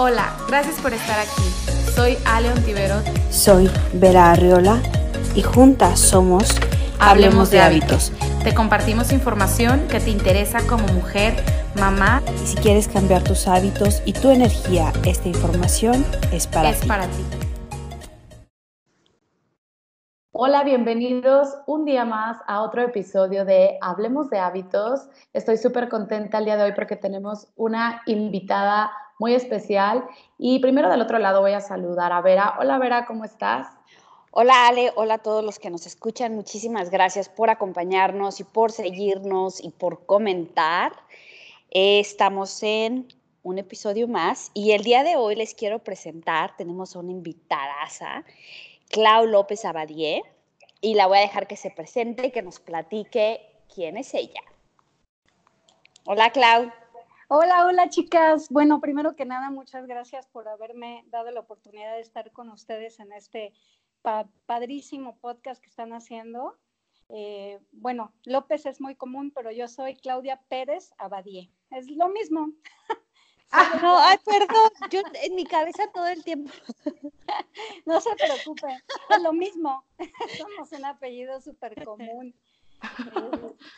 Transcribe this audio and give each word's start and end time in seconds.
Hola, 0.00 0.32
gracias 0.46 0.80
por 0.80 0.92
estar 0.92 1.18
aquí. 1.18 1.42
Soy 1.92 2.16
Ale 2.24 2.52
Ontiveros. 2.52 3.02
Soy 3.30 3.68
Vera 3.94 4.30
Arriola 4.30 4.80
y 5.34 5.42
juntas 5.42 5.98
somos 5.98 6.54
Hablemos 7.00 7.50
de 7.50 7.60
hábitos. 7.60 8.12
Te 8.44 8.54
compartimos 8.54 9.10
información 9.10 9.88
que 9.88 9.98
te 9.98 10.10
interesa 10.10 10.64
como 10.68 10.86
mujer, 10.92 11.34
mamá. 11.80 12.22
Y 12.32 12.46
si 12.46 12.56
quieres 12.58 12.86
cambiar 12.86 13.24
tus 13.24 13.48
hábitos 13.48 14.00
y 14.04 14.12
tu 14.12 14.30
energía, 14.30 14.92
esta 15.04 15.26
información 15.26 16.06
es 16.30 16.46
para 16.46 16.70
es 16.70 16.80
ti. 16.80 16.86
para 16.86 17.08
ti. 17.08 17.24
Hola, 20.30 20.62
bienvenidos 20.62 21.48
un 21.66 21.84
día 21.84 22.04
más 22.04 22.36
a 22.46 22.62
otro 22.62 22.82
episodio 22.82 23.44
de 23.44 23.76
Hablemos 23.80 24.30
de 24.30 24.38
hábitos. 24.38 25.08
Estoy 25.32 25.56
súper 25.56 25.88
contenta 25.88 26.38
el 26.38 26.44
día 26.44 26.56
de 26.56 26.62
hoy 26.62 26.72
porque 26.76 26.94
tenemos 26.94 27.48
una 27.56 28.02
invitada 28.06 28.92
muy 29.18 29.34
especial. 29.34 30.04
Y 30.38 30.60
primero 30.60 30.88
del 30.88 31.00
otro 31.00 31.18
lado 31.18 31.40
voy 31.40 31.52
a 31.52 31.60
saludar 31.60 32.12
a 32.12 32.20
Vera. 32.20 32.56
Hola 32.58 32.78
Vera, 32.78 33.06
¿cómo 33.06 33.24
estás? 33.24 33.68
Hola 34.30 34.68
Ale, 34.68 34.92
hola 34.94 35.14
a 35.14 35.18
todos 35.18 35.44
los 35.44 35.58
que 35.58 35.70
nos 35.70 35.86
escuchan. 35.86 36.34
Muchísimas 36.34 36.90
gracias 36.90 37.28
por 37.28 37.50
acompañarnos 37.50 38.40
y 38.40 38.44
por 38.44 38.72
seguirnos 38.72 39.62
y 39.62 39.70
por 39.70 40.06
comentar. 40.06 40.92
Eh, 41.70 42.00
estamos 42.00 42.62
en 42.62 43.08
un 43.42 43.58
episodio 43.58 44.06
más 44.06 44.50
y 44.54 44.72
el 44.72 44.84
día 44.84 45.02
de 45.02 45.16
hoy 45.16 45.34
les 45.34 45.54
quiero 45.54 45.78
presentar, 45.78 46.56
tenemos 46.56 46.94
a 46.94 46.98
una 46.98 47.12
invitadaza, 47.12 48.24
Clau 48.90 49.26
López 49.26 49.64
Abadie, 49.64 50.22
y 50.80 50.94
la 50.94 51.06
voy 51.06 51.18
a 51.18 51.22
dejar 51.22 51.46
que 51.46 51.56
se 51.56 51.70
presente 51.70 52.26
y 52.26 52.30
que 52.30 52.42
nos 52.42 52.60
platique 52.60 53.40
quién 53.74 53.96
es 53.96 54.14
ella. 54.14 54.42
Hola 56.04 56.30
Clau. 56.30 56.70
Hola, 57.30 57.66
hola 57.66 57.90
chicas. 57.90 58.48
Bueno, 58.48 58.80
primero 58.80 59.14
que 59.14 59.26
nada, 59.26 59.50
muchas 59.50 59.86
gracias 59.86 60.26
por 60.28 60.48
haberme 60.48 61.04
dado 61.08 61.30
la 61.30 61.40
oportunidad 61.40 61.96
de 61.96 62.00
estar 62.00 62.32
con 62.32 62.48
ustedes 62.48 63.00
en 63.00 63.12
este 63.12 63.52
padrísimo 64.46 65.18
podcast 65.18 65.60
que 65.60 65.68
están 65.68 65.92
haciendo. 65.92 66.56
Eh, 67.10 67.60
bueno, 67.70 68.14
López 68.24 68.64
es 68.64 68.80
muy 68.80 68.94
común, 68.94 69.30
pero 69.30 69.50
yo 69.50 69.68
soy 69.68 69.96
Claudia 69.96 70.40
Pérez 70.48 70.94
Abadie. 70.96 71.52
Es 71.70 71.90
lo 71.90 72.08
mismo. 72.08 72.50
Ah, 73.50 73.78
no, 73.80 73.98
ay, 73.98 74.18
perdón, 74.26 74.70
yo 74.90 75.00
en 75.22 75.34
mi 75.34 75.46
cabeza 75.46 75.90
todo 75.94 76.06
el 76.06 76.22
tiempo. 76.22 76.52
no 77.86 77.98
se 77.98 78.14
preocupe, 78.14 78.66
es 79.08 79.22
lo 79.22 79.32
mismo. 79.32 79.86
Somos 80.36 80.70
un 80.72 80.84
apellido 80.84 81.40
súper 81.40 81.82
común. 81.82 82.34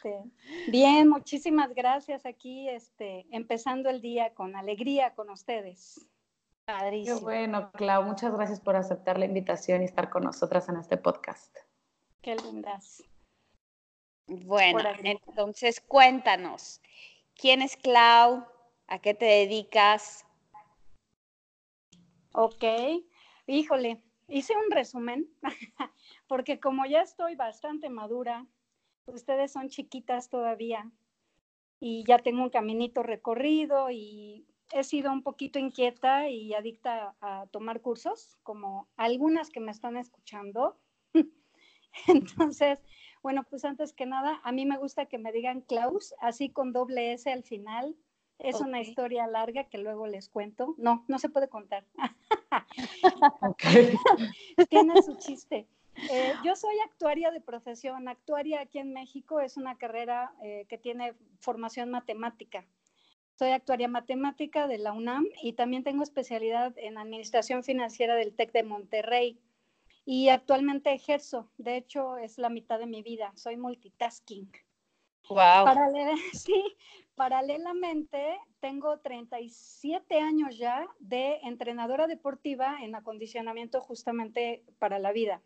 Este, 0.03 0.23
bien, 0.71 1.09
muchísimas 1.09 1.75
gracias 1.75 2.25
aquí, 2.25 2.69
este, 2.69 3.27
empezando 3.31 3.91
el 3.91 4.01
día 4.01 4.33
con 4.35 4.57
alegría 4.57 5.15
con 5.15 5.31
ustedes. 5.31 6.07
Padrísimo. 6.65 7.19
Qué 7.19 7.23
bueno, 7.23 7.71
Clau, 7.73 8.05
muchas 8.05 8.33
gracias 8.33 8.61
por 8.61 8.77
aceptar 8.77 9.19
la 9.19 9.27
invitación 9.27 9.83
y 9.83 9.87
estar 9.87 10.11
con 10.11 10.25
nosotras 10.25 10.69
en 10.69 10.77
este 10.77 10.97
podcast. 10.97 11.55
Qué 12.23 12.37
lindas. 12.37 13.03
Bueno, 14.27 14.81
entonces 15.03 15.81
cuéntanos, 15.81 16.81
¿quién 17.35 17.63
es 17.63 17.77
Clau? 17.77 18.47
¿A 18.87 18.99
qué 19.01 19.15
te 19.15 19.25
dedicas? 19.25 20.25
Ok, 22.33 22.65
híjole, 23.47 24.01
hice 24.29 24.55
un 24.57 24.71
resumen, 24.71 25.29
porque 26.29 26.61
como 26.61 26.87
ya 26.87 27.03
estoy 27.03 27.35
bastante 27.35 27.91
madura, 27.91 28.47
ustedes 29.15 29.53
son 29.53 29.69
chiquitas 29.69 30.29
todavía 30.29 30.91
y 31.81 32.05
ya 32.07 32.19
tengo 32.19 32.43
un 32.43 32.51
caminito 32.51 33.03
recorrido 33.03 33.91
y 33.91 34.47
he 34.73 34.85
sido 34.85 35.13
un 35.13 35.23
poquito 35.23 35.59
inquieta 35.59 36.29
y 36.29 36.55
adicta 36.55 37.15
a 37.21 37.47
tomar 37.51 37.81
cursos, 37.81 38.39
como 38.43 38.89
algunas 38.97 39.51
que 39.51 39.61
me 39.61 39.73
están 39.73 39.97
escuchando. 39.97 40.79
Entonces, 42.07 42.79
bueno, 43.23 43.45
pues 43.49 43.65
antes 43.65 43.93
que 43.93 44.07
nada, 44.07 44.41
a 44.45 44.53
mí 44.53 44.67
me 44.67 44.79
gusta 44.79 45.07
que 45.07 45.19
me 45.19 45.33
digan 45.33 45.63
Klaus, 45.63 46.15
así 46.21 46.51
con 46.51 46.73
doble 46.73 47.13
S 47.13 47.31
al 47.31 47.43
final. 47.43 47.97
Es 48.39 48.63
una 48.63 48.81
historia 48.81 49.27
larga 49.27 49.65
que 49.65 49.77
luego 49.77 50.07
les 50.07 50.31
cuento. 50.31 50.75
No, 50.79 51.05
no 51.09 51.19
se 51.19 51.29
puede 51.29 51.51
contar. 51.51 51.85
Tiene 54.71 55.03
su 55.03 55.19
chiste. 55.19 55.69
Eh, 55.97 56.35
yo 56.45 56.57
soy 56.57 56.75
actuaria 56.85 57.31
de 57.31 57.41
profesión. 57.41 58.09
Actuaria 58.09 58.61
aquí 58.61 58.79
en 58.79 58.93
México 58.93 59.41
es 59.41 59.57
una 59.57 59.77
carrera 59.77 60.33
eh, 60.43 60.67
que 60.69 60.79
tiene 60.79 61.15
formación 61.41 61.91
matemática. 61.91 62.67
Soy 63.39 63.51
actuaria 63.51 63.89
matemática 63.89 64.67
de 64.67 64.79
la 64.79 64.93
UNAM 64.93 65.27
y 65.43 65.55
también 65.55 65.83
tengo 65.83 66.03
especialidad 66.03 66.75
en 66.77 66.99
administración 66.99 67.65
financiera 67.65 68.15
del 68.15 68.35
TEC 68.35 68.53
de 68.53 68.63
Monterrey. 68.63 69.41
Y 70.05 70.29
actualmente 70.29 70.93
ejerzo, 70.93 71.51
de 71.57 71.77
hecho 71.77 72.17
es 72.17 72.39
la 72.39 72.49
mitad 72.49 72.79
de 72.79 72.87
mi 72.87 73.03
vida, 73.03 73.33
soy 73.37 73.57
multitasking. 73.57 74.51
Wow. 75.29 75.67
sí, 76.33 76.77
paralelamente 77.15 78.39
tengo 78.61 78.99
37 78.99 80.19
años 80.19 80.59
ya 80.59 80.87
de 80.99 81.39
entrenadora 81.43 82.07
deportiva 82.07 82.79
en 82.83 82.95
acondicionamiento 82.95 83.81
justamente 83.81 84.65
para 84.79 84.99
la 84.99 85.13
vida. 85.13 85.41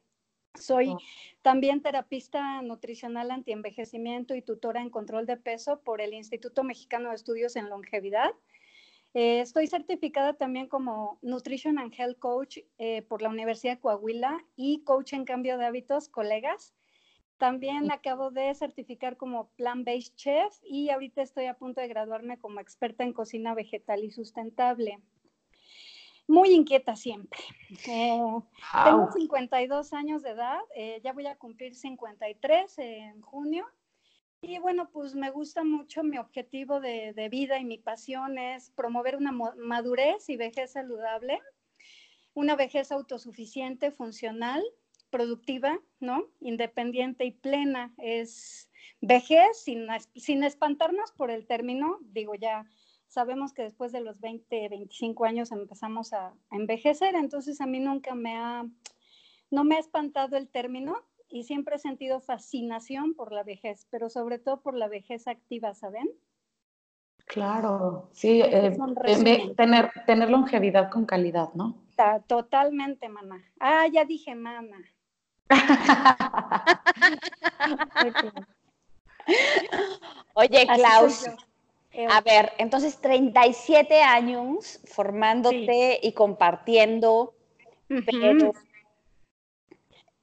Soy 0.54 0.90
oh. 0.90 0.98
también 1.42 1.82
terapista 1.82 2.62
nutricional 2.62 3.30
antienvejecimiento 3.30 4.34
y 4.34 4.42
tutora 4.42 4.80
en 4.80 4.90
control 4.90 5.26
de 5.26 5.36
peso 5.36 5.80
por 5.80 6.00
el 6.00 6.14
Instituto 6.14 6.62
Mexicano 6.62 7.10
de 7.10 7.16
Estudios 7.16 7.56
en 7.56 7.68
Longevidad. 7.68 8.30
Eh, 9.14 9.40
estoy 9.40 9.66
certificada 9.66 10.34
también 10.34 10.68
como 10.68 11.18
Nutrition 11.22 11.78
and 11.78 11.92
Health 11.96 12.18
Coach 12.18 12.58
eh, 12.78 13.02
por 13.02 13.22
la 13.22 13.28
Universidad 13.28 13.74
de 13.74 13.80
Coahuila 13.80 14.44
y 14.56 14.82
Coach 14.84 15.12
en 15.12 15.24
Cambio 15.24 15.58
de 15.58 15.66
Hábitos, 15.66 16.08
colegas. 16.08 16.74
También 17.38 17.90
acabo 17.90 18.30
de 18.30 18.54
certificar 18.54 19.16
como 19.16 19.50
Plant-Based 19.56 20.14
Chef 20.14 20.54
y 20.62 20.90
ahorita 20.90 21.22
estoy 21.22 21.46
a 21.46 21.54
punto 21.54 21.80
de 21.80 21.88
graduarme 21.88 22.38
como 22.38 22.60
experta 22.60 23.04
en 23.04 23.12
cocina 23.12 23.54
vegetal 23.54 24.04
y 24.04 24.10
sustentable 24.10 25.00
muy 26.26 26.50
inquieta 26.50 26.96
siempre. 26.96 27.40
Eh, 27.86 28.20
tengo 28.84 29.10
52 29.12 29.92
años 29.92 30.22
de 30.22 30.30
edad, 30.30 30.60
eh, 30.74 31.00
ya 31.02 31.12
voy 31.12 31.26
a 31.26 31.36
cumplir 31.36 31.74
53 31.74 32.78
en 32.78 33.20
junio. 33.20 33.66
Y 34.40 34.58
bueno, 34.58 34.90
pues 34.90 35.14
me 35.14 35.30
gusta 35.30 35.64
mucho 35.64 36.02
mi 36.02 36.18
objetivo 36.18 36.80
de, 36.80 37.14
de 37.14 37.28
vida 37.30 37.58
y 37.58 37.64
mi 37.64 37.78
pasión 37.78 38.36
es 38.38 38.70
promover 38.70 39.16
una 39.16 39.32
madurez 39.32 40.28
y 40.28 40.36
vejez 40.36 40.72
saludable, 40.72 41.40
una 42.34 42.54
vejez 42.54 42.92
autosuficiente, 42.92 43.90
funcional, 43.90 44.62
productiva, 45.08 45.78
¿no? 46.00 46.26
Independiente 46.40 47.24
y 47.24 47.30
plena. 47.30 47.94
Es 47.98 48.68
vejez 49.00 49.62
sin, 49.62 49.86
sin 50.16 50.42
espantarnos 50.42 51.12
por 51.12 51.30
el 51.30 51.46
término, 51.46 51.98
digo 52.02 52.34
ya 52.34 52.66
sabemos 53.14 53.52
que 53.52 53.62
después 53.62 53.92
de 53.92 54.00
los 54.00 54.20
20, 54.20 54.68
25 54.68 55.24
años 55.24 55.52
empezamos 55.52 56.12
a, 56.12 56.34
envejecer, 56.50 57.14
entonces 57.14 57.60
a 57.60 57.66
mí 57.66 57.78
nunca 57.78 58.14
me 58.14 58.36
ha, 58.36 58.66
no 59.50 59.64
me 59.64 59.76
ha 59.76 59.78
espantado 59.78 60.36
el 60.36 60.48
término 60.48 60.96
y 61.28 61.44
siempre 61.44 61.76
he 61.76 61.78
sentido 61.78 62.20
fascinación 62.20 63.14
por 63.14 63.32
la 63.32 63.44
vejez, 63.44 63.86
pero 63.90 64.10
sobre 64.10 64.38
todo 64.40 64.60
por 64.60 64.76
la 64.76 64.88
vejez 64.88 65.28
activa, 65.28 65.74
¿saben? 65.74 66.10
Claro, 67.26 68.10
sí, 68.12 68.42
eh, 68.42 68.76
tener, 69.56 69.90
tener 70.06 70.28
longevidad 70.28 70.90
con 70.90 71.06
calidad, 71.06 71.54
¿no? 71.54 71.82
Totalmente, 72.26 73.08
mamá. 73.08 73.40
Ah, 73.60 73.86
ya 73.86 74.04
dije 74.04 74.34
mamá. 74.34 74.78
Oye, 80.34 80.66
Klaus, 80.66 81.24
a 82.08 82.20
ver, 82.20 82.52
entonces 82.58 83.00
37 83.00 84.02
años 84.02 84.80
formándote 84.84 86.00
y 86.02 86.12
compartiendo, 86.12 87.34
pero 87.88 88.52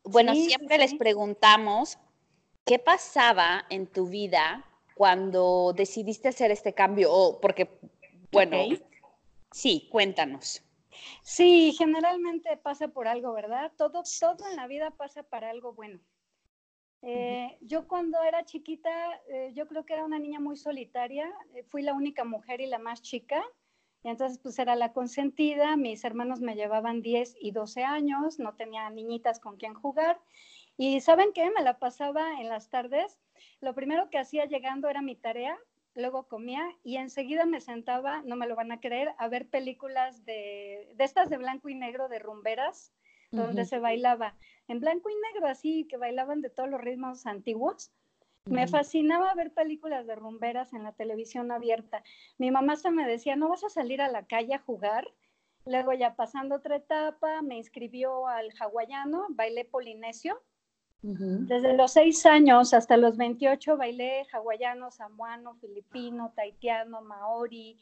bueno, 0.03 0.35
siempre 0.35 0.77
les 0.77 0.94
preguntamos 0.95 1.97
qué 2.65 2.79
pasaba 2.79 3.65
en 3.69 3.88
tu 3.88 4.07
vida 4.07 4.65
cuando 4.95 5.73
decidiste 5.75 6.27
hacer 6.29 6.51
este 6.51 6.73
cambio, 6.73 7.39
porque, 7.41 7.69
bueno, 8.31 8.57
sí, 9.51 9.88
cuéntanos. 9.91 10.62
Sí, 11.24 11.74
generalmente 11.77 12.57
pasa 12.57 12.89
por 12.89 13.07
algo, 13.07 13.33
¿verdad? 13.33 13.71
Todo, 13.77 14.03
todo 14.19 14.50
en 14.50 14.56
la 14.56 14.67
vida 14.67 14.91
pasa 14.91 15.24
para 15.24 15.50
algo 15.50 15.74
bueno. 15.74 16.00
Eh, 17.03 17.57
yo 17.62 17.88
cuando 17.88 18.21
era 18.21 18.45
chiquita, 18.45 18.92
eh, 19.27 19.51
yo 19.56 19.68
creo 19.68 19.86
que 19.86 19.94
era 19.94 20.06
una 20.06 20.19
niña 20.19 20.39
muy 20.39 20.56
solitaria, 20.56 21.31
eh, 21.56 21.63
fui 21.63 21.81
la 21.81 21.94
única 21.94 22.24
mujer 22.24 22.62
y 22.62 22.68
la 22.68 22.77
más 22.77 23.01
chica, 23.01 23.44
y 24.03 24.09
entonces 24.09 24.38
pues 24.38 24.59
era 24.59 24.75
la 24.75 24.94
consentida, 24.94 25.75
mis 25.77 26.03
hermanos 26.03 26.42
me 26.42 26.56
llevaban 26.56 27.01
10 27.01 27.36
y 27.39 27.51
12 27.51 27.83
años, 27.83 28.38
no 28.39 28.56
tenía 28.56 28.89
niñitas 28.92 29.39
con 29.39 29.57
quien 29.57 29.74
jugar, 29.74 30.19
y 30.77 31.01
¿saben 31.01 31.33
qué? 31.33 31.50
Me 31.50 31.63
la 31.63 31.80
pasaba 31.80 32.39
en 32.39 32.50
las 32.50 32.69
tardes, 32.69 33.19
lo 33.62 33.74
primero 33.74 34.09
que 34.12 34.19
hacía 34.19 34.45
llegando 34.45 34.88
era 34.88 35.01
mi 35.01 35.15
tarea, 35.15 35.57
luego 35.95 36.27
comía 36.27 36.63
y 36.83 36.98
enseguida 36.98 37.45
me 37.45 37.62
sentaba, 37.62 38.21
no 38.24 38.36
me 38.36 38.48
lo 38.48 38.56
van 38.56 38.71
a 38.71 38.80
creer, 38.80 39.13
a 39.18 39.27
ver 39.27 39.50
películas 39.50 40.24
de, 40.24 40.94
de 40.95 41.03
estas 41.03 41.30
de 41.30 41.38
blanco 41.38 41.68
y 41.68 41.75
negro, 41.75 42.07
de 42.09 42.19
rumberas, 42.19 42.94
donde 43.31 43.65
se 43.65 43.79
bailaba 43.79 44.35
en 44.67 44.79
blanco 44.79 45.09
y 45.09 45.15
negro, 45.33 45.47
así 45.47 45.87
que 45.87 45.97
bailaban 45.97 46.41
de 46.41 46.49
todos 46.49 46.69
los 46.69 46.81
ritmos 46.81 47.25
antiguos. 47.25 47.91
Me 48.45 48.67
fascinaba 48.67 49.33
ver 49.35 49.53
películas 49.53 50.07
de 50.07 50.15
rumberas 50.15 50.73
en 50.73 50.83
la 50.83 50.93
televisión 50.93 51.51
abierta. 51.51 52.03
Mi 52.37 52.49
mamá 52.49 52.75
se 52.75 52.89
me 52.89 53.07
decía, 53.07 53.35
no 53.35 53.49
vas 53.49 53.63
a 53.63 53.69
salir 53.69 54.01
a 54.01 54.09
la 54.09 54.25
calle 54.25 54.55
a 54.55 54.59
jugar. 54.59 55.07
Luego 55.65 55.93
ya 55.93 56.15
pasando 56.15 56.55
otra 56.55 56.77
etapa, 56.77 57.41
me 57.43 57.57
inscribió 57.57 58.27
al 58.27 58.49
hawaiano, 58.59 59.27
bailé 59.29 59.65
polinesio. 59.65 60.41
Desde 61.03 61.75
los 61.75 61.93
seis 61.93 62.27
años 62.27 62.75
hasta 62.75 62.95
los 62.95 63.17
28 63.17 63.75
bailé 63.75 64.27
hawaiano, 64.31 64.91
samoano, 64.91 65.55
filipino, 65.55 66.31
taitiano, 66.35 67.01
maori. 67.01 67.77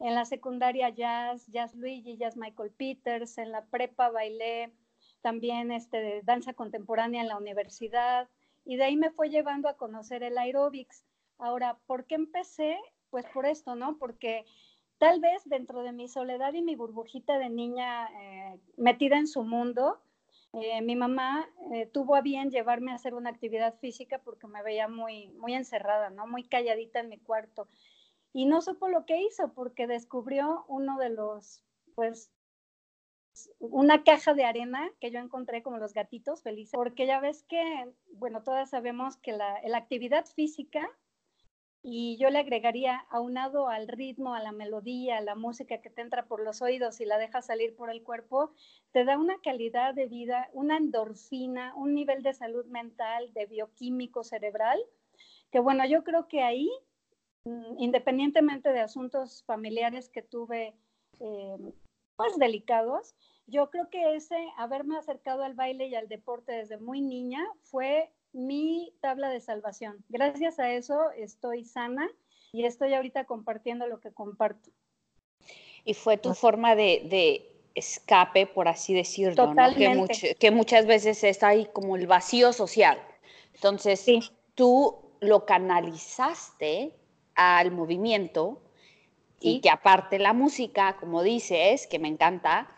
En 0.00 0.14
la 0.14 0.24
secundaria 0.24 0.88
jazz, 0.88 1.46
jazz 1.48 1.74
Luigi, 1.74 2.16
jazz 2.16 2.34
Michael 2.34 2.70
Peters. 2.70 3.36
En 3.36 3.52
la 3.52 3.66
prepa 3.66 4.10
bailé 4.10 4.72
también 5.20 5.70
este, 5.72 6.22
danza 6.24 6.54
contemporánea 6.54 7.20
en 7.20 7.28
la 7.28 7.36
universidad 7.36 8.28
y 8.64 8.76
de 8.76 8.84
ahí 8.84 8.96
me 8.96 9.10
fue 9.10 9.28
llevando 9.28 9.68
a 9.68 9.76
conocer 9.76 10.22
el 10.22 10.38
aerobics. 10.38 11.04
Ahora, 11.38 11.78
¿por 11.86 12.06
qué 12.06 12.14
empecé? 12.14 12.78
Pues 13.10 13.26
por 13.26 13.44
esto, 13.44 13.74
¿no? 13.74 13.98
Porque 13.98 14.46
tal 14.96 15.20
vez 15.20 15.42
dentro 15.44 15.82
de 15.82 15.92
mi 15.92 16.08
soledad 16.08 16.54
y 16.54 16.62
mi 16.62 16.76
burbujita 16.76 17.38
de 17.38 17.50
niña 17.50 18.08
eh, 18.08 18.58
metida 18.78 19.18
en 19.18 19.26
su 19.26 19.42
mundo, 19.42 20.00
eh, 20.52 20.80
mi 20.82 20.96
mamá 20.96 21.46
eh, 21.72 21.86
tuvo 21.86 22.16
a 22.16 22.22
bien 22.22 22.50
llevarme 22.50 22.90
a 22.90 22.96
hacer 22.96 23.14
una 23.14 23.30
actividad 23.30 23.74
física 23.78 24.18
porque 24.18 24.46
me 24.46 24.62
veía 24.62 24.88
muy, 24.88 25.28
muy 25.38 25.54
encerrada, 25.54 26.10
¿no? 26.10 26.26
Muy 26.26 26.44
calladita 26.44 27.00
en 27.00 27.08
mi 27.08 27.18
cuarto. 27.18 27.68
Y 28.32 28.46
no 28.46 28.60
supo 28.60 28.88
lo 28.88 29.06
que 29.06 29.20
hizo 29.22 29.52
porque 29.54 29.86
descubrió 29.86 30.64
uno 30.68 30.98
de 30.98 31.10
los, 31.10 31.64
pues, 31.94 32.30
una 33.58 34.04
caja 34.04 34.34
de 34.34 34.44
arena 34.44 34.90
que 35.00 35.10
yo 35.10 35.18
encontré 35.18 35.62
como 35.62 35.78
los 35.78 35.94
gatitos 35.94 36.42
felices, 36.42 36.72
porque 36.74 37.06
ya 37.06 37.20
ves 37.20 37.44
que, 37.44 37.92
bueno, 38.12 38.42
todas 38.42 38.70
sabemos 38.70 39.16
que 39.16 39.32
la, 39.32 39.60
la 39.64 39.78
actividad 39.78 40.26
física, 40.26 40.88
y 41.82 42.18
yo 42.18 42.28
le 42.28 42.38
agregaría 42.38 43.06
aunado 43.10 43.68
al 43.68 43.88
ritmo, 43.88 44.34
a 44.34 44.42
la 44.42 44.52
melodía, 44.52 45.16
a 45.16 45.22
la 45.22 45.34
música 45.34 45.80
que 45.80 45.88
te 45.88 46.02
entra 46.02 46.26
por 46.26 46.42
los 46.44 46.60
oídos 46.60 47.00
y 47.00 47.06
la 47.06 47.16
deja 47.16 47.40
salir 47.40 47.74
por 47.74 47.90
el 47.90 48.02
cuerpo, 48.02 48.52
te 48.92 49.04
da 49.04 49.16
una 49.16 49.40
calidad 49.40 49.94
de 49.94 50.06
vida, 50.06 50.50
una 50.52 50.76
endorfina, 50.76 51.74
un 51.76 51.94
nivel 51.94 52.22
de 52.22 52.34
salud 52.34 52.66
mental, 52.66 53.32
de 53.32 53.46
bioquímico 53.46 54.24
cerebral, 54.24 54.78
que 55.50 55.60
bueno, 55.60 55.86
yo 55.86 56.04
creo 56.04 56.28
que 56.28 56.42
ahí, 56.42 56.70
independientemente 57.44 58.72
de 58.72 58.80
asuntos 58.80 59.42
familiares 59.44 60.08
que 60.08 60.22
tuve, 60.22 60.74
eh, 61.20 61.56
pues 62.16 62.36
delicados, 62.38 63.14
yo 63.46 63.70
creo 63.70 63.88
que 63.90 64.14
ese 64.14 64.36
haberme 64.56 64.96
acercado 64.96 65.42
al 65.42 65.54
baile 65.54 65.86
y 65.86 65.94
al 65.94 66.08
deporte 66.08 66.52
desde 66.52 66.78
muy 66.78 67.00
niña 67.00 67.44
fue 67.62 68.12
mi 68.32 68.94
tabla 69.00 69.28
de 69.30 69.40
salvación. 69.40 70.04
Gracias 70.08 70.58
a 70.60 70.72
eso 70.72 71.10
estoy 71.16 71.64
sana 71.64 72.08
y 72.52 72.64
estoy 72.64 72.94
ahorita 72.94 73.24
compartiendo 73.24 73.86
lo 73.86 74.00
que 74.00 74.12
comparto. 74.12 74.70
Y 75.84 75.94
fue 75.94 76.18
tu 76.18 76.34
forma 76.34 76.76
de, 76.76 77.46
escape, 77.74 78.46
por 78.46 78.68
así 78.68 78.92
decirlo, 78.92 79.54
¿no? 79.54 79.74
que, 79.74 80.34
que, 80.38 80.50
muchas 80.50 80.86
veces 80.86 81.24
está 81.24 81.48
ahí 81.48 81.66
como 81.72 81.96
el 81.96 82.06
vacío 82.06 82.52
social. 82.52 83.00
Entonces, 83.54 84.04
tú 84.54 84.96
lo 85.20 85.46
canalizaste 85.46 86.99
al 87.40 87.70
movimiento 87.70 88.60
y 89.40 89.60
que 89.60 89.70
aparte 89.70 90.18
la 90.18 90.34
música, 90.34 90.96
como 90.98 91.22
dices, 91.22 91.86
que 91.86 91.98
me 91.98 92.08
encanta, 92.08 92.68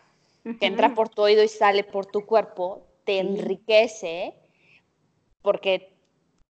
que 0.45 0.67
entra 0.67 0.95
por 0.95 1.09
tu 1.09 1.23
oído 1.23 1.43
y 1.43 1.49
sale 1.49 1.83
por 1.83 2.07
tu 2.07 2.25
cuerpo, 2.25 2.87
te 3.05 3.19
enriquece, 3.19 4.35
porque, 5.43 5.97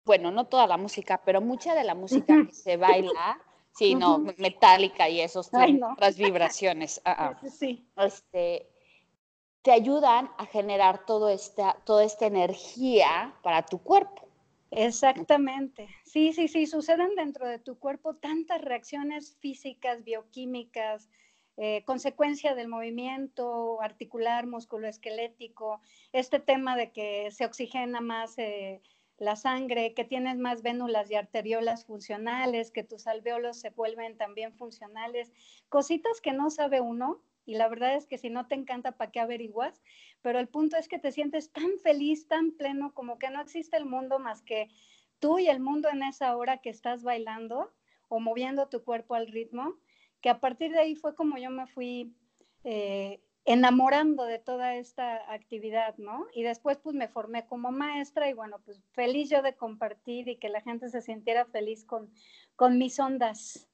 bueno, 0.05 0.31
no 0.31 0.47
toda 0.47 0.69
la 0.69 0.77
música, 0.77 1.21
pero 1.25 1.41
mucha 1.41 1.75
de 1.75 1.83
la 1.83 1.97
música 1.97 2.47
que 2.47 2.55
se 2.55 2.77
baila, 2.77 3.41
sí, 3.73 3.97
no, 3.97 4.19
metálica 4.39 5.09
y 5.09 5.21
esos 5.21 5.51
las 5.99 6.17
vibraciones, 6.17 7.01
ah, 7.05 7.35
ah. 7.43 7.49
Sí. 7.49 7.89
Este, 7.97 8.71
te 9.63 9.73
ayudan 9.73 10.31
a 10.39 10.47
generar 10.47 11.05
todo 11.07 11.29
esta, 11.29 11.77
toda 11.85 12.05
esta 12.05 12.27
energía 12.27 13.35
para 13.43 13.63
tu 13.63 13.79
cuerpo. 13.79 14.26
Exactamente. 14.71 15.89
Sí, 16.05 16.33
sí, 16.33 16.49
sí, 16.49 16.67
suceden 16.67 17.15
dentro 17.15 17.49
de 17.49 17.59
tu 17.59 17.79
cuerpo 17.79 18.17
tantas 18.17 18.61
reacciones 18.63 19.37
físicas, 19.41 20.03
bioquímicas, 20.05 21.09
eh, 21.57 21.85
consecuencia 21.85 22.55
del 22.55 22.69
movimiento 22.69 23.81
articular, 23.81 24.47
musculoesquelético, 24.47 25.81
este 26.13 26.41
tema 26.41 26.77
de 26.77 26.93
que 26.93 27.31
se 27.31 27.47
oxigena 27.47 28.01
más 28.01 28.37
eh, 28.39 28.83
la 29.19 29.37
sangre, 29.37 29.95
que 29.95 30.05
tienes 30.05 30.37
más 30.37 30.63
vénulas 30.63 31.11
y 31.11 31.15
arteriolas 31.15 31.87
funcionales, 31.87 32.71
que 32.71 32.85
tus 32.85 33.07
alveolos 33.07 33.59
se 33.59 33.71
vuelven 33.71 34.19
también 34.19 34.53
funcionales, 34.53 35.33
cositas 35.69 36.21
que 36.21 36.33
no 36.33 36.51
sabe 36.51 36.81
uno. 36.81 37.23
Y 37.47 37.55
la 37.55 37.69
verdad 37.69 37.95
es 37.95 38.07
que 38.07 38.19
si 38.19 38.29
no 38.29 38.47
te 38.47 38.55
encanta, 38.55 38.93
¿para 38.93 39.11
qué 39.11 39.21
averiguas? 39.21 39.83
Pero 40.21 40.39
el 40.39 40.49
punto 40.49 40.77
es 40.77 40.89
que 40.89 40.99
te 40.99 41.13
sientes 41.13 41.53
tan 41.53 41.79
feliz, 41.83 42.29
tan 42.29 42.53
pleno, 42.53 42.93
como 42.93 43.19
que 43.19 43.31
no 43.31 43.41
existe 43.41 43.77
el 43.77 43.87
mundo 43.87 44.19
más 44.19 44.43
que 44.43 44.69
tú 45.21 45.39
y 45.39 45.49
el 45.49 45.61
mundo 45.61 45.89
en 45.89 46.03
esa 46.03 46.37
hora 46.37 46.59
que 46.59 46.71
estás 46.71 47.03
bailando 47.03 47.73
o 48.09 48.21
moviendo 48.21 48.69
tu 48.69 48.85
cuerpo 48.85 49.15
al 49.15 49.29
ritmo 49.29 49.79
que 50.21 50.31
a 50.31 50.41
partir 50.41 50.73
de 50.73 50.81
ahí 50.81 50.95
fue 50.97 51.15
como 51.15 51.39
yo 51.39 51.51
me 51.51 51.67
fui 51.67 52.13
eh, 52.65 53.21
enamorando 53.45 54.25
de 54.25 54.39
toda 54.39 54.75
esta 54.75 55.33
actividad, 55.33 55.97
¿no? 55.99 56.27
Y 56.35 56.43
después 56.43 56.79
pues 56.79 56.97
me 56.97 57.09
formé 57.09 57.47
como 57.47 57.71
maestra 57.71 58.29
y 58.29 58.33
bueno, 58.33 58.61
pues 58.65 58.83
feliz 58.93 59.31
yo 59.31 59.41
de 59.43 59.55
compartir 59.55 60.29
y 60.29 60.37
que 60.37 60.49
la 60.49 60.63
gente 60.63 60.89
se 60.89 61.01
sintiera 61.01 61.45
feliz 61.45 61.85
con, 61.85 62.11
con 62.57 62.77
mis 62.77 62.99
ondas. 62.99 63.69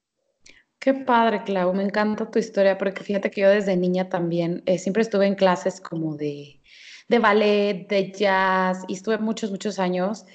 Qué 0.83 0.93
padre, 0.93 1.43
Clau, 1.45 1.73
me 1.73 1.81
encanta 1.81 2.29
tu 2.29 2.39
historia 2.39 2.77
porque 2.77 3.05
fíjate 3.05 3.31
que 3.31 3.39
yo 3.39 3.49
desde 3.49 3.77
niña 3.77 4.09
también 4.09 4.63
eh, 4.65 4.77
siempre 4.77 5.01
estuve 5.01 5.25
en 5.27 5.35
clases 5.35 5.79
como 5.79 6.17
de, 6.17 6.59
de 7.07 7.19
ballet, 7.19 7.87
de 7.87 8.11
jazz 8.11 8.83
y 8.89 8.95
estuve 8.95 9.17
muchos, 9.17 9.49
muchos 9.49 9.79
años. 9.79 10.25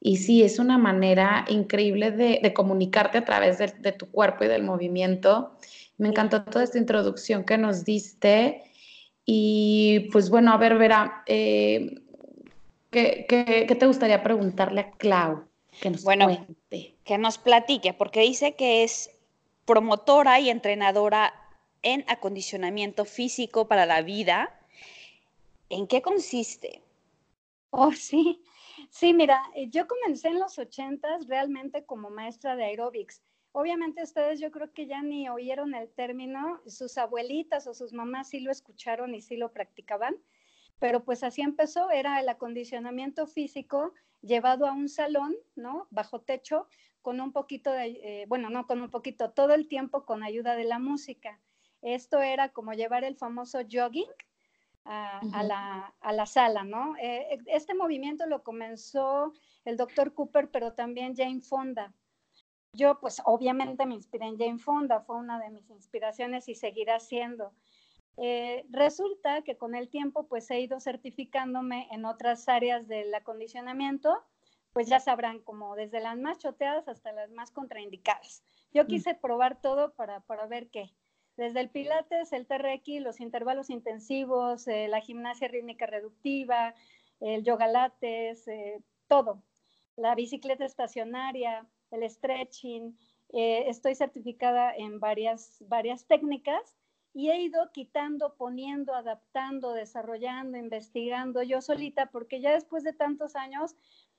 Y 0.00 0.16
sí, 0.16 0.42
es 0.42 0.58
una 0.58 0.78
manera 0.78 1.44
increíble 1.50 2.10
de, 2.10 2.54
comunicarte 2.54 3.18
a 3.18 3.24
través 3.26 3.58
de, 3.58 3.92
tu 3.92 4.10
cuerpo 4.10 4.44
y 4.44 4.48
del 4.48 4.62
movimiento. 4.62 5.58
Me 5.98 6.08
encantó 6.08 6.42
toda 6.42 6.64
esta 6.64 6.78
introducción 6.78 7.44
que 7.44 7.58
nos 7.58 7.84
diste. 7.84 8.62
Y 9.26 10.08
pues 10.10 10.30
bueno, 10.30 10.52
a 10.52 10.56
ver, 10.56 10.78
Vera, 10.78 11.22
eh, 11.26 12.00
¿qué, 12.90 13.76
te 13.78 13.86
gustaría 13.86 14.22
preguntarle 14.22 14.80
a 14.80 14.90
Clau? 14.92 15.44
Que 15.82 15.90
nos 15.90 16.02
bueno, 16.02 16.46
que 16.70 17.18
nos 17.18 17.36
platique, 17.36 17.92
porque 17.92 18.22
dice 18.22 18.54
que 18.54 18.84
es 18.84 19.10
promotora 19.68 20.40
y 20.40 20.48
entrenadora 20.48 21.34
en 21.82 22.02
acondicionamiento 22.08 23.04
físico 23.04 23.68
para 23.68 23.84
la 23.84 24.00
vida. 24.00 24.58
¿En 25.68 25.86
qué 25.86 26.00
consiste? 26.00 26.80
Oh, 27.68 27.92
sí. 27.92 28.42
Sí, 28.90 29.12
mira, 29.12 29.42
eh, 29.54 29.68
yo 29.68 29.86
comencé 29.86 30.28
en 30.28 30.38
los 30.38 30.58
ochentas 30.58 31.26
realmente 31.26 31.84
como 31.84 32.08
maestra 32.08 32.56
de 32.56 32.64
aeróbics. 32.64 33.20
Obviamente 33.52 34.02
ustedes 34.02 34.40
yo 34.40 34.50
creo 34.50 34.72
que 34.72 34.86
ya 34.86 35.02
ni 35.02 35.28
oyeron 35.28 35.74
el 35.74 35.90
término, 35.90 36.62
sus 36.66 36.96
abuelitas 36.96 37.66
o 37.66 37.74
sus 37.74 37.92
mamás 37.92 38.30
sí 38.30 38.40
lo 38.40 38.50
escucharon 38.50 39.14
y 39.14 39.20
sí 39.20 39.36
lo 39.36 39.52
practicaban, 39.52 40.16
pero 40.78 41.04
pues 41.04 41.22
así 41.22 41.42
empezó, 41.42 41.90
era 41.90 42.20
el 42.20 42.28
acondicionamiento 42.30 43.26
físico 43.26 43.92
llevado 44.22 44.66
a 44.66 44.72
un 44.72 44.88
salón, 44.88 45.36
¿no? 45.56 45.88
Bajo 45.90 46.20
techo, 46.20 46.68
con 47.08 47.22
un 47.22 47.32
poquito 47.32 47.72
de, 47.72 47.86
eh, 48.02 48.26
bueno, 48.28 48.50
no 48.50 48.66
con 48.66 48.82
un 48.82 48.90
poquito, 48.90 49.30
todo 49.30 49.54
el 49.54 49.66
tiempo 49.66 50.04
con 50.04 50.22
ayuda 50.22 50.56
de 50.56 50.64
la 50.64 50.78
música. 50.78 51.40
Esto 51.80 52.20
era 52.20 52.50
como 52.50 52.74
llevar 52.74 53.02
el 53.02 53.16
famoso 53.16 53.60
jogging, 53.60 54.10
a, 54.84 55.42
la, 56.12 56.26
sala, 56.26 56.64
¿no? 56.64 56.96
Eh, 57.00 57.38
este 57.46 57.72
movimiento 57.72 58.26
lo 58.26 58.42
comenzó 58.42 59.32
el 59.64 59.78
doctor 59.78 60.12
Cooper, 60.12 60.50
pero 60.50 60.74
también 60.74 61.16
Jane 61.16 61.40
Fonda. 61.40 61.94
Yo, 62.74 63.00
pues, 63.00 63.22
obviamente 63.24 63.86
me 63.86 63.94
inspiré 63.94 64.26
en 64.26 64.36
Jane 64.36 64.58
Fonda, 64.58 65.00
fue 65.00 65.16
una 65.16 65.40
de 65.40 65.48
mis 65.48 65.70
inspiraciones 65.70 66.46
y 66.46 66.56
seguirá 66.56 67.00
siendo. 67.00 67.54
Eh, 68.18 68.66
resulta 68.68 69.40
que 69.40 69.56
con 69.56 69.74
el 69.74 69.88
tiempo, 69.88 70.26
pues, 70.26 70.50
he 70.50 70.60
ido 70.60 70.78
certificándome 70.78 71.88
en 71.90 72.04
otras 72.04 72.50
áreas 72.50 72.86
del 72.86 73.14
acondicionamiento, 73.14 74.14
pues 74.72 74.88
ya 74.88 75.00
sabrán, 75.00 75.40
como 75.40 75.74
desde 75.76 76.00
las 76.00 76.16
más 76.18 76.38
choteadas 76.38 76.88
hasta 76.88 77.12
las 77.12 77.30
más 77.30 77.50
contraindicadas. 77.50 78.42
Yo 78.72 78.84
mm. 78.84 78.86
quise 78.86 79.14
probar 79.14 79.60
todo 79.60 79.94
para, 79.94 80.20
para 80.20 80.46
ver 80.46 80.68
qué 80.70 80.92
desde 81.38 81.60
el 81.60 81.70
pilates, 81.70 82.32
el 82.32 82.48
TRX, 82.48 83.00
los 83.00 83.20
intervalos 83.20 83.70
intensivos, 83.70 84.66
eh, 84.66 84.88
la 84.88 85.00
gimnasia 85.00 85.46
rítmica 85.46 85.86
reductiva, 85.86 86.74
el 87.20 87.44
yoga 87.44 87.68
lates, 87.68 88.48
eh, 88.48 88.82
todo. 89.06 89.44
La 89.94 90.16
bicicleta 90.16 90.64
estacionaria, 90.64 91.64
el 91.92 92.10
stretching, 92.10 92.98
eh, 93.32 93.68
estoy 93.68 93.94
certificada 93.94 94.74
en 94.74 94.98
varias, 94.98 95.62
varias 95.68 96.06
técnicas 96.06 96.76
y 97.14 97.30
he 97.30 97.40
ido 97.40 97.70
quitando, 97.70 98.34
poniendo, 98.34 98.92
adaptando, 98.94 99.74
desarrollando, 99.74 100.58
investigando 100.58 101.44
yo 101.44 101.62
solita, 101.62 102.06
porque 102.06 102.40
ya 102.40 102.50
después 102.50 102.82
de 102.82 102.94
tantos 102.94 103.36
años, 103.36 103.76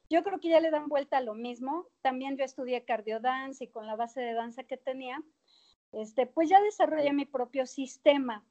yo 0.10 0.24
creo 0.24 0.40
que 0.40 0.50
ya 0.50 0.60
le 0.60 0.72
dan 0.72 0.88
vuelta 0.88 1.18
a 1.18 1.22
lo 1.22 1.36
mismo. 1.36 1.88
También 2.02 2.38
yo 2.38 2.44
estudié 2.44 2.84
cardiodance 2.84 3.64
y 3.64 3.68
con 3.68 3.86
la 3.88 3.96
base 3.96 4.22
de 4.22 4.34
danza 4.34 4.64
que 4.64 4.78
tenía, 4.78 5.22
este, 5.92 6.26
pues 6.26 6.50
ya 6.50 6.62
desarrollé 6.62 7.14
mi 7.14 7.26
propio 7.26 7.66
sistema. 7.66 8.46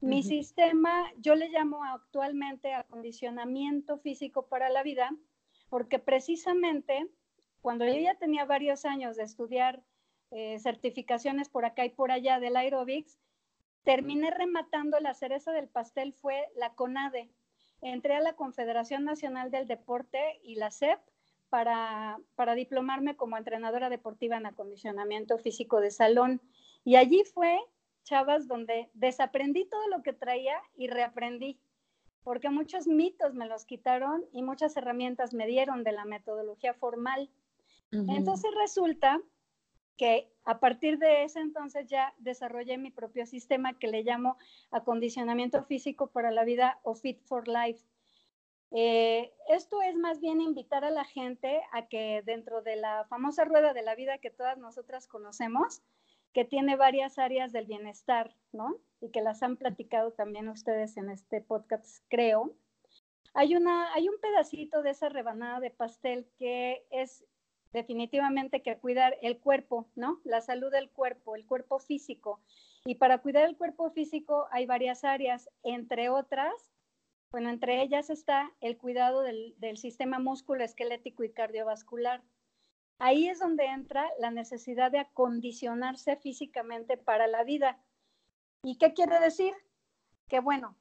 Mi 0.00 0.22
sistema, 0.22 1.12
yo 1.18 1.34
le 1.34 1.50
llamo 1.50 1.84
actualmente 1.84 2.72
acondicionamiento 2.72 3.98
físico 3.98 4.46
para 4.48 4.70
la 4.70 4.82
vida, 4.82 5.10
porque 5.68 5.98
precisamente 5.98 7.06
cuando 7.60 7.84
yo 7.84 7.94
ya 7.94 8.14
tenía 8.14 8.46
varios 8.46 8.86
años 8.86 9.16
de 9.16 9.24
estudiar 9.24 9.82
eh, 10.30 10.58
certificaciones 10.58 11.50
por 11.50 11.66
acá 11.66 11.84
y 11.84 11.90
por 11.90 12.12
allá 12.12 12.40
del 12.40 12.56
aerobics, 12.56 13.18
terminé 13.84 14.30
rematando 14.30 14.98
la 15.00 15.12
cereza 15.12 15.52
del 15.52 15.68
pastel 15.68 16.14
fue 16.14 16.48
la 16.54 16.74
CONADE. 16.74 17.30
Entré 17.82 18.14
a 18.14 18.20
la 18.20 18.34
Confederación 18.34 19.04
Nacional 19.04 19.50
del 19.50 19.66
Deporte 19.66 20.40
y 20.42 20.56
la 20.56 20.70
CEP 20.70 21.00
para, 21.48 22.18
para 22.34 22.54
diplomarme 22.54 23.16
como 23.16 23.36
entrenadora 23.36 23.90
deportiva 23.90 24.36
en 24.36 24.46
acondicionamiento 24.46 25.38
físico 25.38 25.80
de 25.80 25.90
salón. 25.90 26.40
Y 26.84 26.96
allí 26.96 27.24
fue 27.24 27.58
chavas 28.04 28.48
donde 28.48 28.90
desaprendí 28.94 29.66
todo 29.66 29.88
lo 29.88 30.02
que 30.02 30.12
traía 30.12 30.56
y 30.76 30.88
reaprendí, 30.88 31.60
porque 32.22 32.50
muchos 32.50 32.86
mitos 32.86 33.34
me 33.34 33.46
los 33.46 33.64
quitaron 33.64 34.24
y 34.32 34.42
muchas 34.42 34.76
herramientas 34.76 35.34
me 35.34 35.46
dieron 35.46 35.84
de 35.84 35.92
la 35.92 36.04
metodología 36.04 36.74
formal. 36.74 37.30
Entonces 37.92 38.50
resulta 38.56 39.20
que 40.00 40.32
a 40.46 40.60
partir 40.60 40.98
de 40.98 41.24
ese 41.24 41.40
entonces 41.40 41.86
ya 41.86 42.14
desarrollé 42.16 42.78
mi 42.78 42.90
propio 42.90 43.26
sistema 43.26 43.78
que 43.78 43.86
le 43.86 44.02
llamo 44.02 44.38
acondicionamiento 44.70 45.62
físico 45.64 46.06
para 46.06 46.30
la 46.30 46.42
vida 46.44 46.80
o 46.84 46.94
Fit 46.94 47.20
for 47.24 47.46
Life. 47.46 47.84
Eh, 48.70 49.30
esto 49.50 49.82
es 49.82 49.94
más 49.96 50.18
bien 50.18 50.40
invitar 50.40 50.86
a 50.86 50.90
la 50.90 51.04
gente 51.04 51.60
a 51.72 51.86
que 51.86 52.22
dentro 52.24 52.62
de 52.62 52.76
la 52.76 53.04
famosa 53.10 53.44
rueda 53.44 53.74
de 53.74 53.82
la 53.82 53.94
vida 53.94 54.16
que 54.16 54.30
todas 54.30 54.56
nosotras 54.56 55.06
conocemos, 55.06 55.82
que 56.32 56.46
tiene 56.46 56.76
varias 56.76 57.18
áreas 57.18 57.52
del 57.52 57.66
bienestar, 57.66 58.34
¿no? 58.52 58.76
Y 59.02 59.10
que 59.10 59.20
las 59.20 59.42
han 59.42 59.58
platicado 59.58 60.12
también 60.12 60.48
ustedes 60.48 60.96
en 60.96 61.10
este 61.10 61.42
podcast, 61.42 62.02
creo. 62.08 62.54
Hay, 63.34 63.54
una, 63.54 63.92
hay 63.92 64.08
un 64.08 64.18
pedacito 64.18 64.82
de 64.82 64.92
esa 64.92 65.10
rebanada 65.10 65.60
de 65.60 65.70
pastel 65.70 66.26
que 66.38 66.86
es 66.88 67.22
definitivamente 67.72 68.62
que 68.62 68.78
cuidar 68.78 69.16
el 69.22 69.38
cuerpo, 69.38 69.88
¿no? 69.94 70.20
La 70.24 70.40
salud 70.40 70.70
del 70.70 70.90
cuerpo, 70.90 71.36
el 71.36 71.46
cuerpo 71.46 71.78
físico. 71.78 72.40
Y 72.84 72.96
para 72.96 73.18
cuidar 73.18 73.44
el 73.44 73.56
cuerpo 73.56 73.90
físico 73.90 74.46
hay 74.50 74.66
varias 74.66 75.04
áreas, 75.04 75.48
entre 75.62 76.08
otras, 76.08 76.70
bueno, 77.30 77.48
entre 77.48 77.80
ellas 77.80 78.10
está 78.10 78.52
el 78.60 78.76
cuidado 78.76 79.22
del, 79.22 79.76
sistema 79.76 80.18
músculo 80.18 80.64
esquelético 80.64 81.22
y 81.22 81.32
cardiovascular. 81.32 82.22
Ahí 82.98 83.28
es 83.28 83.38
donde 83.38 83.66
entra 83.66 84.10
la 84.18 84.32
necesidad 84.32 84.90
de 84.90 84.98
acondicionarse 84.98 86.16
físicamente 86.16 86.96
para 86.96 87.28
la 87.28 87.44
vida. 87.44 87.80
¿Y 88.64 88.78
qué 88.78 88.94
quiere 88.94 89.20
decir? 89.20 89.54
Que 90.28 90.40
bueno, 90.40 90.76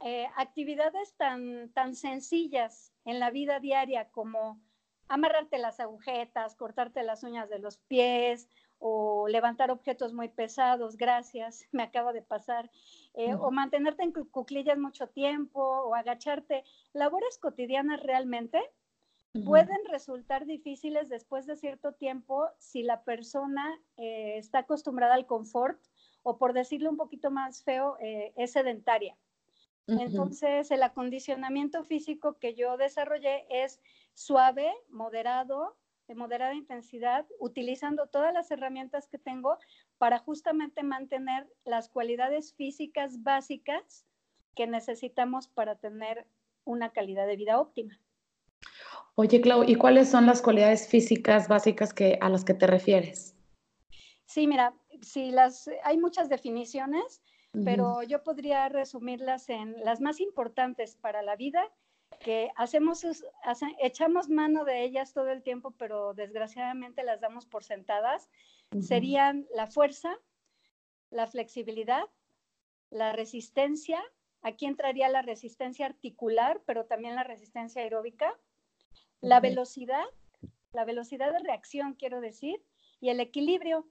eh, 0.00 0.28
actividades 0.36 1.14
tan, 1.16 1.72
tan 1.72 1.94
sencillas 1.94 2.92
en 3.06 3.18
la 3.18 3.30
vida 3.30 3.60
diaria 3.60 4.10
como 4.10 4.60
amarrarte 5.14 5.58
las 5.58 5.78
agujetas, 5.78 6.56
cortarte 6.56 7.04
las 7.04 7.22
uñas 7.22 7.48
de 7.48 7.60
los 7.60 7.78
pies 7.78 8.48
o 8.78 9.28
levantar 9.28 9.70
objetos 9.70 10.12
muy 10.12 10.28
pesados, 10.28 10.96
gracias, 10.96 11.66
me 11.72 11.84
acaba 11.84 12.12
de 12.12 12.22
pasar, 12.22 12.70
eh, 13.14 13.34
o 13.34 13.50
mantenerte 13.50 14.02
en 14.02 14.12
cuclillas 14.12 14.76
mucho 14.76 15.06
tiempo 15.06 15.60
o 15.60 15.94
agacharte, 15.94 16.64
labores 16.92 17.38
cotidianas 17.38 18.02
realmente 18.02 18.60
pueden 19.44 19.84
resultar 19.90 20.46
difíciles 20.46 21.08
después 21.08 21.44
de 21.46 21.56
cierto 21.56 21.92
tiempo 21.92 22.48
si 22.58 22.84
la 22.84 23.02
persona 23.02 23.80
eh, 23.96 24.38
está 24.38 24.60
acostumbrada 24.60 25.14
al 25.14 25.26
confort 25.26 25.80
o 26.22 26.38
por 26.38 26.52
decirlo 26.52 26.88
un 26.88 26.96
poquito 26.96 27.32
más 27.32 27.64
feo, 27.64 27.96
eh, 28.00 28.32
es 28.36 28.52
sedentaria. 28.52 29.16
Entonces, 29.86 30.70
el 30.70 30.82
acondicionamiento 30.82 31.84
físico 31.84 32.38
que 32.38 32.54
yo 32.54 32.76
desarrollé 32.76 33.44
es 33.50 33.80
suave, 34.14 34.72
moderado, 34.88 35.76
de 36.08 36.14
moderada 36.14 36.54
intensidad, 36.54 37.26
utilizando 37.38 38.06
todas 38.06 38.32
las 38.32 38.50
herramientas 38.50 39.08
que 39.08 39.18
tengo 39.18 39.58
para 39.98 40.18
justamente 40.18 40.82
mantener 40.82 41.46
las 41.64 41.88
cualidades 41.88 42.54
físicas 42.54 43.22
básicas 43.22 44.06
que 44.54 44.66
necesitamos 44.66 45.48
para 45.48 45.76
tener 45.76 46.26
una 46.64 46.90
calidad 46.90 47.26
de 47.26 47.36
vida 47.36 47.60
óptima. 47.60 47.98
Oye, 49.16 49.40
Clau, 49.40 49.64
¿y 49.64 49.76
cuáles 49.76 50.10
son 50.10 50.26
las 50.26 50.42
cualidades 50.42 50.88
físicas 50.88 51.48
básicas 51.48 51.92
que, 51.92 52.18
a 52.20 52.28
las 52.28 52.44
que 52.44 52.54
te 52.54 52.66
refieres? 52.66 53.36
Sí, 54.26 54.46
mira, 54.46 54.74
sí, 55.02 55.30
las, 55.30 55.70
hay 55.84 55.98
muchas 55.98 56.28
definiciones, 56.28 57.22
pero 57.62 58.02
yo 58.02 58.22
podría 58.22 58.68
resumirlas 58.68 59.48
en 59.48 59.76
las 59.84 60.00
más 60.00 60.20
importantes 60.20 60.96
para 60.96 61.22
la 61.22 61.36
vida, 61.36 61.70
que 62.20 62.50
hacemos, 62.56 63.04
echamos 63.80 64.28
mano 64.28 64.64
de 64.64 64.82
ellas 64.84 65.12
todo 65.12 65.30
el 65.30 65.42
tiempo, 65.42 65.72
pero 65.72 66.14
desgraciadamente 66.14 67.02
las 67.02 67.20
damos 67.20 67.46
por 67.46 67.64
sentadas. 67.64 68.28
Serían 68.80 69.46
la 69.54 69.66
fuerza, 69.66 70.16
la 71.10 71.26
flexibilidad, 71.26 72.04
la 72.90 73.12
resistencia, 73.12 74.02
aquí 74.42 74.66
entraría 74.66 75.08
la 75.08 75.22
resistencia 75.22 75.86
articular, 75.86 76.62
pero 76.66 76.86
también 76.86 77.14
la 77.14 77.24
resistencia 77.24 77.82
aeróbica, 77.82 78.38
la 79.20 79.40
velocidad, 79.40 80.04
la 80.72 80.84
velocidad 80.84 81.32
de 81.32 81.38
reacción, 81.38 81.94
quiero 81.94 82.20
decir, 82.20 82.62
y 83.00 83.10
el 83.10 83.20
equilibrio. 83.20 83.88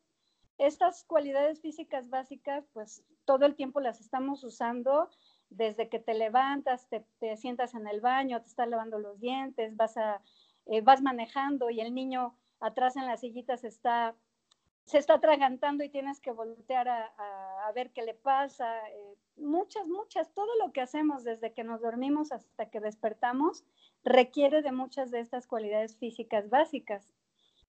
Estas 0.57 1.03
cualidades 1.03 1.61
físicas 1.61 2.09
básicas, 2.09 2.65
pues 2.73 3.03
todo 3.25 3.45
el 3.45 3.55
tiempo 3.55 3.79
las 3.79 4.01
estamos 4.01 4.43
usando 4.43 5.09
desde 5.49 5.89
que 5.89 5.99
te 5.99 6.13
levantas, 6.13 6.87
te, 6.89 7.37
sientas 7.37 7.75
en 7.75 7.87
el 7.87 8.01
baño, 8.01 8.41
te 8.41 8.47
estás 8.47 8.67
lavando 8.67 8.99
los 8.99 9.19
dientes, 9.19 9.75
vas, 9.75 9.97
a, 9.97 10.21
eh, 10.65 10.81
vas 10.81 11.01
manejando 11.01 11.69
y 11.69 11.81
el 11.81 11.93
niño 11.93 12.35
atrás 12.59 12.95
en 12.95 13.05
la 13.05 13.17
sillita 13.17 13.57
se 13.57 13.67
está 13.67 14.15
se 14.85 14.97
está 14.97 15.15
atragantando 15.15 15.83
y 15.83 15.89
tienes 15.89 16.19
que 16.19 16.31
voltear 16.31 16.89
a, 16.89 17.71
ver 17.73 17.91
qué 17.91 18.03
le 18.03 18.13
pasa. 18.13 18.87
Eh, 18.89 19.15
muchas, 19.37 19.87
muchas, 19.87 20.31
todo 20.33 20.49
lo 20.63 20.71
que 20.71 20.81
hacemos 20.81 21.23
desde 21.23 21.53
que 21.53 21.63
nos 21.63 21.81
dormimos 21.81 22.31
hasta 22.31 22.69
que 22.69 22.79
despertamos 22.79 23.63
requiere 24.03 24.61
de 24.61 24.71
muchas 24.71 25.09
de 25.09 25.21
estas 25.21 25.47
cualidades 25.47 25.97
físicas 25.97 26.49
básicas. 26.49 27.11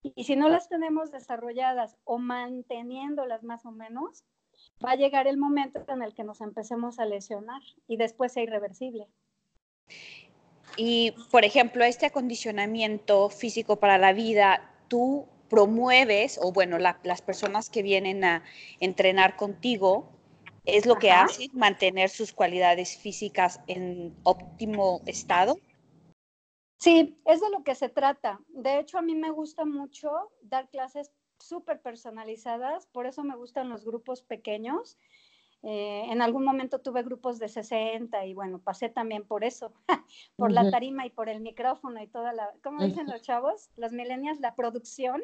Y 0.03 0.25
si 0.25 0.35
no 0.35 0.49
las 0.49 0.69
tenemos 0.69 1.11
desarrolladas 1.11 1.97
o 2.03 2.19
manteniéndolas 2.19 3.43
más 3.43 3.65
o 3.65 3.71
menos, 3.71 4.23
va 4.83 4.91
a 4.91 4.95
llegar 4.95 5.27
el 5.27 5.37
momento 5.37 5.83
en 5.87 6.01
el 6.01 6.13
que 6.13 6.23
nos 6.23 6.41
empecemos 6.41 6.99
a 6.99 7.05
lesionar 7.05 7.61
y 7.87 7.97
después 7.97 8.35
es 8.37 8.43
irreversible. 8.43 9.07
Y, 10.77 11.13
por 11.31 11.45
ejemplo, 11.45 11.83
este 11.83 12.07
acondicionamiento 12.07 13.29
físico 13.29 13.77
para 13.77 13.97
la 13.97 14.13
vida, 14.13 14.73
¿tú 14.87 15.25
promueves, 15.49 16.39
o 16.41 16.51
bueno, 16.51 16.77
las 16.79 17.21
personas 17.21 17.69
que 17.69 17.83
vienen 17.83 18.23
a 18.23 18.43
entrenar 18.79 19.35
contigo, 19.35 20.09
es 20.65 20.85
lo 20.85 20.95
que 20.95 21.11
hace 21.11 21.49
mantener 21.53 22.09
sus 22.09 22.33
cualidades 22.33 22.97
físicas 22.97 23.61
en 23.67 24.15
óptimo 24.23 25.01
estado. 25.05 25.59
Sí, 26.79 27.17
es 27.25 27.39
de 27.39 27.49
lo 27.49 27.63
que 27.63 27.75
se 27.75 27.89
trata. 27.89 28.39
De 28.49 28.79
hecho, 28.79 28.97
a 28.97 29.01
mí 29.01 29.15
me 29.15 29.29
gusta 29.29 29.65
mucho 29.65 30.11
dar 30.41 30.69
clases 30.69 31.11
súper 31.39 31.81
personalizadas, 31.81 32.87
por 32.87 33.05
eso 33.05 33.23
me 33.23 33.35
gustan 33.35 33.69
los 33.69 33.85
grupos 33.85 34.21
pequeños. 34.21 34.97
Eh, 35.63 36.11
en 36.11 36.21
algún 36.21 36.43
momento 36.43 36.79
tuve 36.79 37.01
grupos 37.01 37.39
de 37.39 37.49
60 37.49 38.25
y 38.25 38.35
bueno, 38.35 38.59
pasé 38.59 38.87
también 38.87 39.25
por 39.25 39.43
eso, 39.43 39.73
por 40.37 40.51
la 40.51 40.69
tarima 40.69 41.07
y 41.07 41.09
por 41.09 41.27
el 41.27 41.41
micrófono 41.41 42.01
y 42.01 42.07
toda 42.07 42.33
la, 42.33 42.51
¿cómo 42.63 42.83
dicen 42.83 43.07
los 43.07 43.21
chavos? 43.23 43.69
Los 43.75 43.91
millennials, 43.91 44.39
la 44.39 44.53
producción. 44.53 45.23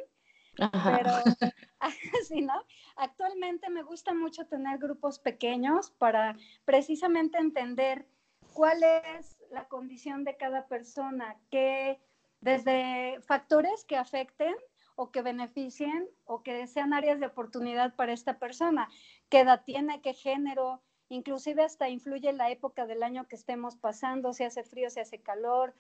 Pero, 0.55 1.11
sí, 2.27 2.41
¿no? 2.41 2.53
Actualmente 2.95 3.69
me 3.69 3.83
gusta 3.83 4.13
mucho 4.13 4.47
tener 4.47 4.79
grupos 4.79 5.19
pequeños 5.19 5.91
para 5.91 6.35
precisamente 6.65 7.37
entender 7.37 8.07
cuál 8.53 8.83
es 8.83 9.37
la 9.51 9.67
condición 9.67 10.23
de 10.23 10.37
cada 10.37 10.67
persona, 10.67 11.37
que 11.49 11.99
desde 12.41 13.21
factores 13.21 13.85
que 13.85 13.95
afecten 13.95 14.55
o 14.95 15.11
que 15.11 15.21
beneficien 15.21 16.07
o 16.25 16.43
que 16.43 16.67
sean 16.67 16.93
áreas 16.93 17.19
de 17.19 17.27
oportunidad 17.27 17.95
para 17.95 18.13
esta 18.13 18.39
persona, 18.39 18.89
qué 19.29 19.39
edad 19.39 19.63
tiene, 19.65 20.01
qué 20.01 20.13
género, 20.13 20.81
inclusive 21.09 21.63
hasta 21.63 21.89
influye 21.89 22.31
la 22.33 22.49
época 22.51 22.85
del 22.85 23.03
año 23.03 23.27
que 23.27 23.35
estemos 23.35 23.75
pasando, 23.75 24.33
si 24.33 24.43
hace 24.43 24.63
frío, 24.63 24.89
si 24.89 24.99
hace 24.99 25.21
calor, 25.21 25.73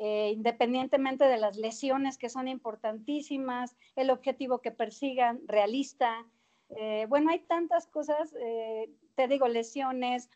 eh, 0.00 0.30
independientemente 0.32 1.24
de 1.24 1.38
las 1.38 1.56
lesiones 1.56 2.18
que 2.18 2.28
son 2.28 2.46
importantísimas, 2.46 3.76
el 3.96 4.10
objetivo 4.10 4.60
que 4.60 4.70
persigan, 4.70 5.40
realista. 5.48 6.24
Eh, 6.76 7.06
bueno, 7.08 7.30
hay 7.30 7.40
tantas 7.40 7.88
cosas, 7.88 8.32
eh, 8.40 8.90
te 9.16 9.26
digo, 9.26 9.48
lesiones, 9.48 10.30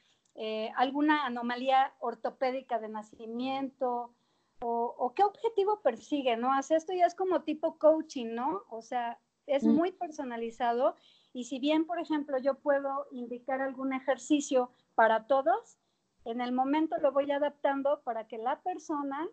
alguna 0.77 1.27
anomalía 1.27 1.93
ortopédica 2.01 2.79
de 2.79 2.89
nacimiento, 2.89 4.15
o, 4.63 5.13
qué 5.15 5.25
objetivo 5.25 5.81
persigue, 5.81 6.37
¿no? 6.37 6.53
Hace 6.53 6.77
esto 6.77 6.93
ya 6.93 7.07
es 7.07 7.15
como 7.15 7.43
tipo 7.43 7.79
coaching, 7.79 8.35
¿no? 8.35 8.63
O 8.71 8.83
sea, 8.83 9.19
es 9.47 9.65
muy 9.65 9.93
personalizado 9.93 10.97
y 11.33 11.45
si 11.45 11.59
bien, 11.59 11.87
por 11.87 11.99
ejemplo, 11.99 12.39
yo 12.39 12.55
puedo 12.55 13.07
indicar 13.11 13.61
algún 13.61 13.93
ejercicio 13.93 14.71
para 14.95 15.27
todos, 15.27 15.79
en 16.25 16.41
el 16.41 16.53
momento 16.53 16.97
lo 16.99 17.13
voy 17.13 17.31
adaptando 17.31 18.03
para 18.03 18.29
que 18.29 18.39
la 18.39 18.61
persona 18.61 19.29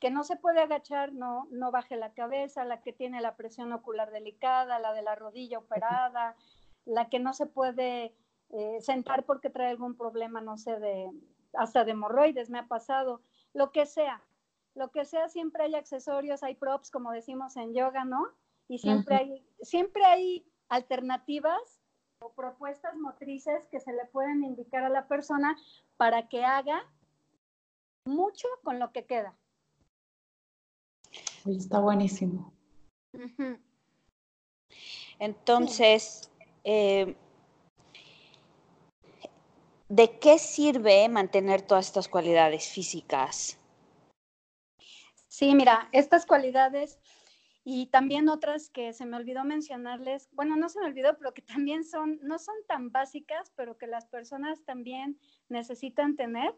que 0.00 0.10
no 0.10 0.22
se 0.22 0.36
puede 0.36 0.60
agachar 0.60 1.12
no, 1.12 1.48
no 1.50 1.70
baje 1.72 1.96
la 1.96 2.12
cabeza, 2.12 2.64
la 2.64 2.82
que 2.82 2.92
tiene 2.92 3.20
la 3.20 3.36
presión 3.36 3.72
ocular 3.72 4.10
delicada, 4.10 4.78
la 4.78 4.92
de 4.92 5.02
la 5.02 5.14
rodilla 5.14 5.58
operada, 5.58 6.36
la 6.84 7.08
que 7.08 7.18
no 7.18 7.32
se 7.32 7.46
puede 7.46 8.14
eh, 8.50 8.78
sentar 8.80 9.24
porque 9.24 9.50
trae 9.50 9.70
algún 9.70 9.96
problema, 9.96 10.40
no 10.40 10.56
sé, 10.56 10.78
de, 10.78 11.10
hasta 11.54 11.84
de 11.84 11.92
hemorroides, 11.92 12.50
me 12.50 12.58
ha 12.58 12.68
pasado, 12.68 13.22
lo 13.54 13.72
que 13.72 13.86
sea, 13.86 14.22
lo 14.78 14.90
que 14.92 15.04
sea, 15.04 15.28
siempre 15.28 15.64
hay 15.64 15.74
accesorios, 15.74 16.42
hay 16.42 16.54
props, 16.54 16.90
como 16.90 17.10
decimos 17.10 17.56
en 17.56 17.74
yoga, 17.74 18.04
¿no? 18.04 18.28
Y 18.68 18.78
siempre, 18.78 19.16
hay, 19.16 19.46
siempre 19.60 20.04
hay 20.04 20.46
alternativas 20.68 21.80
o 22.20 22.32
propuestas 22.32 22.94
motrices 22.96 23.66
que 23.70 23.80
se 23.80 23.92
le 23.92 24.04
pueden 24.06 24.44
indicar 24.44 24.84
a 24.84 24.88
la 24.88 25.08
persona 25.08 25.56
para 25.96 26.28
que 26.28 26.44
haga 26.44 26.86
mucho 28.04 28.46
con 28.62 28.78
lo 28.78 28.92
que 28.92 29.04
queda. 29.04 29.36
Está 31.44 31.80
buenísimo. 31.80 32.52
Entonces, 35.18 36.30
eh, 36.62 37.16
¿de 39.88 40.18
qué 40.20 40.38
sirve 40.38 41.08
mantener 41.08 41.62
todas 41.62 41.86
estas 41.86 42.08
cualidades 42.08 42.68
físicas? 42.68 43.57
Sí, 45.38 45.54
mira, 45.54 45.88
estas 45.92 46.26
cualidades 46.26 46.98
y 47.62 47.86
también 47.86 48.28
otras 48.28 48.70
que 48.70 48.92
se 48.92 49.06
me 49.06 49.16
olvidó 49.16 49.44
mencionarles, 49.44 50.28
bueno, 50.32 50.56
no 50.56 50.68
se 50.68 50.80
me 50.80 50.86
olvidó, 50.86 51.16
pero 51.16 51.32
que 51.32 51.42
también 51.42 51.84
son, 51.84 52.18
no 52.22 52.40
son 52.40 52.56
tan 52.66 52.90
básicas, 52.90 53.52
pero 53.54 53.78
que 53.78 53.86
las 53.86 54.06
personas 54.06 54.64
también 54.64 55.16
necesitan 55.48 56.16
tener 56.16 56.56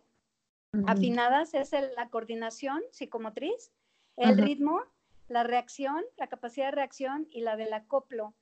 afinadas, 0.86 1.52
es 1.52 1.72
la 1.94 2.08
coordinación 2.08 2.80
psicomotriz, 2.90 3.70
el 4.16 4.38
ritmo, 4.38 4.80
la 5.28 5.42
reacción, 5.42 6.02
la 6.16 6.28
capacidad 6.28 6.68
de 6.68 6.76
reacción 6.76 7.28
y 7.30 7.42
la 7.42 7.56
del 7.56 7.74
acoplo. 7.74 8.34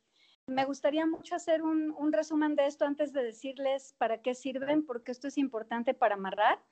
Me 0.46 0.64
gustaría 0.66 1.04
mucho 1.04 1.34
hacer 1.34 1.62
un, 1.62 2.12
resumen 2.12 2.54
de 2.54 2.66
esto 2.66 2.84
antes 2.84 3.12
de 3.12 3.24
decirles 3.24 3.96
para 3.98 4.22
qué 4.22 4.36
sirven, 4.36 4.86
porque 4.86 5.10
esto 5.10 5.26
es 5.26 5.36
importante 5.36 5.94
para 5.94 6.14
amarrar. 6.14 6.62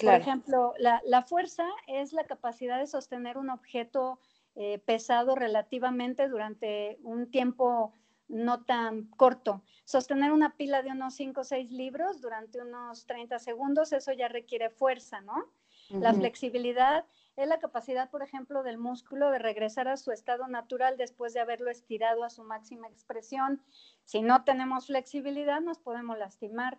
Por 0.00 0.14
ejemplo, 0.14 0.74
la, 0.78 1.22
fuerza 1.22 1.66
es 1.86 2.12
la 2.12 2.24
capacidad 2.24 2.78
de 2.78 2.86
sostener 2.86 3.38
un 3.38 3.50
objeto 3.50 4.18
eh, 4.54 4.78
pesado 4.78 5.34
relativamente 5.34 6.28
durante 6.28 6.98
un 7.02 7.30
tiempo 7.30 7.92
no 8.28 8.64
tan 8.64 9.04
corto. 9.04 9.62
Sostener 9.84 10.32
una 10.32 10.56
pila 10.56 10.82
de 10.82 10.90
unos 10.90 11.14
5 11.14 11.40
o 11.40 11.44
6 11.44 11.70
libros 11.70 12.20
durante 12.20 12.60
unos 12.60 13.06
30 13.06 13.38
segundos, 13.38 13.92
eso 13.92 14.12
ya 14.12 14.28
requiere 14.28 14.70
fuerza, 14.70 15.20
¿no? 15.20 15.52
La 15.90 16.12
flexibilidad 16.12 17.04
es 17.36 17.46
la 17.46 17.60
capacidad, 17.60 18.10
por 18.10 18.22
ejemplo, 18.22 18.64
del 18.64 18.76
músculo 18.76 19.30
de 19.30 19.38
regresar 19.38 19.86
a 19.86 19.96
su 19.96 20.10
estado 20.10 20.48
natural 20.48 20.96
después 20.96 21.32
de 21.32 21.40
haberlo 21.40 21.70
estirado 21.70 22.24
a 22.24 22.30
su 22.30 22.42
máxima 22.42 22.88
expresión. 22.88 23.62
Si 24.04 24.20
no 24.20 24.42
tenemos 24.42 24.86
flexibilidad, 24.86 25.60
nos 25.60 25.78
podemos 25.78 26.18
lastimar. 26.18 26.78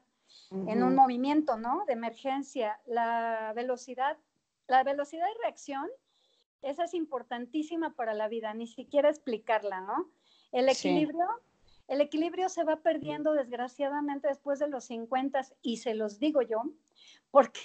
En 0.51 0.83
un 0.83 0.95
movimiento, 0.95 1.57
¿no? 1.57 1.83
De 1.87 1.93
emergencia, 1.93 2.79
la 2.85 3.51
velocidad, 3.55 4.17
la 4.67 4.83
velocidad 4.83 5.25
de 5.25 5.41
reacción, 5.43 5.87
esa 6.61 6.85
es 6.85 6.93
importantísima 6.93 7.93
para 7.95 8.13
la 8.13 8.27
vida, 8.27 8.53
ni 8.53 8.67
siquiera 8.67 9.09
explicarla, 9.09 9.81
¿no? 9.81 10.09
El 10.51 10.69
equilibrio, 10.69 11.27
el 11.87 12.01
equilibrio 12.01 12.49
se 12.49 12.63
va 12.63 12.77
perdiendo 12.77 13.33
desgraciadamente 13.33 14.27
después 14.27 14.59
de 14.59 14.67
los 14.67 14.85
50 14.85 15.41
y 15.61 15.77
se 15.77 15.93
los 15.93 16.19
digo 16.19 16.41
yo, 16.41 16.63
porque 17.31 17.59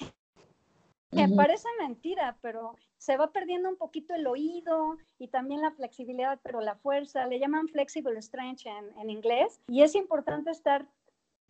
me 1.11 1.29
parece 1.29 1.69
mentira, 1.79 2.39
pero 2.41 2.77
se 2.97 3.17
va 3.17 3.33
perdiendo 3.33 3.69
un 3.69 3.77
poquito 3.77 4.15
el 4.15 4.27
oído 4.27 4.97
y 5.19 5.29
también 5.29 5.61
la 5.61 5.73
flexibilidad, 5.73 6.41
pero 6.43 6.61
la 6.61 6.77
fuerza, 6.77 7.27
le 7.27 7.39
llaman 7.39 7.69
flexible 7.69 8.21
strength 8.21 8.67
en, 8.67 8.99
en 8.99 9.11
inglés, 9.11 9.61
y 9.69 9.83
es 9.83 9.95
importante 9.95 10.51
estar 10.51 10.87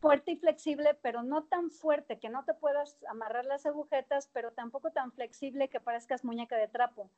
fuerte 0.02 0.32
y 0.32 0.36
flexible, 0.36 0.98
pero 1.00 1.22
no 1.22 1.44
tan 1.44 1.70
fuerte 1.70 2.18
que 2.18 2.28
no 2.28 2.44
te 2.44 2.54
puedas 2.54 2.98
amarrar 3.08 3.44
las 3.44 3.66
agujetas, 3.66 4.28
pero 4.32 4.50
tampoco 4.50 4.90
tan 4.90 5.12
flexible 5.12 5.68
que 5.68 5.78
parezcas 5.78 6.24
muñeca 6.24 6.56
de 6.56 6.66
trapo. 6.66 7.08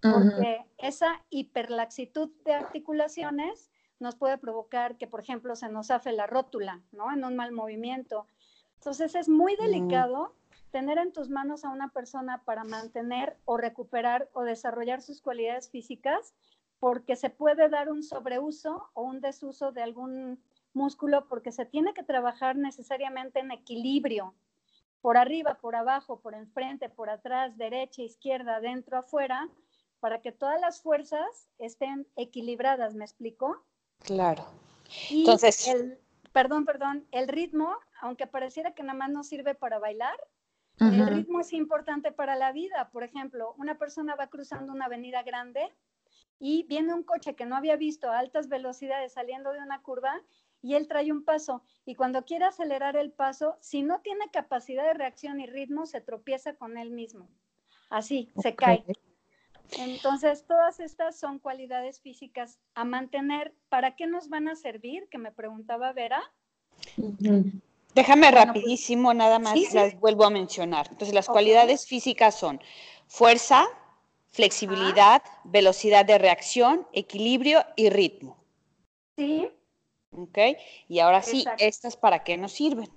Porque 0.00 0.64
esa 0.78 1.22
hiperlaxitud 1.30 2.30
de 2.44 2.54
articulaciones 2.54 3.70
nos 4.00 4.16
puede 4.16 4.38
provocar 4.38 4.96
que, 4.96 5.06
por 5.06 5.20
ejemplo, 5.20 5.54
se 5.54 5.68
nos 5.68 5.92
hace 5.92 6.10
la 6.10 6.26
rótula, 6.26 6.80
¿no? 6.90 7.12
En 7.12 7.22
un 7.24 7.36
mal 7.36 7.52
movimiento. 7.52 8.26
Entonces 8.76 9.14
es 9.14 9.28
muy 9.28 9.54
delicado 9.54 10.34
tener 10.72 10.98
en 10.98 11.12
tus 11.12 11.28
manos 11.28 11.64
a 11.64 11.68
una 11.68 11.90
persona 11.90 12.42
para 12.44 12.64
mantener 12.64 13.36
o 13.44 13.58
recuperar 13.58 14.28
o 14.32 14.42
desarrollar 14.42 15.02
sus 15.02 15.20
cualidades 15.20 15.68
físicas, 15.68 16.34
porque 16.80 17.14
se 17.14 17.28
puede 17.30 17.68
dar 17.68 17.92
un 17.92 18.02
sobreuso 18.02 18.88
o 18.94 19.02
un 19.02 19.20
desuso 19.20 19.70
de 19.70 19.82
algún 19.82 20.42
músculo, 20.74 21.28
porque 21.28 21.52
se 21.52 21.66
tiene 21.66 21.94
que 21.94 22.02
trabajar 22.02 22.56
necesariamente 22.56 23.40
en 23.40 23.50
equilibrio, 23.50 24.34
por 25.00 25.16
arriba, 25.16 25.58
por 25.60 25.74
abajo, 25.74 26.20
por 26.20 26.34
enfrente, 26.34 26.88
por 26.88 27.10
atrás, 27.10 27.56
derecha, 27.58 28.02
izquierda, 28.02 28.60
dentro, 28.60 28.98
afuera, 28.98 29.48
para 30.00 30.20
que 30.20 30.32
todas 30.32 30.60
las 30.60 30.80
fuerzas 30.80 31.48
estén 31.58 32.06
equilibradas, 32.16 32.94
¿me 32.94 33.04
explico? 33.04 33.64
Claro. 33.98 34.46
Entonces, 35.10 35.72
perdón, 36.32 36.64
perdón, 36.64 37.06
el 37.10 37.28
ritmo, 37.28 37.76
aunque 38.00 38.26
pareciera 38.26 38.74
que 38.74 38.82
nada 38.82 38.98
más 38.98 39.10
nos 39.10 39.28
sirve 39.28 39.54
para 39.54 39.78
bailar, 39.78 40.16
el 40.80 41.06
ritmo 41.06 41.40
es 41.40 41.52
importante 41.52 42.10
para 42.10 42.34
la 42.34 42.50
vida. 42.50 42.90
Por 42.90 43.04
ejemplo, 43.04 43.54
una 43.56 43.78
persona 43.78 44.16
va 44.16 44.26
cruzando 44.26 44.72
una 44.72 44.86
avenida 44.86 45.22
grande 45.22 45.72
y 46.40 46.64
viene 46.64 46.92
un 46.92 47.04
coche 47.04 47.36
que 47.36 47.46
no 47.46 47.54
había 47.54 47.76
visto 47.76 48.10
a 48.10 48.18
altas 48.18 48.48
velocidades 48.48 49.12
saliendo 49.12 49.52
de 49.52 49.60
una 49.60 49.80
curva 49.82 50.20
y 50.62 50.74
él 50.74 50.86
trae 50.88 51.12
un 51.12 51.24
paso. 51.24 51.62
Y 51.84 51.96
cuando 51.96 52.24
quiere 52.24 52.44
acelerar 52.44 52.96
el 52.96 53.10
paso, 53.10 53.56
si 53.60 53.82
no 53.82 54.00
tiene 54.00 54.30
capacidad 54.32 54.84
de 54.84 54.94
reacción 54.94 55.40
y 55.40 55.46
ritmo, 55.46 55.86
se 55.86 56.00
tropieza 56.00 56.54
con 56.54 56.78
él 56.78 56.90
mismo. 56.90 57.28
Así, 57.90 58.32
se 58.40 58.54
cae. 58.54 58.84
Entonces, 59.78 60.46
todas 60.46 60.80
estas 60.80 61.18
son 61.18 61.38
cualidades 61.38 62.00
físicas 62.00 62.58
a 62.74 62.84
mantener. 62.84 63.54
¿Para 63.68 63.96
qué 63.96 64.06
nos 64.06 64.28
van 64.28 64.48
a 64.48 64.56
servir? 64.56 65.08
Que 65.10 65.18
me 65.18 65.32
preguntaba 65.32 65.92
Vera. 65.92 66.22
Déjame 67.94 68.30
pues 68.30 68.44
rapidísimo, 68.44 69.12
nada 69.12 69.38
más 69.38 69.58
las 69.74 69.98
vuelvo 69.98 70.24
a 70.24 70.30
mencionar. 70.30 70.86
Entonces, 70.90 71.14
las 71.14 71.26
cualidades 71.26 71.86
físicas 71.86 72.38
son 72.38 72.60
fuerza, 73.06 73.66
flexibilidad, 74.30 75.22
velocidad 75.44 76.04
de 76.04 76.18
reacción, 76.18 76.86
equilibrio 76.92 77.64
y 77.76 77.90
ritmo. 77.90 78.38
Sí. 79.16 79.50
Ok, 80.12 80.38
y 80.88 80.98
ahora 81.00 81.22
sí, 81.22 81.44
¿estas 81.58 81.96
para 81.96 82.22
qué 82.22 82.36
nos 82.36 82.52
sirven? 82.52 82.88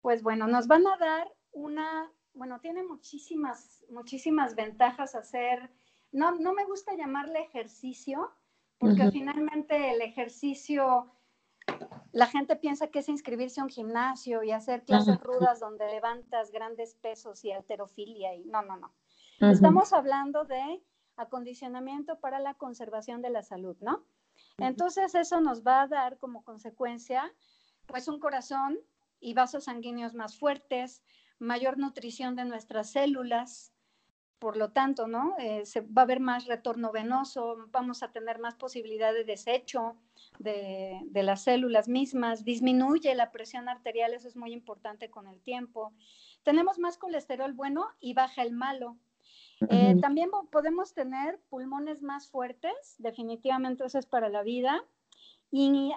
Pues 0.00 0.22
bueno, 0.22 0.46
nos 0.46 0.68
van 0.68 0.86
a 0.86 0.96
dar 0.98 1.32
una, 1.52 2.12
bueno, 2.32 2.60
tiene 2.60 2.82
muchísimas, 2.84 3.84
muchísimas 3.90 4.54
ventajas 4.54 5.14
hacer, 5.14 5.70
no, 6.12 6.32
no 6.36 6.52
me 6.52 6.64
gusta 6.64 6.94
llamarle 6.94 7.40
ejercicio, 7.40 8.30
porque 8.78 9.10
finalmente 9.10 9.90
el 9.90 10.00
ejercicio 10.02 11.10
la 12.12 12.26
gente 12.26 12.56
piensa 12.56 12.88
que 12.88 13.00
es 13.00 13.08
inscribirse 13.08 13.60
a 13.60 13.64
un 13.64 13.68
gimnasio 13.68 14.42
y 14.42 14.50
hacer 14.50 14.84
clases 14.84 15.20
rudas 15.20 15.60
donde 15.60 15.86
levantas 15.90 16.50
grandes 16.50 16.94
pesos 16.94 17.44
y 17.44 17.52
alterofilia 17.52 18.34
y 18.34 18.44
no, 18.44 18.62
no, 18.62 18.76
no. 18.76 18.94
Estamos 19.40 19.92
hablando 19.92 20.44
de 20.44 20.82
acondicionamiento 21.16 22.18
para 22.20 22.38
la 22.38 22.54
conservación 22.54 23.20
de 23.20 23.30
la 23.30 23.42
salud, 23.42 23.76
¿no? 23.80 24.04
Entonces 24.58 25.14
eso 25.14 25.40
nos 25.40 25.62
va 25.62 25.82
a 25.82 25.88
dar 25.88 26.18
como 26.18 26.42
consecuencia 26.42 27.32
pues 27.86 28.08
un 28.08 28.18
corazón 28.18 28.78
y 29.20 29.34
vasos 29.34 29.64
sanguíneos 29.64 30.14
más 30.14 30.38
fuertes, 30.38 31.02
mayor 31.38 31.78
nutrición 31.78 32.36
de 32.36 32.44
nuestras 32.44 32.90
células, 32.90 33.72
por 34.38 34.56
lo 34.56 34.70
tanto, 34.70 35.06
¿no? 35.06 35.34
Eh, 35.38 35.64
se 35.64 35.80
va 35.80 36.02
a 36.02 36.04
haber 36.04 36.20
más 36.20 36.46
retorno 36.46 36.92
venoso, 36.92 37.68
vamos 37.70 38.02
a 38.02 38.12
tener 38.12 38.38
más 38.38 38.54
posibilidad 38.54 39.12
de 39.12 39.24
desecho 39.24 39.96
de, 40.38 41.00
de, 41.06 41.22
las 41.22 41.44
células 41.44 41.88
mismas, 41.88 42.44
disminuye 42.44 43.14
la 43.14 43.32
presión 43.32 43.68
arterial, 43.68 44.12
eso 44.12 44.28
es 44.28 44.36
muy 44.36 44.52
importante 44.52 45.08
con 45.08 45.26
el 45.26 45.40
tiempo. 45.40 45.94
Tenemos 46.42 46.78
más 46.78 46.98
colesterol 46.98 47.52
bueno 47.54 47.86
y 47.98 48.12
baja 48.12 48.42
el 48.42 48.52
malo. 48.52 48.98
Eh, 49.70 49.96
también 50.00 50.30
podemos 50.50 50.92
tener 50.92 51.40
pulmones 51.48 52.02
más 52.02 52.28
fuertes, 52.28 52.94
definitivamente 52.98 53.84
eso 53.84 53.98
es 53.98 54.06
para 54.06 54.28
la 54.28 54.42
vida. 54.42 54.84
Y 55.50 55.92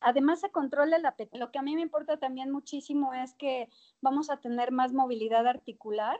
además 0.00 0.40
se 0.40 0.50
controla 0.50 0.96
el 0.96 1.06
apetito. 1.06 1.38
Lo 1.38 1.50
que 1.50 1.58
a 1.58 1.62
mí 1.62 1.74
me 1.74 1.82
importa 1.82 2.18
también 2.18 2.50
muchísimo 2.50 3.14
es 3.14 3.34
que 3.34 3.68
vamos 4.00 4.30
a 4.30 4.38
tener 4.38 4.72
más 4.72 4.92
movilidad 4.92 5.46
articular. 5.46 6.18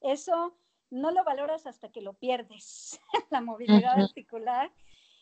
Eso 0.00 0.56
no 0.90 1.10
lo 1.12 1.24
valoras 1.24 1.66
hasta 1.66 1.90
que 1.90 2.02
lo 2.02 2.14
pierdes, 2.14 3.00
la 3.30 3.40
movilidad 3.40 4.00
articular. 4.00 4.70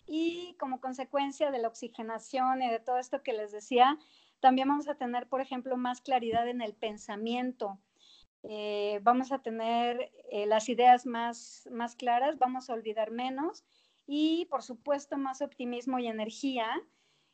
Y 0.07 0.57
como 0.59 0.81
consecuencia 0.81 1.51
de 1.51 1.59
la 1.59 1.69
oxigenación 1.69 2.63
y 2.63 2.71
de 2.71 2.81
todo 2.81 2.99
esto 2.99 3.23
que 3.23 3.35
les 3.35 3.53
decía, 3.53 3.99
también 4.41 4.69
vamos 4.69 4.89
a 4.89 4.95
tener, 4.95 5.29
por 5.29 5.41
ejemplo, 5.41 5.77
más 5.77 6.01
claridad 6.01 6.49
en 6.49 6.63
el 6.63 6.73
pensamiento. 6.75 7.79
Eh, 8.45 9.01
vamos 9.03 9.33
a 9.33 9.41
tener 9.41 10.11
eh, 10.31 10.47
las 10.47 10.69
ideas 10.69 11.07
más, 11.07 11.69
más 11.73 11.97
claras, 11.97 12.39
vamos 12.39 12.71
a 12.71 12.75
olvidar 12.75 13.11
menos 13.11 13.65
y, 14.07 14.47
por 14.47 14.63
supuesto, 14.63 15.17
más 15.19 15.43
optimismo 15.43 15.99
y 15.99 16.07
energía. 16.07 16.69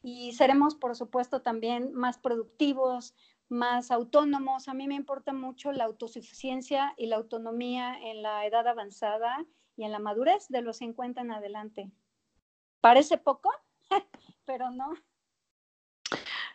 Y 0.03 0.33
seremos, 0.33 0.75
por 0.75 0.95
supuesto, 0.97 1.41
también 1.41 1.93
más 1.95 2.19
productivos, 2.19 3.15
más 3.49 3.91
autónomos. 3.91 4.69
A 4.69 4.75
mí 4.75 4.87
me 4.87 4.95
importa 4.95 5.33
mucho 5.33 5.73
la 5.73 5.85
autosuficiencia 5.85 6.95
y 6.97 7.07
la 7.07 7.17
autonomía 7.17 7.97
en 8.03 8.23
la 8.23 8.45
edad 8.47 8.67
avanzada 8.67 9.47
y 9.77 9.85
en 9.85 9.93
la 9.93 9.99
madurez 9.99 10.47
de 10.49 10.63
los 10.63 10.79
50 10.79 11.21
en 11.21 11.33
adelante. 11.33 11.91
Parece 12.81 13.19
poco, 13.19 13.51
pero 14.45 14.71
no. 14.71 14.93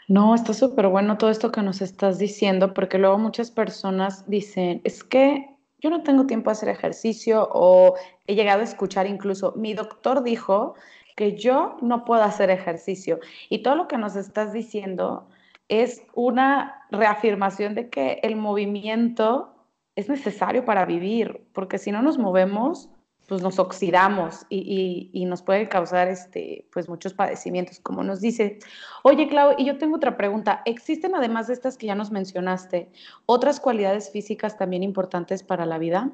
No, 0.09 0.33
está 0.33 0.55
súper 0.55 0.87
bueno 0.87 1.19
todo 1.19 1.29
esto 1.29 1.51
que 1.51 1.61
nos 1.61 1.81
estás 1.81 2.17
diciendo, 2.17 2.73
porque 2.73 2.97
luego 2.97 3.19
muchas 3.19 3.51
personas 3.51 4.27
dicen, 4.27 4.81
es 4.83 5.03
que 5.03 5.55
yo 5.77 5.91
no 5.91 6.01
tengo 6.01 6.25
tiempo 6.25 6.49
de 6.49 6.53
hacer 6.53 6.69
ejercicio 6.69 7.47
o 7.51 7.93
he 8.25 8.33
llegado 8.33 8.61
a 8.61 8.63
escuchar 8.63 9.05
incluso, 9.05 9.53
mi 9.55 9.75
doctor 9.75 10.23
dijo 10.23 10.73
que 11.15 11.37
yo 11.37 11.77
no 11.81 12.05
puedo 12.05 12.23
hacer 12.23 12.49
ejercicio. 12.49 13.19
Y 13.49 13.59
todo 13.59 13.75
lo 13.75 13.87
que 13.87 13.99
nos 13.99 14.15
estás 14.15 14.51
diciendo 14.51 15.27
es 15.67 16.01
una 16.15 16.87
reafirmación 16.89 17.75
de 17.75 17.89
que 17.91 18.19
el 18.23 18.35
movimiento 18.35 19.53
es 19.95 20.09
necesario 20.09 20.65
para 20.65 20.85
vivir, 20.85 21.45
porque 21.53 21.77
si 21.77 21.91
no 21.91 22.01
nos 22.01 22.17
movemos, 22.17 22.89
pues 23.29 23.43
nos 23.43 23.59
oxidamos 23.59 24.47
y, 24.49 25.23
nos 25.27 25.43
puede 25.43 25.69
causar 25.69 26.07
este, 26.07 26.67
pues 26.73 26.89
muchos 26.89 27.13
padecimientos, 27.13 27.79
como 27.79 28.03
nos 28.03 28.19
dice. 28.19 28.57
Oye, 29.03 29.27
Clau, 29.27 29.53
y 29.55 29.65
yo 29.65 29.77
tengo 29.77 29.97
otra 29.97 30.17
pregunta. 30.17 30.63
¿Existen, 30.65 31.13
además 31.13 31.45
de 31.45 31.53
estas 31.53 31.77
que 31.77 31.85
ya 31.85 31.93
nos 31.93 32.09
mencionaste, 32.09 32.91
otras 33.27 33.59
cualidades 33.59 34.11
físicas 34.11 34.57
también 34.57 34.81
importantes 34.81 35.43
para 35.43 35.67
la 35.67 35.77
vida? 35.77 36.11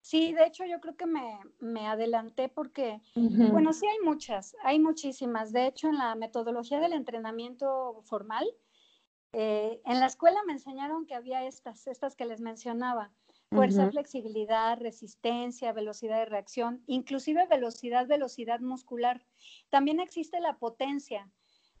Sí, 0.00 0.32
de 0.32 0.46
hecho 0.46 0.64
yo 0.64 0.80
creo 0.80 0.96
que 0.96 1.06
me, 1.06 1.86
adelanté 1.88 2.48
porque, 2.48 3.00
bueno, 3.16 3.72
sí 3.72 3.86
hay 3.86 3.98
muchas, 4.04 4.54
hay 4.62 4.78
muchísimas. 4.78 5.50
De 5.50 5.66
hecho, 5.66 5.88
en 5.88 5.98
la 5.98 6.14
metodología 6.14 6.78
del 6.78 6.92
entrenamiento 6.92 8.00
formal, 8.04 8.46
eh, 9.32 9.80
en 9.84 9.98
la 9.98 10.06
escuela 10.06 10.38
me 10.46 10.52
enseñaron 10.52 11.06
que 11.06 11.16
había 11.16 11.44
estas, 11.44 11.88
estas 11.88 12.14
que 12.14 12.26
les 12.26 12.40
mencionaba 12.40 13.10
fuerza, 13.54 13.90
flexibilidad, 13.90 14.78
resistencia, 14.78 15.72
velocidad 15.72 16.18
de 16.18 16.26
reacción, 16.26 16.82
inclusive 16.86 17.46
velocidad, 17.46 18.06
velocidad 18.06 18.60
muscular. 18.60 19.24
También 19.70 20.00
existe 20.00 20.40
la 20.40 20.58
potencia, 20.58 21.30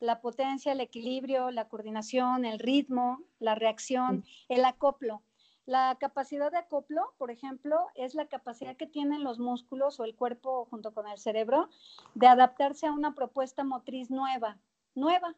la 0.00 0.20
potencia, 0.20 0.72
el 0.72 0.80
equilibrio, 0.80 1.50
la 1.50 1.68
coordinación, 1.68 2.44
el 2.44 2.58
ritmo, 2.58 3.20
la 3.38 3.54
reacción, 3.54 4.24
el 4.48 4.64
acoplo. 4.64 5.22
La 5.66 5.96
capacidad 5.98 6.50
de 6.50 6.58
acoplo, 6.58 7.14
por 7.16 7.30
ejemplo, 7.30 7.86
es 7.94 8.14
la 8.14 8.26
capacidad 8.26 8.76
que 8.76 8.86
tienen 8.86 9.24
los 9.24 9.38
músculos 9.38 9.98
o 9.98 10.04
el 10.04 10.14
cuerpo 10.14 10.66
junto 10.66 10.92
con 10.92 11.08
el 11.08 11.18
cerebro 11.18 11.70
de 12.14 12.26
adaptarse 12.26 12.86
a 12.86 12.92
una 12.92 13.14
propuesta 13.14 13.64
motriz 13.64 14.10
nueva, 14.10 14.58
nueva. 14.94 15.34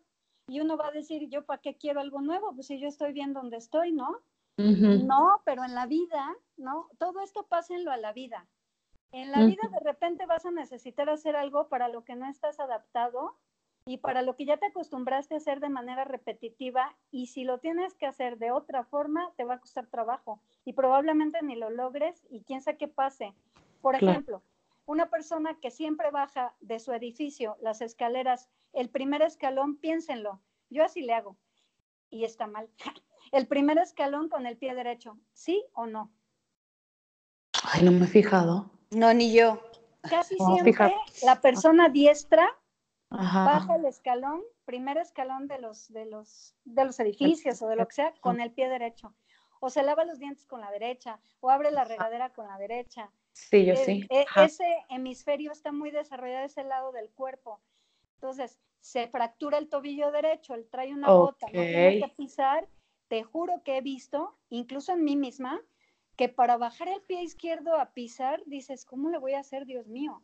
Y 0.49 0.61
uno 0.61 0.77
va 0.77 0.89
a 0.89 0.93
decir, 0.93 1.29
¿yo 1.29 1.45
para 1.45 1.61
qué 1.61 1.77
quiero 1.77 2.01
algo 2.01 2.21
nuevo? 2.21 2.53
Pues 2.55 2.67
si 2.67 2.81
yo 2.81 2.89
estoy 2.89 3.13
bien 3.13 3.33
donde 3.35 3.57
estoy, 3.57 3.93
¿no? 3.93 4.21
No, 4.59 5.43
pero 5.45 5.65
en 5.65 5.75
la 5.75 5.87
vida, 5.87 6.35
¿no? 6.57 6.89
Todo 6.99 7.21
esto 7.21 7.47
pásenlo 7.47 7.91
a 7.91 7.97
la 7.97 8.13
vida. 8.13 8.47
En 9.13 9.31
la 9.31 9.45
vida 9.45 9.69
de 9.71 9.81
repente 9.81 10.27
vas 10.27 10.45
a 10.47 10.51
necesitar 10.51 11.09
hacer 11.09 11.37
algo 11.37 11.69
para 11.69 11.89
lo 11.89 12.05
que 12.05 12.17
no 12.17 12.29
estás 12.29 12.59
adaptado 12.59 13.37
y 13.87 13.99
para 13.99 14.23
lo 14.23 14.35
que 14.35 14.45
ya 14.45 14.57
te 14.57 14.67
acostumbraste 14.67 15.35
a 15.35 15.37
hacer 15.37 15.61
de 15.61 15.69
manera 15.69 16.05
repetitiva 16.05 16.97
y 17.11 17.29
si 17.29 17.45
lo 17.45 17.59
tienes 17.59 17.95
que 17.95 18.07
hacer 18.07 18.37
de 18.37 18.51
otra 18.51 18.85
forma 18.85 19.33
te 19.37 19.45
va 19.45 19.55
a 19.55 19.61
costar 19.61 19.87
trabajo 19.87 20.41
y 20.65 20.73
probablemente 20.73 21.41
ni 21.43 21.55
lo 21.55 21.71
logres 21.71 22.27
y 22.29 22.43
quién 22.43 22.61
sabe 22.61 22.79
qué 22.79 22.89
pase. 22.89 23.33
Por 23.81 23.95
ejemplo, 23.95 24.43
una 24.87 25.09
persona 25.09 25.59
que 25.61 25.71
siempre 25.71 26.11
baja 26.11 26.55
de 26.61 26.81
su 26.81 26.93
edificio 26.93 27.57
las 27.61 27.81
escaleras, 27.81 28.49
el 28.73 28.91
primer 28.91 29.23
escalón, 29.23 29.77
piénsenlo, 29.77 30.41
yo 30.69 30.85
así 30.85 31.03
le 31.03 31.15
hago 31.15 31.37
y 32.11 32.25
está 32.25 32.47
mal. 32.47 32.69
el 33.37 33.47
primer 33.47 33.79
escalón 33.79 34.29
con 34.29 34.47
el 34.47 34.57
pie 34.57 34.75
derecho, 34.75 35.19
¿sí 35.33 35.65
o 35.75 35.87
no? 35.87 36.13
Ay, 37.63 37.83
no 37.85 37.93
me 37.93 38.07
he 38.07 38.09
fijado. 38.09 38.71
No, 38.91 39.13
ni 39.13 39.33
yo. 39.33 39.61
Casi 40.03 40.37
siempre 40.37 40.95
la 41.25 41.41
persona 41.41 41.89
diestra 41.89 42.49
baja 43.09 43.77
el 43.77 43.85
escalón, 43.85 44.43
primer 44.65 44.99
escalón 44.99 45.49
de 45.49 45.59
los, 45.59 45.93
de 45.93 46.07
los, 46.07 46.55
de 46.65 46.85
los 46.85 46.99
edificios 47.01 47.61
o 47.63 47.69
de 47.69 47.77
lo 47.77 47.87
que 47.87 47.95
sea, 47.95 48.15
con 48.21 48.41
el 48.41 48.53
pie 48.53 48.69
derecho. 48.69 49.15
O 49.61 49.71
se 49.71 49.83
lava 49.83 50.05
los 50.05 50.19
dientes 50.19 50.47
con 50.47 50.61
la 50.61 50.71
derecha, 50.71 51.19
o 51.41 51.51
abre 51.51 51.71
la 51.71 51.85
regadera 51.85 52.31
con 52.31 52.47
la 52.47 52.59
derecha. 52.59 53.11
Sí, 53.33 53.65
yo 53.65 53.75
sí. 53.77 54.07
E, 54.11 54.27
ese 54.37 54.65
hemisferio 54.91 55.51
está 55.51 55.73
muy 55.73 55.91
desarrollado 55.91 56.45
ese 56.45 56.63
lado 56.63 56.93
del 56.93 57.11
cuerpo. 57.11 57.61
Entonces, 58.15 58.61
se 58.81 59.09
fractura 59.09 59.59
el 59.59 59.69
tobillo 59.69 60.13
derecho, 60.13 60.55
él 60.55 60.69
trae 60.71 60.93
una 60.93 61.11
bota, 61.11 61.47
no 61.47 61.53
tiene 61.53 62.01
que 62.01 62.15
pisar 62.17 62.69
te 63.09 63.23
juro 63.23 63.63
que 63.65 63.79
he 63.79 63.81
visto, 63.81 64.37
incluso 64.49 64.93
en 64.93 65.05
mí 65.05 65.17
misma, 65.17 65.61
que 66.17 66.29
para 66.29 66.57
bajar 66.57 66.89
el 66.89 67.03
pie 67.03 67.23
izquierdo 67.23 67.77
a 67.77 67.93
pisar, 67.93 68.43
dices, 68.47 68.85
¿cómo 68.85 69.11
le 69.11 69.19
voy 69.19 69.35
a 69.35 69.41
hacer, 69.41 69.67
Dios 69.67 69.87
mío? 69.87 70.23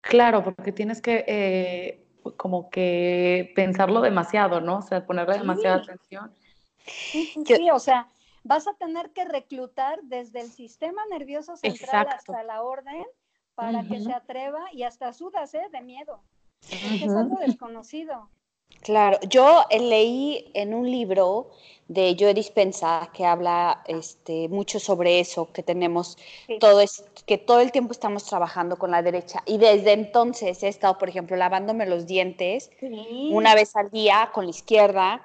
Claro, 0.00 0.44
porque 0.44 0.72
tienes 0.72 1.02
que 1.02 1.24
eh, 1.26 2.06
como 2.36 2.70
que 2.70 3.52
pensarlo 3.54 4.00
demasiado, 4.00 4.60
¿no? 4.60 4.78
O 4.78 4.82
sea, 4.82 5.04
ponerle 5.04 5.38
demasiada 5.38 5.76
atención. 5.76 6.32
Sí, 6.86 7.34
o 7.72 7.78
sea, 7.78 8.08
vas 8.44 8.66
a 8.68 8.74
tener 8.74 9.10
que 9.12 9.24
reclutar 9.24 10.00
desde 10.04 10.40
el 10.40 10.50
sistema 10.50 11.02
nervioso 11.10 11.56
central 11.56 12.08
hasta 12.08 12.42
la 12.44 12.62
orden 12.62 13.04
para 13.54 13.82
que 13.82 14.00
se 14.00 14.12
atreva 14.12 14.72
y 14.72 14.84
hasta 14.84 15.12
sudas, 15.12 15.52
¿eh? 15.54 15.66
De 15.72 15.82
miedo. 15.82 16.22
Es 16.70 17.10
algo 17.10 17.38
desconocido. 17.40 18.30
Claro, 18.82 19.18
yo 19.28 19.64
eh, 19.70 19.80
leí 19.80 20.50
en 20.54 20.74
un 20.74 20.90
libro 20.90 21.50
de 21.88 22.14
Joe 22.18 22.34
Dispensa 22.34 23.10
que 23.14 23.24
habla 23.24 23.82
este, 23.86 24.48
mucho 24.48 24.78
sobre 24.78 25.20
eso, 25.20 25.50
que 25.52 25.62
tenemos 25.62 26.18
todo, 26.60 26.80
es, 26.80 27.02
que 27.26 27.38
todo 27.38 27.60
el 27.60 27.72
tiempo 27.72 27.92
estamos 27.92 28.24
trabajando 28.24 28.76
con 28.76 28.90
la 28.90 29.02
derecha. 29.02 29.42
Y 29.46 29.56
desde 29.56 29.92
entonces 29.92 30.62
he 30.62 30.68
estado, 30.68 30.98
por 30.98 31.08
ejemplo, 31.08 31.36
lavándome 31.36 31.86
los 31.86 32.06
dientes 32.06 32.70
una 33.30 33.54
vez 33.54 33.74
al 33.74 33.90
día 33.90 34.30
con 34.32 34.44
la 34.44 34.50
izquierda. 34.50 35.22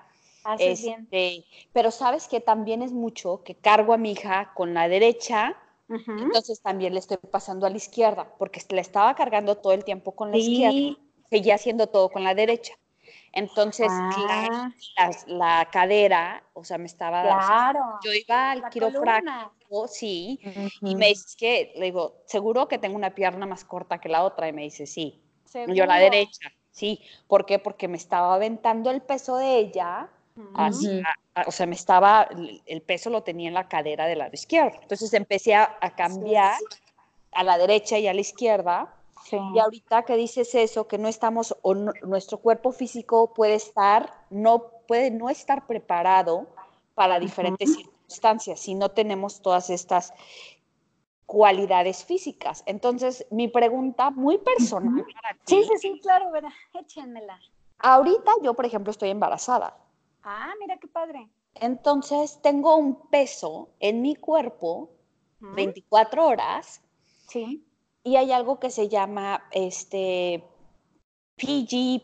Este, 0.58 1.46
pero 1.72 1.92
sabes 1.92 2.28
que 2.28 2.42
también 2.42 2.82
es 2.82 2.92
mucho 2.92 3.44
que 3.44 3.56
cargo 3.56 3.94
a 3.94 3.98
mi 3.98 4.12
hija 4.12 4.52
con 4.56 4.74
la 4.74 4.89
derecha, 4.89 5.56
entonces 5.88 6.62
también 6.62 6.94
le 6.94 7.00
estoy 7.00 7.18
pasando 7.18 7.66
a 7.66 7.70
la 7.70 7.78
izquierda, 7.78 8.28
porque 8.38 8.62
le 8.70 8.82
estaba 8.82 9.16
cargando 9.16 9.56
todo 9.56 9.74
el 9.74 9.86
tiempo 9.86 10.13
con 10.13 10.32
la 10.32 10.38
izquierda, 10.38 10.98
seguía 11.30 11.56
haciendo 11.56 11.88
todo 11.88 12.10
con 12.10 12.24
la 12.24 12.36
derecha. 12.36 12.74
Entonces, 13.34 13.88
ah. 13.89 14.69
la, 15.26 15.67
cadera, 15.72 16.43
o 16.54 16.63
sea, 16.63 16.78
me 16.78 16.86
estaba... 16.86 17.24
Claro. 17.24 18.00
yo 18.04 18.13
iba 18.13 18.52
al 18.52 18.69
quiropráctico, 18.69 19.88
sí, 19.88 20.39
y 20.82 20.96
me 20.96 21.08
dice 21.08 21.36
que, 21.38 21.74
le 21.76 21.86
digo, 21.86 22.22
seguro 22.28 22.67
que 22.67 22.78
tengo 22.78 22.96
una 22.96 23.15
pierna 23.15 23.48
más 23.48 23.65
corta 23.65 24.00
que 24.00 24.08
la 24.08 24.24
otra, 24.24 24.48
y 24.48 24.54
me 24.54 24.62
dice, 24.62 24.86
sí. 24.86 25.19
Yo 25.67 25.86
la 25.88 25.98
derecha, 25.98 26.52
sí. 26.69 27.02
¿Por 27.28 27.48
qué? 27.48 27.58
Porque 27.58 27.88
me 27.88 27.98
estaba 27.98 28.36
aventando 28.36 28.91
el 28.91 29.02
peso 29.02 29.38
de 29.38 29.58
ella, 29.58 30.10
o 31.48 31.52
sea, 31.52 31.65
me 31.65 31.76
estaba, 31.76 32.30
el 32.67 32.82
peso 32.84 33.10
lo 33.10 33.24
tenía 33.24 33.48
en 33.48 33.56
la 33.56 33.67
cadera 33.67 34.06
del 34.06 34.19
lado 34.19 34.32
izquierdo. 34.34 34.78
Entonces 34.80 35.12
empecé 35.13 35.56
a, 35.56 35.80
cambiar 35.98 36.58
a 37.32 37.43
la 37.43 37.58
derecha 37.58 37.98
y 37.98 38.08
a 38.08 38.13
la 38.13 38.22
izquierda 38.22 38.93
y 39.31 39.59
ahorita 39.59 40.03
que 40.03 40.15
dices 40.15 40.53
eso, 40.55 40.88
que 40.88 40.97
no 40.97 41.07
estamos, 41.07 41.55
o 41.62 41.73
nuestro 41.73 42.39
cuerpo 42.39 42.71
físico 42.71 43.33
puede 43.33 43.55
estar, 43.55 44.25
no 44.29 44.71
puede 44.88 45.12
no 45.12 45.29
estar 45.29 45.65
preparado 45.65 46.47
para 46.95 47.19
diferentes 47.19 47.75
circunstancias 47.75 48.59
si 48.59 48.75
no 48.75 48.89
tenemos 48.89 49.41
todas 49.41 49.69
estas 49.69 50.13
cualidades 51.25 52.05
físicas. 52.05 52.63
Entonces, 52.65 53.25
mi 53.31 53.47
pregunta 53.47 54.12
muy 54.12 54.38
personal 54.38 55.05
Sí, 55.45 55.63
sí, 55.63 55.77
sí, 55.79 55.99
claro, 56.01 56.31
¿verdad? 56.31 56.51
Échenmela. 56.73 57.39
Ahorita 57.79 58.31
yo, 58.43 58.53
por 58.53 58.65
ejemplo, 58.65 58.91
estoy 58.91 59.09
embarazada. 59.09 59.77
Ah, 60.23 60.53
mira 60.59 60.77
qué 60.77 60.88
padre. 60.88 61.27
Entonces, 61.55 62.39
tengo 62.41 62.75
un 62.75 63.09
peso 63.09 63.69
en 63.79 64.01
mi 64.01 64.15
cuerpo 64.15 64.89
24 65.39 66.25
horas. 66.25 66.81
Sí. 67.27 67.65
Y 68.04 68.16
hay 68.18 68.32
algo 68.32 68.60
que 68.60 68.70
se 68.70 68.89
llama 68.89 69.46
este 69.52 70.44
PGP, 71.38 72.04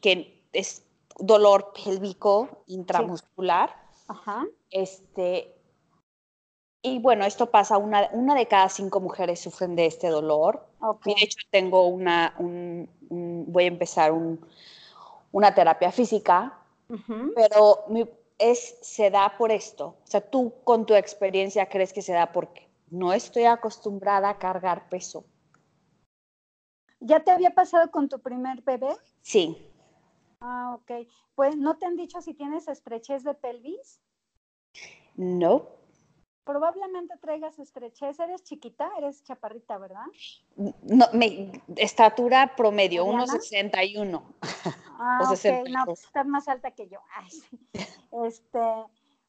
que 0.00 0.44
es 0.52 0.84
dolor 1.18 1.72
pélvico 1.72 2.62
intramuscular. 2.66 3.74
Ajá. 4.06 4.46
Este, 4.70 5.54
y 6.82 7.00
bueno, 7.00 7.24
esto 7.24 7.50
pasa, 7.50 7.76
una, 7.78 8.08
una 8.12 8.34
de 8.34 8.46
cada 8.46 8.68
cinco 8.68 9.00
mujeres 9.00 9.40
sufren 9.40 9.74
de 9.74 9.86
este 9.86 10.08
dolor. 10.08 10.64
Okay. 10.80 11.14
De 11.14 11.24
hecho, 11.24 11.38
tengo 11.50 11.88
una, 11.88 12.34
un, 12.38 12.88
un, 13.10 13.44
voy 13.48 13.64
a 13.64 13.68
empezar 13.68 14.12
un, 14.12 14.40
una 15.32 15.54
terapia 15.54 15.90
física, 15.90 16.56
pero 17.34 17.84
mi- 17.88 18.08
es, 18.38 18.78
se 18.80 19.10
da 19.10 19.36
por 19.36 19.50
esto. 19.50 19.96
O 20.04 20.06
sea, 20.06 20.20
tú 20.20 20.54
con 20.62 20.86
tu 20.86 20.94
experiencia 20.94 21.68
crees 21.68 21.92
que 21.92 22.02
se 22.02 22.12
da 22.12 22.32
porque 22.32 22.67
no 22.90 23.12
estoy 23.12 23.44
acostumbrada 23.44 24.30
a 24.30 24.38
cargar 24.38 24.88
peso. 24.88 25.24
¿Ya 27.00 27.20
te 27.20 27.30
había 27.30 27.50
pasado 27.50 27.90
con 27.90 28.08
tu 28.08 28.20
primer 28.20 28.62
bebé? 28.62 28.96
Sí, 29.22 29.64
Ah, 30.40 30.76
ok. 30.76 31.08
Pues, 31.34 31.56
¿no 31.56 31.76
te 31.78 31.86
han 31.86 31.96
dicho 31.96 32.20
si 32.20 32.34
tienes 32.34 32.68
estrechez 32.68 33.24
de 33.24 33.34
pelvis? 33.34 34.00
no, 35.16 35.66
Probablemente 36.44 37.14
traigas 37.18 37.58
estrechez. 37.58 38.18
Eres 38.20 38.42
chiquita, 38.42 38.90
eres 38.96 39.22
chaparrita, 39.22 39.76
¿verdad? 39.78 40.06
no 40.82 41.06
me, 41.12 41.52
estatura 41.76 42.54
promedio, 42.56 43.04
¿Mariana? 43.04 43.34
1,61. 43.34 44.22
Ah, 44.98 45.18
O 45.20 45.24
ok. 45.24 45.36
62. 45.36 45.74
No, 45.74 45.84
pues 45.84 46.04
estás 46.04 46.26
más 46.26 46.48
alta 46.48 46.70
que 46.70 46.88
yo. 46.88 47.00
Ay, 47.14 47.30
sí. 47.30 47.58
Este, 48.24 48.58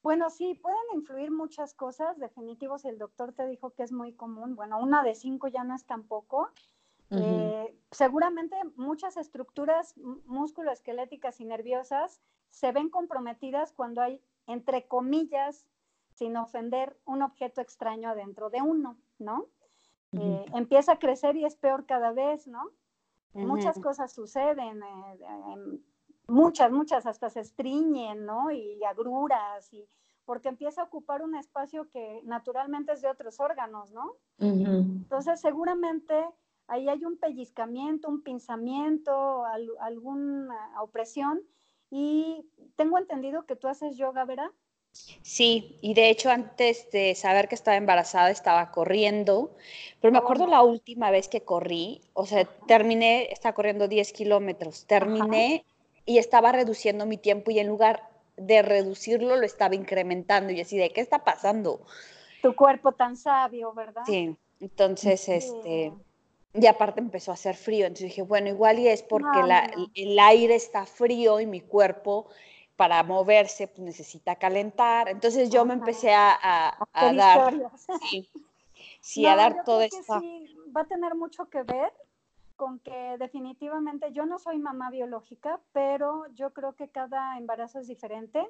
bueno, 0.01 0.29
sí, 0.29 0.55
pueden 0.55 0.79
influir 0.93 1.31
muchas 1.31 1.73
cosas. 1.73 2.17
Definitivo, 2.19 2.77
si 2.77 2.88
el 2.88 2.97
doctor 2.97 3.33
te 3.33 3.45
dijo 3.47 3.71
que 3.71 3.83
es 3.83 3.91
muy 3.91 4.13
común, 4.13 4.55
bueno, 4.55 4.79
una 4.79 5.03
de 5.03 5.15
cinco 5.15 5.47
ya 5.47 5.63
no 5.63 5.75
es 5.75 5.85
tampoco. 5.85 6.49
Eh, 7.12 7.75
seguramente 7.89 8.55
muchas 8.75 9.17
estructuras 9.17 9.97
musculoesqueléticas 9.97 11.39
y 11.39 11.45
nerviosas 11.45 12.21
se 12.51 12.71
ven 12.71 12.89
comprometidas 12.89 13.73
cuando 13.73 14.01
hay, 14.01 14.21
entre 14.45 14.88
comillas, 14.88 15.65
sin 16.13 16.38
ofender, 16.38 16.99
un 17.05 17.23
objeto 17.23 17.62
extraño 17.62 18.09
adentro 18.09 18.49
de 18.49 18.62
uno, 18.62 18.97
¿no? 19.17 19.47
Eh, 20.12 20.45
empieza 20.53 20.93
a 20.93 20.99
crecer 20.99 21.35
y 21.35 21.45
es 21.45 21.55
peor 21.55 21.85
cada 21.85 22.12
vez, 22.12 22.47
¿no? 22.47 22.71
Muchas 23.33 23.79
cosas 23.79 24.12
suceden, 24.12 24.81
eh, 24.83 25.79
muchas, 26.29 26.71
muchas 26.71 27.05
hasta 27.05 27.29
se 27.29 27.41
estriñen, 27.41 28.25
¿no? 28.25 28.51
Y 28.51 28.83
agruras, 28.83 29.71
y, 29.73 29.87
porque 30.25 30.49
empieza 30.49 30.81
a 30.81 30.85
ocupar 30.85 31.21
un 31.23 31.35
espacio 31.35 31.89
que 31.89 32.21
naturalmente 32.25 32.93
es 32.93 33.01
de 33.01 33.09
otros 33.09 33.39
órganos, 33.39 33.91
¿no? 33.91 34.15
Entonces, 35.03 35.41
seguramente 35.41 36.13
ahí 36.67 36.87
hay 36.89 37.03
un 37.05 37.17
pellizcamiento, 37.17 38.09
un 38.09 38.23
pinzamiento, 38.23 39.45
al- 39.45 39.77
alguna 39.81 40.81
opresión. 40.81 41.41
Y 41.89 42.45
tengo 42.75 42.97
entendido 42.99 43.45
que 43.45 43.55
tú 43.55 43.67
haces 43.67 43.97
yoga, 43.97 44.25
¿verdad? 44.25 44.51
Sí, 45.21 45.77
y 45.81 45.93
de 45.93 46.09
hecho 46.09 46.29
antes 46.31 46.89
de 46.91 47.15
saber 47.15 47.47
que 47.47 47.55
estaba 47.55 47.77
embarazada 47.77 48.31
estaba 48.31 48.71
corriendo, 48.71 49.55
pero 50.01 50.11
me 50.11 50.17
Oh, 50.17 50.19
acuerdo 50.19 50.45
no. 50.45 50.47
la 50.47 50.61
última 50.63 51.11
vez 51.11 51.27
que 51.27 51.41
corrí, 51.43 52.01
o 52.13 52.25
sea, 52.25 52.45
terminé, 52.45 53.31
estaba 53.31 53.53
corriendo 53.55 53.87
10 53.87 54.11
kilómetros, 54.13 54.85
terminé 54.87 55.65
y 56.10 56.17
estaba 56.17 56.52
reduciendo 56.52 57.06
mi 57.06 57.17
tiempo 57.17 57.52
y 57.52 57.60
en 57.60 57.67
lugar 57.67 58.10
de 58.36 58.63
reducirlo 58.63 59.36
lo 59.36 59.45
estaba 59.45 59.76
incrementando 59.76 60.52
y 60.52 60.60
así 60.60 60.76
de, 60.76 60.89
¿qué 60.89 61.02
está 61.02 61.24
pasando? 61.24 61.82
Tu 62.41 62.56
cuerpo 62.56 62.93
tan 62.93 63.15
sabio, 63.15 63.74
¿verdad? 63.74 64.04
Sí, 64.08 64.36
entonces, 64.60 65.22
Sí. 65.22 65.32
este, 65.32 65.93
y 66.56 66.65
aparte 66.65 67.00
empezó 67.00 67.30
a 67.30 67.36
hacer 67.36 67.56
frío, 67.56 67.86
entonces 67.86 68.08
dije, 68.08 68.24
bueno, 68.24 68.50
igual 68.50 68.80
y 68.80 68.88
es 68.88 69.04
porque 69.04 69.43
No, 69.43 69.48
la- 69.48 69.69
no, 69.72 69.78
no. 69.84 69.91
el 69.93 70.17
aire 70.17 70.56
está 70.56 70.88
frío 70.88 71.39
y 71.39 71.45
mi 71.45 71.62
cuerpo 71.62 72.28
para 72.76 73.04
moverse 73.04 73.67
pues, 73.67 73.80
necesita 73.82 74.36
calentar, 74.38 75.10
entonces 75.10 75.52
yo 75.52 75.63
me 75.63 75.76
empecé 75.76 76.12
a, 76.12 76.32
a- 76.41 77.13
dar, 77.13 77.54
sí, 78.10 78.28
sí, 79.00 79.24
No, 79.26 79.32
a 79.32 79.36
dar 79.36 79.63
todo 79.63 79.82
esto. 79.82 80.19
sí 80.19 80.48
va 80.76 80.82
a 80.82 80.86
tener 80.88 81.13
mucho 81.13 81.50
que 81.50 81.62
ver 81.63 81.91
con 82.60 82.80
que 82.80 83.15
definitivamente 83.17 84.12
yo 84.12 84.26
no 84.26 84.38
soy 84.38 84.60
mamá 84.60 84.89
biológica, 84.91 85.62
pero 85.72 86.28
yo 86.34 86.52
creo 86.54 86.76
que 86.76 86.89
cada 86.89 87.38
embarazo 87.38 87.80
es 87.80 87.88
diferente. 87.88 88.45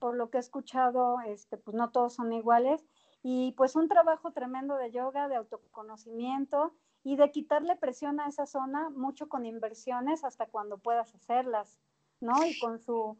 Por 0.00 0.16
lo 0.16 0.30
que 0.30 0.38
he 0.38 0.40
escuchado, 0.40 1.20
este, 1.20 1.56
pues 1.56 1.76
no 1.76 1.92
todos 1.92 2.14
son 2.14 2.32
iguales. 2.32 2.84
Y 3.22 3.52
pues 3.52 3.76
un 3.76 3.86
trabajo 3.86 4.32
tremendo 4.32 4.74
de 4.76 4.90
yoga, 4.90 5.28
de 5.28 5.36
autoconocimiento 5.36 6.74
y 7.04 7.14
de 7.14 7.30
quitarle 7.30 7.76
presión 7.76 8.18
a 8.18 8.26
esa 8.26 8.46
zona, 8.46 8.90
mucho 8.90 9.28
con 9.28 9.46
inversiones 9.46 10.24
hasta 10.24 10.46
cuando 10.46 10.78
puedas 10.78 11.14
hacerlas, 11.14 11.78
¿no? 12.20 12.44
Y 12.44 12.58
con, 12.58 12.80
su, 12.80 13.16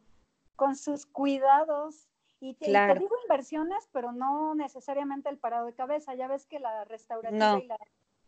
con 0.57 0.75
sus 0.75 1.05
cuidados. 1.05 2.09
Y 2.41 2.55
te, 2.55 2.65
y 2.65 2.67
te 2.67 2.71
Claro. 2.73 2.99
digo 2.99 3.15
inversiones, 3.23 3.87
pero 3.93 4.11
no 4.11 4.55
necesariamente 4.55 5.29
el 5.29 5.37
parado 5.37 5.67
de 5.67 5.73
cabeza. 5.73 6.15
Ya 6.15 6.27
ves 6.27 6.45
que 6.45 6.59
la 6.59 6.83
restaurativa 6.83 7.39
No. 7.39 7.57
y 7.59 7.67
la 7.67 7.77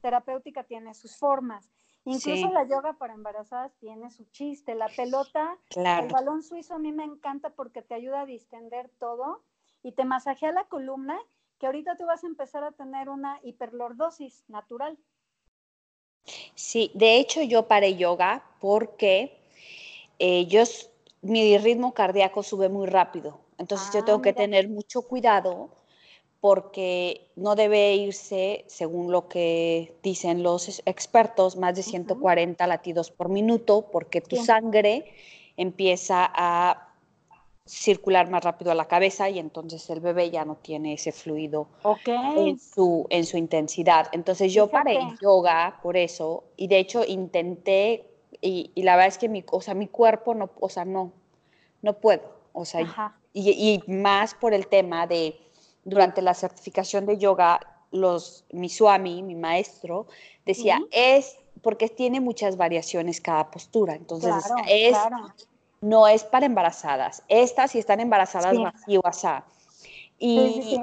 terapéutica 0.01 0.63
tiene 0.63 0.93
sus 0.93 1.17
formas. 1.17 1.69
Incluso 2.09 2.47
Sí. 2.47 2.51
la 2.51 2.67
yoga 2.67 2.93
para 2.93 3.13
embarazadas 3.13 3.71
tiene 3.77 4.09
su 4.09 4.25
chiste. 4.31 4.73
La 4.73 4.89
pelota, 4.95 5.57
el 5.95 6.07
balón 6.09 6.41
suizo 6.41 6.73
a 6.73 6.79
mí 6.79 6.91
me 6.91 7.03
encanta 7.03 7.51
porque 7.51 7.83
te 7.83 7.93
ayuda 7.93 8.21
a 8.21 8.25
distender 8.25 8.89
todo 8.99 9.43
y 9.83 9.91
te 9.91 10.05
masajea 10.05 10.51
la 10.51 10.63
columna, 10.65 11.19
que 11.59 11.67
ahorita 11.67 11.97
tú 11.97 12.05
vas 12.07 12.23
a 12.23 12.27
empezar 12.27 12.63
a 12.63 12.71
tener 12.71 13.09
una 13.09 13.39
hiperlordosis 13.43 14.43
natural. 14.49 14.97
sí, 16.55 16.91
de 16.93 17.17
hecho 17.17 17.41
yo 17.41 17.67
paré 17.67 17.95
yoga 17.95 18.43
porque 18.59 19.37
eh, 20.19 20.47
yo, 20.47 20.63
mi 21.21 21.57
ritmo 21.57 21.93
cardíaco 21.93 22.43
sube 22.43 22.69
muy 22.69 22.87
rápido, 22.87 23.41
entonces 23.57 23.91
yo 23.91 24.03
Ah, 24.03 24.05
tengo 24.05 24.21
que 24.21 24.33
mira. 24.33 24.33
tener 24.33 24.69
mucho 24.69 25.03
cuidado 25.03 25.69
porque 26.41 27.31
no 27.35 27.55
debe 27.55 27.95
irse, 27.95 28.63
según 28.67 29.11
lo 29.11 29.27
que 29.27 29.97
dicen 30.01 30.41
los 30.41 30.81
expertos, 30.85 31.57
más 31.57 31.75
de 31.75 31.81
Ujú. 31.81 31.89
140 31.91 32.67
latidos 32.67 33.11
por 33.11 33.29
minuto, 33.29 33.89
porque 33.91 34.21
tu 34.21 34.37
sangre 34.37 35.05
empieza 35.57 36.29
a 36.33 36.87
circular 37.65 38.29
más 38.29 38.43
rápido 38.43 38.71
a 38.71 38.75
la 38.75 38.87
cabeza 38.87 39.29
y 39.29 39.37
entonces 39.37 39.87
el 39.89 39.99
bebé 39.99 40.31
ya 40.31 40.43
no 40.45 40.55
tiene 40.55 40.93
ese 40.93 41.11
fluido 41.11 41.67
en 42.37 42.57
su, 42.57 43.05
en 43.09 43.25
su 43.25 43.37
intensidad. 43.37 44.07
Entonces 44.11 44.53
yo 44.53 44.67
paré 44.67 44.97
Fíjate. 44.97 45.17
yoga 45.21 45.79
por 45.83 45.97
eso 45.97 46.45
y 46.57 46.67
de 46.67 46.79
hecho 46.79 47.03
intenté 47.05 48.05
y, 48.41 48.71
y 48.73 48.83
la 48.83 48.95
verdad 48.95 49.09
es 49.09 49.17
que 49.17 49.29
mi, 49.29 49.43
o 49.51 49.61
sea, 49.61 49.73
mi 49.73 49.87
cuerpo 49.87 50.33
no, 50.33 50.49
o 50.59 50.69
sea, 50.69 50.85
no, 50.85 51.11
no 51.81 51.99
puedo. 51.99 52.39
O 52.53 52.65
sea, 52.65 52.81
y 53.33 53.83
más 53.87 54.33
por 54.33 54.53
el 54.53 54.67
tema 54.67 55.05
de, 55.05 55.39
durante 55.89 56.21
la 56.21 56.33
certificación 56.33 57.05
de 57.05 57.17
yoga, 57.17 57.59
los, 57.91 58.45
mi 58.51 58.69
swami, 58.69 59.23
mi 59.23 59.35
maestro, 59.35 60.07
decía, 60.45 60.77
Ujú. 60.77 60.87
es 60.91 61.37
porque 61.61 61.89
tiene 61.89 62.21
muchas 62.21 62.55
variaciones 62.55 63.19
cada 63.19 63.51
postura. 63.51 63.95
Entonces, 63.95 64.33
Claro, 64.45 64.63
es, 64.69 64.91
claro. 64.91 65.33
no 65.81 66.07
es 66.07 66.23
para 66.23 66.45
embarazadas. 66.45 67.23
Estas, 67.27 67.71
si 67.71 67.79
están 67.79 67.99
embarazadas, 67.99 68.55
Sí. 68.55 68.63
así 68.63 68.97
o 68.97 69.01
asá. 69.03 69.45
Y 70.17 70.61
sí, 70.61 70.61
sí. 70.69 70.81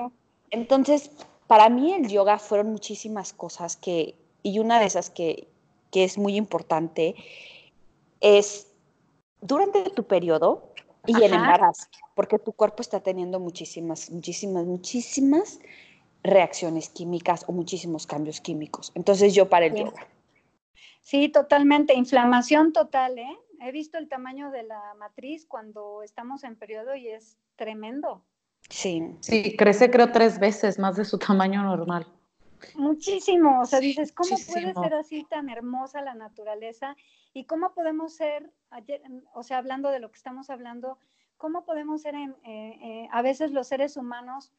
entonces, 0.50 1.10
para 1.46 1.68
mí 1.68 1.92
el 1.92 2.08
yoga 2.08 2.38
fueron 2.38 2.72
muchísimas 2.72 3.32
cosas 3.32 3.76
que, 3.76 4.16
y 4.42 4.58
una 4.58 4.80
de 4.80 4.86
esas 4.86 5.10
que, 5.10 5.46
que 5.90 6.04
es 6.04 6.18
muy 6.18 6.36
importante 6.36 7.14
es 8.20 8.66
durante 9.40 9.90
tu 9.90 10.04
periodo 10.04 10.72
y 11.06 11.22
el 11.22 11.32
embarazo, 11.32 11.86
porque 12.14 12.38
tu 12.38 12.52
cuerpo 12.52 12.82
está 12.82 13.00
teniendo 13.00 13.40
muchísimas, 13.40 14.10
muchísimas, 14.10 14.64
muchísimas 14.64 15.60
reacciones 16.22 16.88
químicas 16.88 17.44
o 17.46 17.52
muchísimos 17.52 18.06
cambios 18.06 18.40
químicos. 18.40 18.92
Entonces 18.94 19.34
yo 19.34 19.48
para 19.48 19.66
el 19.66 19.74
Sí. 19.74 19.84
yoga. 19.84 20.06
Sí, 21.00 21.28
totalmente. 21.28 21.94
Inflamación 21.94 22.72
total, 22.72 23.18
¿eh? 23.18 23.38
He 23.60 23.70
visto 23.70 23.96
el 23.96 24.08
tamaño 24.08 24.50
de 24.50 24.64
la 24.64 24.94
matriz 24.98 25.46
cuando 25.46 26.02
estamos 26.02 26.42
en 26.42 26.56
periodo 26.56 26.96
y 26.96 27.08
es 27.08 27.38
tremendo. 27.54 28.24
Sí, 28.68 29.16
Sí, 29.20 29.56
crece 29.56 29.90
creo 29.90 30.10
tres 30.10 30.40
veces 30.40 30.78
más 30.80 30.96
de 30.96 31.04
su 31.04 31.18
tamaño 31.18 31.62
normal. 31.62 32.06
Muchísimo. 32.74 33.60
O 33.60 33.66
sea, 33.66 33.80
Sí, 33.80 33.86
dices, 33.88 34.12
¿cómo 34.12 34.30
puede 34.30 34.66
muchísimo. 34.66 34.82
ser 34.82 34.94
así 34.94 35.24
tan 35.24 35.48
hermosa 35.48 36.00
la 36.02 36.14
naturaleza? 36.14 36.96
¿Y 37.32 37.44
cómo 37.44 37.72
podemos 37.74 38.14
ser, 38.14 38.50
ayer- 38.70 39.02
o 39.34 39.42
sea, 39.42 39.58
hablando 39.58 39.90
de 39.90 40.00
lo 40.00 40.10
que 40.10 40.16
estamos 40.16 40.50
hablando, 40.50 40.98
cómo 41.36 41.64
podemos 41.64 42.02
ser 42.02 42.14
en, 42.14 42.30
eh, 42.44 42.78
eh, 42.82 43.08
a 43.12 43.22
veces 43.22 43.50
los 43.52 43.68
seres 43.68 43.96
humanos, 43.96 44.52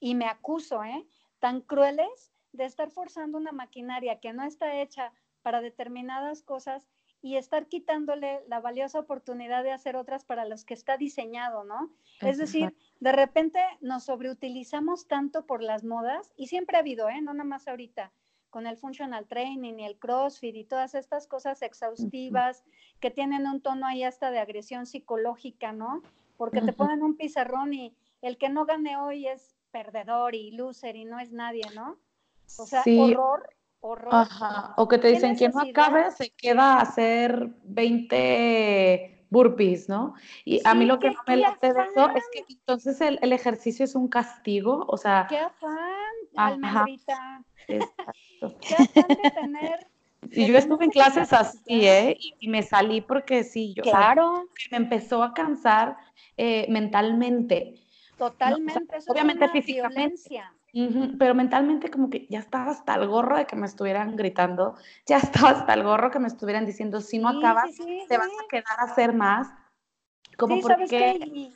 y 0.00 0.14
me 0.14 0.26
acuso, 0.26 0.82
¿eh? 0.84 1.06
Tan 1.38 1.60
crueles 1.60 2.32
de 2.52 2.64
estar 2.64 2.90
forzando 2.90 3.38
una 3.38 3.52
maquinaria 3.52 4.20
que 4.20 4.32
no 4.32 4.42
está 4.44 4.80
hecha 4.80 5.12
para 5.42 5.60
determinadas 5.60 6.42
cosas 6.42 6.88
y 7.20 7.36
estar 7.36 7.66
quitándole 7.68 8.42
la 8.48 8.60
valiosa 8.60 8.98
oportunidad 9.00 9.62
de 9.62 9.72
hacer 9.72 9.96
otras 9.96 10.24
para 10.24 10.44
los 10.44 10.64
que 10.64 10.74
está 10.74 10.96
diseñado, 10.98 11.64
¿no? 11.64 11.90
Es 12.20 12.38
decir, 12.38 12.74
de 13.00 13.12
repente 13.12 13.60
nos 13.80 14.04
sobreutilizamos 14.04 15.06
tanto 15.06 15.46
por 15.46 15.62
las 15.62 15.84
modas 15.84 16.32
y 16.36 16.46
siempre 16.46 16.76
ha 16.76 16.80
habido, 16.80 17.08
¿eh? 17.08 17.20
No 17.20 17.34
nada 17.34 17.44
más 17.44 17.68
ahorita 17.68 18.12
con 18.50 18.68
el 18.68 18.76
functional 18.76 19.26
training 19.26 19.80
y 19.80 19.84
el 19.84 19.98
CrossFit 19.98 20.54
y 20.54 20.64
todas 20.64 20.94
estas 20.94 21.26
cosas 21.26 21.60
exhaustivas 21.62 22.62
que 23.00 23.10
tienen 23.10 23.48
un 23.48 23.60
tono 23.60 23.84
ahí 23.84 24.04
hasta 24.04 24.30
de 24.30 24.38
agresión 24.38 24.86
psicológica, 24.86 25.72
¿no? 25.72 26.02
Porque 26.36 26.60
te 26.60 26.72
ponen 26.72 27.02
un 27.02 27.16
pizarrón 27.16 27.74
y 27.74 27.96
el 28.22 28.38
que 28.38 28.48
no 28.48 28.64
gane 28.64 28.96
hoy 28.96 29.26
es 29.26 29.56
perdedor 29.72 30.36
y 30.36 30.52
loser 30.52 30.94
y 30.94 31.04
no 31.04 31.18
es 31.18 31.32
nadie, 31.32 31.64
¿no? 31.74 31.98
O 32.56 32.64
sea, 32.64 32.84
horror, 32.86 33.50
horror. 33.80 34.14
Ajá. 34.14 34.74
O 34.76 34.86
que 34.86 34.98
te 34.98 35.08
dicen 35.08 35.34
que 35.34 35.48
no 35.48 35.60
acabe, 35.60 36.12
se 36.12 36.30
queda 36.30 36.74
a 36.74 36.82
hacer 36.82 37.48
20 37.64 39.13
burpees, 39.30 39.88
¿no? 39.88 40.14
Y 40.44 40.60
a 40.64 40.74
mí 40.74 40.84
lo 40.84 40.98
que 40.98 41.10
no 41.10 41.20
me 41.26 41.36
late 41.36 41.72
de 41.72 41.82
eso 41.82 42.10
es 42.10 42.24
que 42.32 42.44
entonces 42.48 43.00
el, 43.00 43.18
el, 43.22 43.32
ejercicio 43.32 43.84
es 43.84 43.94
un 43.94 44.08
castigo, 44.08 44.84
o 44.88 44.96
sea... 44.96 45.26
¡Qué 45.28 45.38
afán, 45.38 45.78
almendrita! 46.36 47.42
¡Qué 47.66 48.74
afán 48.74 49.08
de 49.22 49.30
tener 49.30 49.94
y 50.30 50.46
yo 50.46 50.56
estuve 50.56 50.84
en 50.84 50.90
clases 50.90 51.32
así, 51.32 51.86
¿eh? 51.86 52.16
Y, 52.40 52.48
me 52.48 52.62
salí 52.62 53.00
porque 53.00 53.44
sí, 53.44 53.74
yo. 53.74 53.82
Claro. 53.82 54.44
me 54.70 54.76
empezó 54.76 55.22
a 55.22 55.34
cansar 55.34 55.96
eh, 56.36 56.66
mentalmente. 56.68 57.74
Totalmente. 58.18 58.98
obviamente 59.08 59.48
físicamente. 59.48 60.42
Pero 61.18 61.34
mentalmente 61.34 61.90
como 61.90 62.10
que 62.10 62.26
ya 62.28 62.40
estaba 62.40 62.70
hasta 62.72 62.94
el 62.94 63.06
gorro 63.06 63.36
de 63.36 63.46
que 63.46 63.56
me 63.56 63.66
estuvieran 63.66 64.16
gritando, 64.16 64.76
ya 65.06 65.18
estaba 65.48 65.50
hasta 65.50 65.74
el 65.74 65.82
gorro 65.84 66.10
que 66.10 66.18
me 66.18 66.28
estuvieran 66.28 66.66
diciendo, 66.66 67.00
si 67.00 67.18
no 67.18 67.28
acabas, 67.28 67.70
te 68.08 68.18
vas 68.18 68.28
a 68.28 68.48
quedar 68.48 68.80
a 68.80 68.84
hacer 68.84 69.12
más. 69.12 69.48
Como 70.36 70.60
porque... 70.60 71.52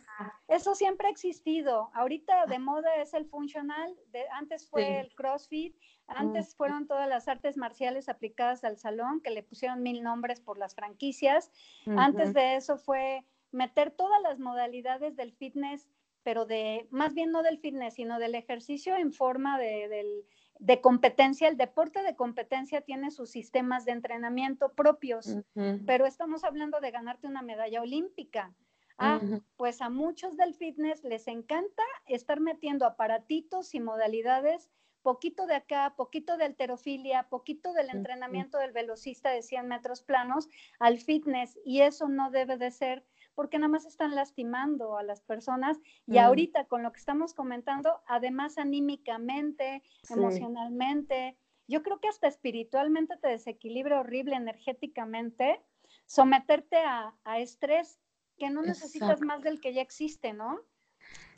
Eso 0.49 0.75
siempre 0.75 1.07
ha 1.07 1.11
existido. 1.11 1.91
Ahorita 1.95 2.47
de 2.47 2.59
moda 2.59 2.97
es 2.97 3.15
el 3.15 3.27
funcional, 3.27 3.95
de, 4.11 4.25
antes 4.33 4.69
fue 4.69 5.01
el 5.01 5.15
CrossFit, 5.15 5.77
antes 6.09 6.57
fueron 6.57 6.89
todas 6.89 7.09
las 7.09 7.29
artes 7.29 7.57
marciales 7.57 8.09
aplicadas 8.09 8.65
al 8.65 8.79
salón, 8.79 9.21
que 9.21 9.31
le 9.31 9.43
pusieron 9.43 9.83
mil 9.83 10.03
nombres 10.03 10.41
por 10.41 10.59
las 10.59 10.75
franquicias. 10.75 11.53
Antes 11.87 12.35
de 12.35 12.57
eso 12.57 12.79
fue 12.79 13.25
meter 13.53 13.91
todas 13.91 14.21
las 14.23 14.39
modalidades 14.39 15.17
del 15.17 15.33
fitness, 15.33 15.89
pero 16.29 16.45
de, 16.45 16.87
más 16.91 17.15
bien 17.15 17.31
no 17.33 17.43
del 17.43 17.57
fitness, 17.59 17.95
sino 17.95 18.19
del 18.19 18.35
ejercicio 18.35 18.95
en 18.95 19.15
forma 19.15 19.59
de, 19.59 20.27
de 20.59 20.81
competencia. 20.83 21.49
El 21.49 21.57
deporte 21.57 22.03
de 22.03 22.17
competencia 22.17 22.83
tiene 22.83 23.11
sus 23.11 23.31
sistemas 23.31 23.87
de 23.87 23.93
entrenamiento 23.93 24.75
propios, 24.75 25.39
pero 25.87 26.05
estamos 26.05 26.45
hablando 26.45 26.81
de 26.81 26.91
ganarte 26.91 27.29
una 27.29 27.41
medalla 27.41 27.81
olímpica. 27.81 28.55
Ah, 28.99 29.23
pues 29.57 29.81
a 29.81 29.89
muchos 29.89 30.37
del 30.37 30.53
fitness 30.53 31.03
les 31.03 31.29
encanta 31.29 31.83
estar 32.05 32.41
metiendo 32.41 32.85
aparatitos 32.85 33.75
y 33.75 33.81
modalidades, 33.81 34.69
poquito 35.01 35.47
de 35.47 35.55
acá, 35.55 35.95
poquito 35.97 36.37
de 36.37 36.45
alterofilia, 36.45 37.31
poquito 37.31 37.73
del 37.73 37.89
entrenamiento 37.89 38.59
del 38.59 38.73
velocista 38.73 39.31
de 39.31 39.41
100 39.41 39.67
metros 39.67 40.03
planos 40.03 40.47
al 40.79 40.99
fitness 40.99 41.59
y 41.65 41.81
eso 41.81 42.07
no 42.07 42.31
debe 42.31 42.59
de 42.59 42.71
ser 42.71 43.07
porque 43.39 43.57
nada 43.61 43.69
más 43.69 43.87
están 43.87 44.17
lastimando 44.17 44.99
a 44.99 45.05
las 45.05 45.21
personas 45.21 45.79
y 46.09 46.19
ahorita 46.19 46.65
con 46.65 46.83
lo 46.83 46.91
que 46.91 46.99
estamos 46.99 47.35
comentando, 47.35 48.01
además 48.09 48.59
anímicamente, 48.59 49.85
emocionalmente, 50.11 51.37
yo 51.69 51.85
creo 51.85 52.01
que 52.01 52.09
hasta 52.09 52.27
espiritualmente 52.27 53.17
te 53.17 53.29
desequilibra 53.29 54.01
horrible 54.01 54.35
energéticamente, 54.35 55.61
someterte 56.05 56.79
a, 56.79 57.15
a 57.23 57.39
estrés 57.39 58.01
que 58.39 58.51
no 58.51 58.61
necesitas 58.63 59.21
más 59.21 59.41
del 59.45 59.61
que 59.61 59.73
ya 59.73 59.83
existe, 59.83 60.33
¿no? 60.33 60.59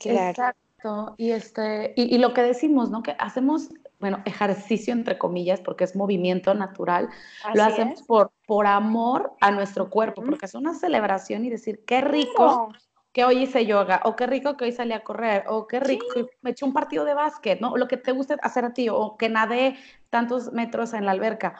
Exacto. 0.03 1.13
Y, 1.17 1.29
este, 1.29 1.93
y, 1.95 2.17
lo 2.17 2.33
que 2.33 2.41
decimos, 2.41 2.89
¿no? 2.89 3.03
Que 3.03 3.15
hacemos, 3.19 3.69
bueno, 4.01 4.21
ejercicio 4.25 4.91
entre 4.91 5.17
comillas, 5.17 5.61
porque 5.61 5.85
es 5.85 5.95
movimiento 5.95 6.53
natural. 6.53 7.09
lo 7.53 7.63
hacemos 7.63 8.01
por, 8.01 8.31
por 8.45 8.67
amor 8.67 9.33
a 9.39 9.51
nuestro 9.51 9.89
cuerpo, 9.89 10.23
porque 10.23 10.47
es 10.47 10.55
una 10.55 10.73
celebración 10.73 11.45
y 11.45 11.49
decir, 11.49 11.85
qué 11.85 12.01
rico. 12.01 12.73
que 13.13 13.25
hoy 13.25 13.43
hice 13.43 13.65
yoga, 13.65 14.01
o 14.05 14.15
qué 14.15 14.25
rico 14.25 14.55
que 14.55 14.65
hoy 14.65 14.71
salí 14.71 14.93
a 14.93 15.03
correr, 15.03 15.43
o 15.49 15.67
qué 15.67 15.81
rico 15.81 16.05
que 16.13 16.27
me 16.41 16.51
eché 16.51 16.63
un 16.63 16.71
partido 16.71 17.03
de 17.03 17.13
básquet, 17.13 17.59
¿no? 17.59 17.75
Lo 17.75 17.89
que 17.89 17.97
te 17.97 18.13
guste 18.13 18.37
hacer 18.41 18.63
a 18.63 18.73
ti, 18.73 18.87
o 18.89 19.17
que 19.17 19.27
nadé 19.27 19.75
tantos 20.09 20.53
metros 20.53 20.93
en 20.93 21.05
la 21.05 21.11
alberca, 21.11 21.55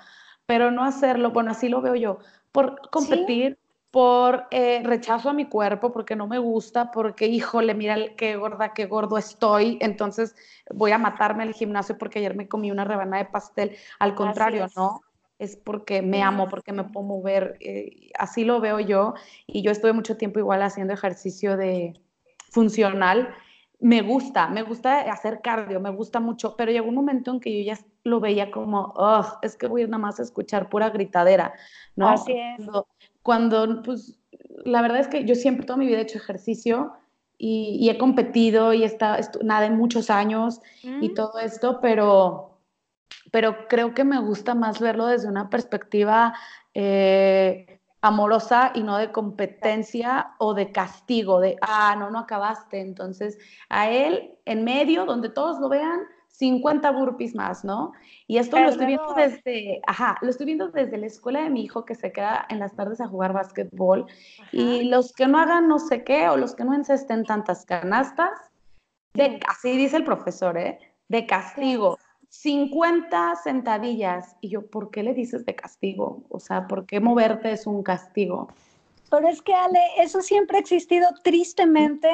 pero 0.45 0.71
no 0.71 0.83
hacerlo, 0.83 1.31
bueno, 1.31 1.51
así 1.51 1.67
lo 1.67 1.81
veo 1.81 1.95
yo, 1.95 2.19
por 2.53 2.89
competir, 2.89 3.59
por 3.91 4.47
eh, 4.51 4.81
rechazo 4.83 5.29
a 5.29 5.33
mi 5.33 5.45
cuerpo, 5.45 5.91
porque 5.91 6.15
no 6.15 6.25
me 6.25 6.39
gusta, 6.39 6.91
porque 6.91 7.27
híjole, 7.27 7.73
mira 7.75 8.15
qué 8.15 8.37
gorda, 8.37 8.73
qué 8.73 8.85
gordo 8.85 9.17
estoy, 9.17 9.77
entonces 9.81 10.33
voy 10.73 10.91
a 10.91 10.97
matarme 10.97 11.43
al 11.43 11.53
gimnasio 11.53 11.97
porque 11.97 12.19
ayer 12.19 12.33
me 12.33 12.47
comí 12.47 12.71
una 12.71 12.85
rebanada 12.85 13.23
de 13.23 13.29
pastel. 13.29 13.75
Al 13.99 14.15
contrario, 14.15 14.67
¿no? 14.77 15.01
Es 15.37 15.57
porque 15.57 16.01
me 16.01 16.21
amo, 16.21 16.47
porque 16.47 16.71
me 16.71 16.83
puedo 16.85 17.05
mover. 17.05 17.57
Eh, 17.59 18.11
así 18.17 18.45
lo 18.45 18.61
veo 18.61 18.79
yo. 18.79 19.15
Y 19.47 19.63
yo 19.63 19.71
estuve 19.71 19.91
mucho 19.91 20.15
tiempo 20.15 20.39
igual 20.39 20.61
haciendo 20.61 20.93
ejercicio 20.93 21.57
de 21.57 21.99
funcional. 22.51 23.33
Me 23.79 24.03
gusta, 24.03 24.47
me 24.47 24.61
gusta 24.61 24.99
hacer 25.11 25.41
cardio, 25.41 25.79
me 25.79 25.89
gusta 25.89 26.19
mucho, 26.19 26.55
pero 26.55 26.71
llegó 26.71 26.87
un 26.87 26.95
momento 26.95 27.31
en 27.31 27.39
que 27.39 27.57
yo 27.57 27.73
ya 27.73 27.79
lo 28.03 28.19
veía 28.19 28.51
como, 28.51 28.93
es 29.41 29.57
que 29.57 29.65
voy 29.65 29.81
a 29.81 29.87
nada 29.87 29.97
más 29.97 30.19
a 30.19 30.23
escuchar 30.23 30.69
pura 30.69 30.91
gritadera, 30.91 31.53
¿no? 31.95 32.07
Así 32.07 32.33
es 32.33 32.57
cuando, 32.57 32.87
pues, 33.23 34.19
la 34.65 34.81
verdad 34.81 34.99
es 34.99 35.07
que 35.07 35.25
yo 35.25 35.35
siempre 35.35 35.65
toda 35.65 35.77
mi 35.77 35.87
vida 35.87 35.99
he 35.99 36.01
hecho 36.01 36.17
ejercicio 36.17 36.93
y, 37.37 37.89
he 37.89 37.97
competido 37.97 38.73
y 38.73 38.83
he 38.83 38.85
estado, 38.85 39.17
nada 39.43 39.65
en 39.65 39.77
muchos 39.77 40.09
años 40.09 40.61
y 40.83 41.09
mm. 41.09 41.13
todo 41.13 41.39
esto, 41.39 41.79
pero, 41.81 42.59
pero 43.31 43.67
creo 43.67 43.93
que 43.93 44.03
me 44.03 44.19
gusta 44.19 44.53
más 44.53 44.79
verlo 44.79 45.07
desde 45.07 45.27
una 45.27 45.49
perspectiva 45.49 46.35
eh, 46.73 47.79
amorosa 48.01 48.71
y 48.73 48.83
no 48.83 48.97
de 48.97 49.11
competencia 49.11 50.33
o 50.39 50.53
de 50.53 50.71
castigo, 50.71 51.39
de, 51.39 51.57
ah, 51.61 51.95
no, 51.97 52.09
no 52.09 52.19
acabaste. 52.19 52.79
Entonces, 52.79 53.37
a 53.69 53.89
él 53.89 54.35
en 54.45 54.63
medio, 54.63 55.05
donde 55.05 55.29
todos 55.29 55.59
lo 55.59 55.69
vean, 55.69 56.01
50 56.41 56.89
burpees 56.89 57.35
más, 57.35 57.63
¿no? 57.63 57.91
Y 58.25 58.39
esto 58.39 58.59
lo 58.59 58.69
estoy 58.69 58.87
viendo 58.87 59.13
desde, 59.13 59.79
ajá, 59.85 60.17
lo 60.21 60.31
estoy 60.31 60.47
viendo 60.47 60.69
desde 60.69 60.97
la 60.97 61.05
escuela 61.05 61.43
de 61.43 61.51
mi 61.51 61.63
hijo 61.63 61.85
que 61.85 61.93
se 61.93 62.11
queda 62.11 62.47
en 62.49 62.57
las 62.57 62.75
tardes 62.75 62.99
a 62.99 63.07
jugar 63.07 63.31
básquetbol. 63.31 64.07
Y 64.51 64.85
los 64.85 65.13
que 65.13 65.27
no 65.27 65.37
hagan 65.37 65.67
no 65.67 65.77
sé 65.77 66.03
qué 66.03 66.29
o 66.29 66.37
los 66.37 66.55
que 66.55 66.63
no 66.63 66.73
encesten 66.73 67.25
tantas 67.25 67.63
canastas, 67.67 68.31
de, 69.13 69.39
así 69.47 69.77
dice 69.77 69.97
el 69.97 70.03
profesor, 70.03 70.57
¿eh? 70.57 70.79
De 71.09 71.27
castigo. 71.27 71.99
50 72.29 73.35
sentadillas. 73.35 74.35
Y 74.41 74.49
yo, 74.49 74.65
¿por 74.65 74.89
qué 74.89 75.03
le 75.03 75.13
dices 75.13 75.45
de 75.45 75.53
castigo? 75.53 76.23
O 76.29 76.39
sea, 76.39 76.65
¿por 76.65 76.87
qué 76.87 76.99
moverte 76.99 77.51
es 77.51 77.67
un 77.67 77.83
castigo? 77.83 78.47
Pero 79.11 79.27
es 79.27 79.43
que, 79.43 79.53
Ale, 79.53 79.79
eso 79.99 80.21
siempre 80.21 80.57
ha 80.57 80.61
existido 80.61 81.07
tristemente. 81.23 82.09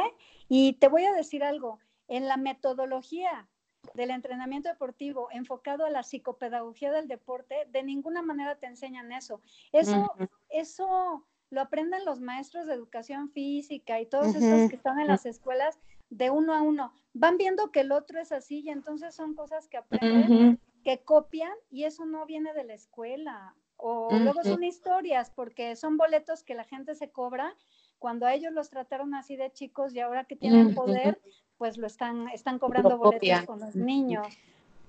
Y 0.49 0.73
te 0.73 0.89
voy 0.89 1.05
a 1.05 1.13
decir 1.13 1.45
algo, 1.45 1.79
en 2.09 2.27
la 2.27 2.35
metodología 2.35 3.47
del 3.93 4.12
entrenamiento 4.12 4.69
deportivo 4.69 5.30
enfocado 5.32 5.86
a 5.86 5.89
la 5.89 6.04
psicopedagogía 6.04 6.91
del 6.91 7.08
deporte, 7.08 7.67
de 7.71 7.84
ninguna 7.84 8.21
manera 8.21 8.56
te 8.56 8.67
enseñan 8.67 9.12
eso. 9.12 9.41
Eso, 9.71 10.12
eso 10.50 11.26
lo 11.50 11.62
aprenden 11.62 12.06
los 12.06 12.19
maestros 12.19 12.67
de 12.67 12.73
educación 12.73 13.30
física 13.32 14.00
y 14.00 14.06
todos 14.06 14.36
esos 14.36 14.69
que 14.69 14.76
están 14.76 15.00
en 15.00 15.08
las 15.08 15.26
escuelas 15.26 15.80
de 16.10 16.30
uno 16.30 16.54
a 16.54 16.62
uno. 16.62 16.93
Van 17.13 17.38
viendo 17.38 17.71
que 17.71 17.82
el 17.82 17.91
otro 17.91 18.19
es 18.19 18.32
así 18.32 18.62
y 18.62 18.69
entonces 18.69 19.15
son 19.15 19.34
cosas 19.34 19.67
que 19.67 19.78
aprenden, 19.78 20.60
que 20.84 21.04
copian 21.04 21.54
y 21.69 21.86
eso 21.86 22.06
no 22.06 22.26
viene 22.26 22.54
de 22.54 22.63
la 22.63 22.73
escuela. 22.73 23.56
O 23.80 24.10
luego 24.12 24.43
son 24.43 24.63
historias 24.63 25.30
porque 25.30 25.76
son 25.76 25.97
boletos 25.97 26.43
que 26.43 26.56
la 26.56 26.63
gente 26.63 26.95
se 26.95 27.12
cobra 27.12 27.56
cuando 28.00 28.26
a 28.26 28.34
ellos 28.34 28.52
los 28.52 28.69
trataron 28.69 29.13
así 29.13 29.36
de 29.36 29.52
chicos 29.52 29.93
y 29.93 30.00
ahora 30.00 30.26
que 30.26 30.36
tienen 30.36 30.73
poder, 30.73 31.19
pues 31.57 31.77
lo 31.77 31.87
están, 31.87 32.29
están 32.29 32.59
cobrando 32.59 32.97
boletos 32.97 33.45
con 33.45 33.59
los 33.59 33.75
niños. 33.75 34.27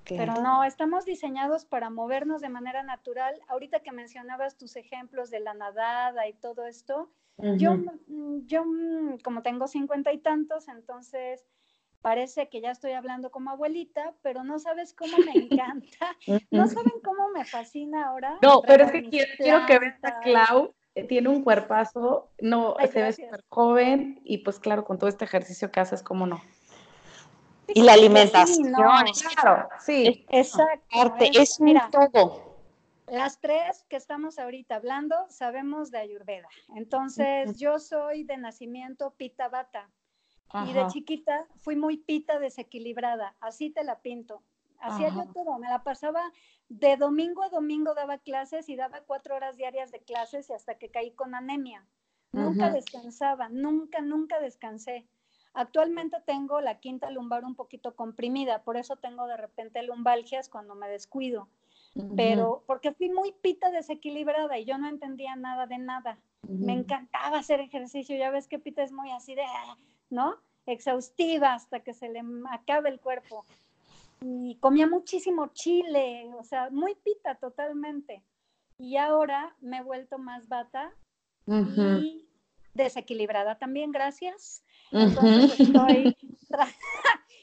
Pero 0.04 0.40
no, 0.40 0.64
estamos 0.64 1.04
diseñados 1.04 1.64
para 1.64 1.90
movernos 1.90 2.40
de 2.40 2.48
manera 2.48 2.82
natural. 2.82 3.40
Ahorita 3.48 3.80
que 3.80 3.92
mencionabas 3.92 4.56
tus 4.56 4.76
ejemplos 4.76 5.30
de 5.30 5.40
la 5.40 5.54
nadada 5.54 6.26
y 6.28 6.32
todo 6.34 6.66
esto, 6.66 7.10
yo, 7.36 7.74
mm, 7.74 8.46
yo 8.46 8.64
mm, 8.64 9.18
como 9.22 9.42
tengo 9.42 9.68
cincuenta 9.68 10.12
y 10.12 10.18
tantos, 10.18 10.66
entonces 10.68 11.46
parece 12.00 12.48
que 12.48 12.60
ya 12.60 12.70
estoy 12.70 12.92
hablando 12.92 13.30
como 13.30 13.50
abuelita, 13.50 14.14
pero 14.22 14.44
no 14.44 14.58
sabes 14.58 14.94
cómo 14.94 15.16
me 15.18 15.32
encanta, 15.62 16.16
no 16.50 16.66
saben 16.66 16.94
cómo 17.04 17.28
me 17.30 17.44
fascina 17.44 18.08
ahora. 18.08 18.38
No, 18.42 18.62
pero 18.62 18.84
es 18.84 18.92
que 18.92 19.08
quiero, 19.08 19.66
que 19.66 19.78
veas 19.78 20.02
a 20.02 20.20
Clau, 20.20 20.74
eh, 20.94 21.04
tiene 21.04 21.28
un 21.28 21.44
cuerpazo, 21.44 22.32
no, 22.40 22.76
se 22.90 23.02
ve 23.02 23.12
súper 23.12 23.44
joven 23.48 24.20
y 24.24 24.38
pues 24.38 24.58
claro, 24.58 24.84
con 24.84 24.98
todo 24.98 25.08
este 25.08 25.24
ejercicio 25.24 25.70
que 25.70 25.80
haces, 25.80 26.02
¿cómo 26.02 26.26
no? 26.26 26.40
Y 27.68 27.82
la 27.82 27.92
alimentación. 27.92 28.72
claro, 28.72 29.68
sí. 29.80 30.26
Exacto. 30.28 30.80
es 31.20 31.60
un 31.60 31.78
todo. 31.90 32.48
Las 33.06 33.40
tres 33.40 33.84
que 33.88 33.96
estamos 33.96 34.38
ahorita 34.38 34.76
hablando 34.76 35.16
sabemos 35.28 35.90
de 35.90 35.98
Ayurveda. 35.98 36.48
Entonces, 36.74 37.58
yo 37.58 37.78
soy 37.78 38.24
de 38.24 38.36
nacimiento 38.36 39.14
pita 39.16 39.48
bata. 39.48 39.90
Y 40.66 40.72
de 40.72 40.86
chiquita 40.86 41.46
fui 41.58 41.76
muy 41.76 41.98
pita 41.98 42.38
desequilibrada, 42.38 43.36
así 43.40 43.70
te 43.70 43.84
la 43.84 44.00
pinto. 44.00 44.42
Hacía 44.80 45.10
yo 45.10 45.26
todo, 45.34 45.58
me 45.58 45.68
la 45.68 45.82
pasaba 45.82 46.32
de 46.68 46.96
domingo 46.96 47.42
a 47.42 47.48
domingo 47.48 47.94
daba 47.94 48.18
clases 48.18 48.68
y 48.68 48.76
daba 48.76 49.00
cuatro 49.02 49.34
horas 49.34 49.56
diarias 49.56 49.90
de 49.90 50.00
clases 50.00 50.48
y 50.48 50.52
hasta 50.52 50.76
que 50.76 50.90
caí 50.90 51.10
con 51.10 51.34
anemia. 51.34 51.86
Nunca 52.32 52.70
descansaba, 52.70 53.48
nunca, 53.48 54.00
nunca 54.00 54.38
descansé. 54.38 55.06
Actualmente 55.58 56.18
tengo 56.24 56.60
la 56.60 56.78
quinta 56.78 57.10
lumbar 57.10 57.44
un 57.44 57.56
poquito 57.56 57.96
comprimida, 57.96 58.62
por 58.62 58.76
eso 58.76 58.94
tengo 58.94 59.26
de 59.26 59.36
repente 59.36 59.82
lumbalgias 59.82 60.48
cuando 60.48 60.76
me 60.76 60.88
descuido. 60.88 61.48
Pero 62.14 62.62
porque 62.68 62.92
fui 62.92 63.08
muy 63.08 63.32
pita 63.32 63.72
desequilibrada 63.72 64.56
y 64.56 64.64
yo 64.64 64.78
no 64.78 64.88
entendía 64.88 65.34
nada 65.34 65.66
de 65.66 65.78
nada. 65.78 66.16
Me 66.46 66.74
encantaba 66.74 67.38
hacer 67.38 67.58
ejercicio, 67.58 68.16
ya 68.16 68.30
ves 68.30 68.46
que 68.46 68.60
pita 68.60 68.84
es 68.84 68.92
muy 68.92 69.10
así 69.10 69.34
de, 69.34 69.42
¿no? 70.10 70.36
Exhaustiva 70.64 71.54
hasta 71.54 71.80
que 71.80 71.92
se 71.92 72.08
le 72.08 72.22
acabe 72.52 72.90
el 72.90 73.00
cuerpo. 73.00 73.44
Y 74.20 74.58
comía 74.60 74.86
muchísimo 74.86 75.48
chile, 75.54 76.30
o 76.38 76.44
sea, 76.44 76.70
muy 76.70 76.94
pita 76.94 77.34
totalmente. 77.34 78.22
Y 78.78 78.96
ahora 78.96 79.56
me 79.60 79.78
he 79.78 79.82
vuelto 79.82 80.18
más 80.18 80.46
bata 80.46 80.92
y 81.48 82.28
desequilibrada 82.74 83.58
también, 83.58 83.90
gracias. 83.90 84.62
Entonces 84.92 85.60
estoy, 85.60 86.16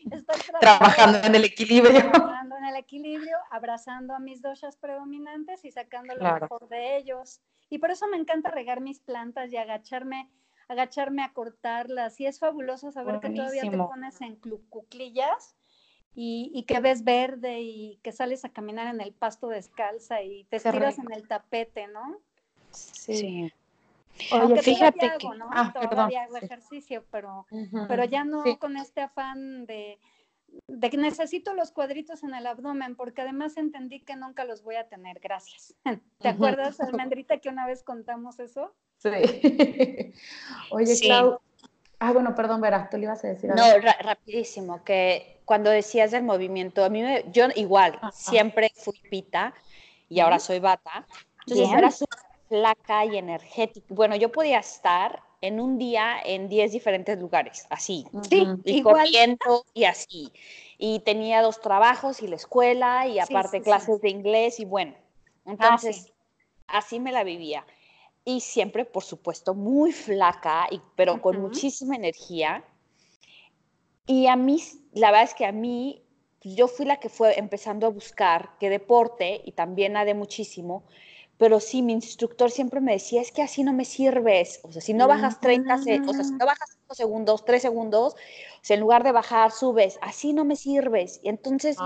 trabajando 0.60 1.20
en 1.20 1.36
el 1.36 1.46
equilibrio. 1.46 2.12
Trabajando 2.12 2.58
en 2.58 2.66
el 2.66 2.76
equilibrio, 2.76 3.38
abrazando 3.52 4.14
a 4.14 4.20
mis 4.20 4.42
doshas 4.42 4.78
predominantes 4.78 5.66
y 5.66 5.72
sacando 5.72 6.16
lo 6.16 6.40
mejor 6.40 6.68
de 6.70 6.98
ellos. 6.98 7.42
Y 7.70 7.80
por 7.80 7.92
eso 7.92 8.08
me 8.08 8.18
encanta 8.18 8.52
regar 8.52 8.82
mis 8.82 9.00
plantas 9.00 9.52
y 9.52 9.58
agacharme, 9.58 10.30
agacharme 10.68 11.24
a 11.24 11.34
cortarlas. 11.34 12.20
Y 12.20 12.28
es 12.28 12.40
fabuloso 12.40 12.92
saber 12.92 13.20
que 13.20 13.30
todavía 13.32 13.64
te 13.64 13.78
pones 13.78 14.22
en 14.22 14.36
cuclillas 14.70 15.56
y, 16.14 16.52
y, 16.54 16.64
que 16.64 16.80
ves 16.80 17.04
verde 17.04 17.62
y 17.62 18.00
que 18.02 18.12
sales 18.12 18.46
a 18.46 18.50
caminar 18.50 18.94
en 18.94 19.02
el 19.02 19.14
pasto 19.14 19.48
descalza 19.48 20.22
y 20.22 20.46
te 20.46 20.58
estiras 20.58 20.98
en 20.98 21.12
el 21.12 21.28
tapete, 21.28 21.88
¿no? 21.88 22.20
Sí. 22.72 23.52
Oye, 24.32 24.62
fíjate 24.62 25.12
que 25.20 25.28
¿no? 25.38 25.50
ah, 25.52 25.74
todavía 25.74 26.24
hago 26.24 26.38
ejercicio, 26.38 27.06
pero, 27.12 27.46
pero 27.88 28.06
ya 28.06 28.24
no 28.24 28.44
con 28.60 28.78
este 28.78 29.02
afán 29.02 29.66
de, 29.66 30.00
de 30.68 30.90
que 30.90 30.98
necesito 30.98 31.54
los 31.54 31.72
cuadritos 31.72 32.24
en 32.24 32.34
el 32.34 32.48
abdomen, 32.48 32.96
porque 32.96 33.22
además 33.22 33.58
entendí 33.58 34.02
que 34.02 34.16
nunca 34.16 34.46
los 34.46 34.64
voy 34.64 34.76
a 34.76 34.88
tener, 34.88 35.20
gracias. 35.20 35.76
¿Te 36.20 36.28
acuerdas, 36.30 36.80
Almendrita, 36.80 37.40
que 37.40 37.50
una 37.50 37.68
vez 37.68 37.84
contamos 37.84 38.40
eso? 38.40 38.74
Sí. 38.98 39.10
Oye, 40.72 41.00
Clau. 41.02 41.40
Ah, 42.00 42.12
bueno, 42.12 42.36
perdón, 42.36 42.62
Vera, 42.62 42.90
tú 42.90 42.98
le 42.98 43.04
ibas 43.04 43.24
a 43.24 43.30
decir 43.30 43.52
algo. 43.52 43.64
No, 43.64 43.92
rapidísimo, 44.02 44.84
que 44.84 45.42
cuando 45.46 45.70
decías 45.70 46.12
del 46.12 46.24
movimiento, 46.24 46.84
a 46.84 46.90
mí 46.90 47.02
me, 47.02 47.24
yo 47.32 47.48
igual, 47.56 48.00
siempre 48.12 48.72
fui 48.76 49.00
pita 49.10 49.54
y 50.10 50.20
ahora 50.20 50.40
soy 50.40 50.60
bata. 50.60 51.08
Entonces 51.48 51.78
era 51.78 51.92
súper 51.92 52.20
flaca 52.48 53.06
y 53.06 53.18
energética. 53.18 53.86
Bueno, 53.90 54.16
yo 54.16 54.32
podía 54.32 54.60
estar 54.60 55.22
en 55.42 55.60
un 55.60 55.78
día 55.78 56.18
en 56.24 56.50
10 56.50 56.72
diferentes 56.72 57.20
lugares, 57.20 57.68
así, 57.70 58.06
sí, 58.30 58.48
y 58.64 58.82
corriendo 58.82 59.66
y 59.74 59.84
así. 59.84 60.32
Y 60.78 61.00
tenía 61.02 61.42
dos 61.42 61.62
trabajos 61.62 62.22
y 62.22 62.28
la 62.28 62.36
escuela 62.36 63.08
y 63.08 63.20
aparte 63.20 63.62
clases 63.62 64.02
de 64.02 64.10
inglés 64.10 64.60
y 64.60 64.66
bueno, 64.66 64.96
ah, 65.46 65.52
entonces 65.52 66.12
así 66.68 67.00
me 67.00 67.12
la 67.12 67.24
vivía. 67.24 67.66
Y 68.24 68.42
siempre, 68.42 68.86
por 68.86 69.04
supuesto, 69.04 69.54
muy 69.54 69.92
flaca, 69.92 70.68
y, 70.72 70.82
pero 70.96 71.22
con 71.22 71.40
muchísima 71.40 71.96
energía. 71.96 72.64
Y 74.08 74.26
a 74.28 74.36
mí, 74.36 74.60
la 74.94 75.12
verdad 75.12 75.26
es 75.26 75.36
que 75.36 75.46
a 75.46 75.52
mí, 75.52 76.02
yo 76.42 76.68
fui 76.68 76.86
la 76.86 77.00
que 77.00 77.10
fue 77.10 77.38
empezando 77.38 77.86
a 77.86 77.90
buscar 77.90 78.58
qué 78.60 78.72
deporte 78.72 79.42
y 79.46 79.52
también 79.52 79.94
nadé 79.94 80.16
muchísimo, 80.16 80.86
pero 81.38 81.60
sí, 81.60 81.82
mi 81.82 81.94
instructor 81.94 82.50
siempre 82.50 82.80
me 82.80 82.94
decía, 82.94 83.22
es 83.22 83.32
que 83.32 83.42
así 83.42 83.64
no 83.64 83.74
me 83.74 83.84
sirves, 83.84 84.60
o 84.64 84.72
sea, 84.72 84.82
si 84.82 84.94
no 84.94 85.08
bajas 85.08 85.40
30, 85.42 85.76
o 85.76 85.78
sea, 85.80 86.24
si 86.24 86.32
no 86.32 86.46
bajas 86.46 86.78
5 86.82 86.96
segundos, 86.96 87.44
3 87.46 87.62
segundos, 87.62 88.14
o 88.14 88.18
sea, 88.62 88.76
en 88.76 88.82
lugar 88.82 89.04
de 89.04 89.12
bajar, 89.12 89.52
subes, 89.52 90.00
así 90.02 90.34
no 90.34 90.46
me 90.46 90.56
sirves. 90.56 91.20
Y 91.24 91.30
entonces 91.30 91.78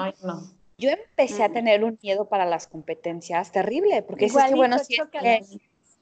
yo 0.78 0.90
empecé 0.90 1.44
a 1.44 1.50
tener 1.50 1.84
un 1.84 1.98
miedo 2.02 2.26
para 2.26 2.46
las 2.46 2.68
competencias 2.68 3.52
terrible, 3.52 4.04
porque 4.04 4.26
es 4.26 4.34
que, 4.34 4.56
bueno, 4.56 4.78
si 4.80 4.98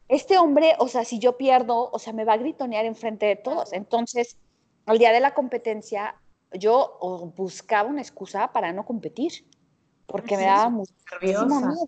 este 0.09 0.37
hombre, 0.37 0.75
o 0.79 0.87
sea, 0.87 1.03
si 1.03 1.19
yo 1.19 1.37
pierdo, 1.37 1.89
o 1.91 1.99
sea, 1.99 2.13
me 2.13 2.25
va 2.25 2.33
a 2.33 2.37
gritonear 2.37 2.85
enfrente 2.85 3.25
de 3.25 3.35
todos. 3.35 3.73
Entonces, 3.73 4.37
al 4.85 4.99
día 4.99 5.11
de 5.11 5.19
la 5.19 5.33
competencia, 5.33 6.15
yo 6.53 6.97
buscaba 7.35 7.89
una 7.89 8.01
excusa 8.01 8.51
para 8.53 8.71
no 8.71 8.85
competir, 8.85 9.45
porque 10.05 10.37
me 10.37 10.43
daba 10.43 10.69
muchísimo 10.69 11.59
miedo. 11.61 11.87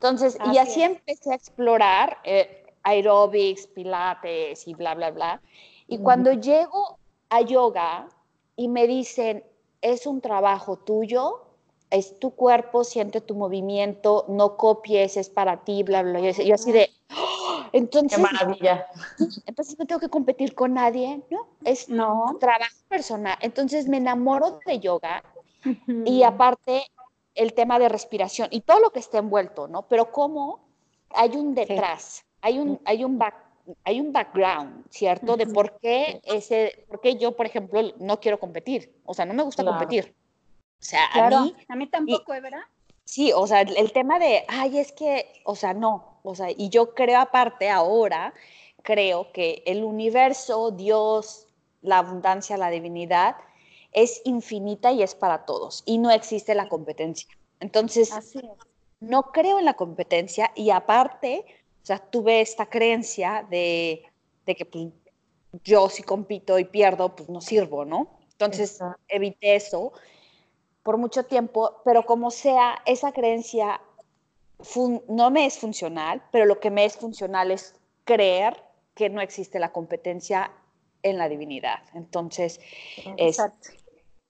Entonces, 0.00 0.38
y 0.52 0.58
así 0.58 0.82
empecé 0.82 1.32
a 1.32 1.34
explorar 1.34 2.18
eh, 2.22 2.66
aerobics, 2.84 3.66
pilates 3.66 4.68
y 4.68 4.74
bla, 4.74 4.94
bla, 4.94 5.10
bla. 5.10 5.42
Y 5.88 5.98
cuando 5.98 6.32
llego 6.32 6.98
a 7.30 7.40
yoga 7.40 8.08
y 8.54 8.68
me 8.68 8.86
dicen, 8.86 9.42
es 9.82 10.06
un 10.06 10.20
trabajo 10.20 10.76
tuyo, 10.76 11.42
es 11.90 12.16
tu 12.20 12.30
cuerpo, 12.30 12.84
siente 12.84 13.20
tu 13.20 13.34
movimiento, 13.34 14.24
no 14.28 14.56
copies, 14.56 15.16
es 15.16 15.30
para 15.30 15.64
ti, 15.64 15.82
bla, 15.82 16.02
bla. 16.02 16.20
Yo, 16.20 16.30
yo 16.44 16.54
así 16.54 16.70
de, 16.70 16.90
¡Oh! 17.16 17.64
entonces, 17.72 18.16
Qué 18.16 18.22
maravilla. 18.22 18.86
Entonces 19.46 19.76
no 19.80 19.86
tengo 19.86 20.00
que 20.00 20.08
competir 20.08 20.54
con 20.54 20.74
nadie, 20.74 21.22
¿no? 21.30 21.48
Es 21.64 21.88
no. 21.88 22.36
trabajo 22.38 22.76
personal. 22.88 23.36
Entonces 23.40 23.88
me 23.88 23.96
enamoro 23.96 24.60
de 24.64 24.78
yoga 24.78 25.24
y 26.04 26.22
aparte 26.22 26.84
el 27.38 27.54
tema 27.54 27.78
de 27.78 27.88
respiración 27.88 28.48
y 28.50 28.60
todo 28.60 28.80
lo 28.80 28.90
que 28.90 28.98
está 28.98 29.18
envuelto, 29.18 29.68
¿no? 29.68 29.82
Pero 29.82 30.10
cómo 30.10 30.60
hay 31.10 31.30
un 31.30 31.54
detrás, 31.54 32.24
hay, 32.42 32.58
un, 32.58 32.80
hay, 32.84 33.04
un 33.04 33.18
hay 33.84 34.00
un 34.00 34.12
background, 34.12 34.84
¿cierto? 34.90 35.36
De 35.36 35.46
por 35.46 35.78
qué, 35.78 36.20
ese, 36.24 36.84
por 36.88 37.00
qué 37.00 37.16
yo, 37.16 37.36
por 37.36 37.46
ejemplo, 37.46 37.80
no 37.98 38.20
quiero 38.20 38.38
competir. 38.38 38.94
O 39.04 39.14
sea, 39.14 39.24
no 39.24 39.34
me 39.34 39.42
gusta 39.42 39.64
competir. 39.64 40.14
O 40.80 40.84
sea, 40.84 41.06
a 41.12 41.30
mí... 41.30 41.54
A 41.68 41.76
mí 41.76 41.86
tampoco, 41.86 42.34
¿eh, 42.34 42.40
¿verdad? 42.40 42.62
Sí, 43.04 43.32
o 43.34 43.46
sea, 43.46 43.62
el, 43.62 43.92
tema 43.92 44.18
de, 44.18 44.44
ay, 44.48 44.78
es 44.78 44.92
que, 44.92 45.32
o 45.44 45.56
sea, 45.56 45.74
no. 45.74 46.20
O 46.22 46.34
sea, 46.34 46.48
y 46.50 46.68
yo 46.68 46.94
creo 46.94 47.20
aparte 47.20 47.70
ahora, 47.70 48.34
creo 48.82 49.32
que 49.32 49.62
el 49.66 49.82
universo, 49.82 50.70
Dios, 50.70 51.46
la 51.80 51.98
abundancia, 51.98 52.56
la 52.58 52.70
divinidad, 52.70 53.36
es 53.92 54.20
infinita 54.24 54.92
y 54.92 55.02
es 55.02 55.14
para 55.14 55.44
todos 55.44 55.82
y 55.86 55.98
no 55.98 56.10
existe 56.10 56.54
la 56.54 56.68
competencia. 56.68 57.28
Entonces, 57.60 58.10
no 59.00 59.32
creo 59.32 59.58
en 59.58 59.64
la 59.64 59.74
competencia 59.74 60.52
y 60.54 60.70
aparte, 60.70 61.44
o 61.82 61.86
sea, 61.86 61.98
tuve 61.98 62.40
esta 62.40 62.66
creencia 62.66 63.46
de, 63.50 64.04
que 64.44 64.64
pues, 64.64 64.88
yo 65.64 65.88
si 65.88 66.02
compito 66.02 66.58
y 66.58 66.64
pierdo, 66.64 67.14
pues 67.14 67.28
no 67.28 67.40
sirvo, 67.40 67.84
¿no? 67.84 68.18
Entonces, 68.32 68.78
evité 69.08 69.56
eso 69.56 69.92
por 70.82 70.96
mucho 70.96 71.24
tiempo, 71.24 71.82
pero 71.84 72.06
como 72.06 72.30
sea, 72.30 72.80
esa 72.86 73.12
creencia 73.12 73.80
no 75.08 75.30
me 75.30 75.46
es 75.46 75.58
funcional, 75.58 76.22
pero 76.32 76.46
lo 76.46 76.60
que 76.60 76.70
me 76.70 76.84
es 76.84 76.96
funcional 76.96 77.50
es 77.50 77.74
creer 78.04 78.62
que 78.94 79.08
no 79.08 79.20
existe 79.20 79.58
la 79.58 79.72
competencia 79.72 80.50
en 81.02 81.18
la 81.18 81.28
divinidad. 81.28 81.82
Entonces, 81.94 82.60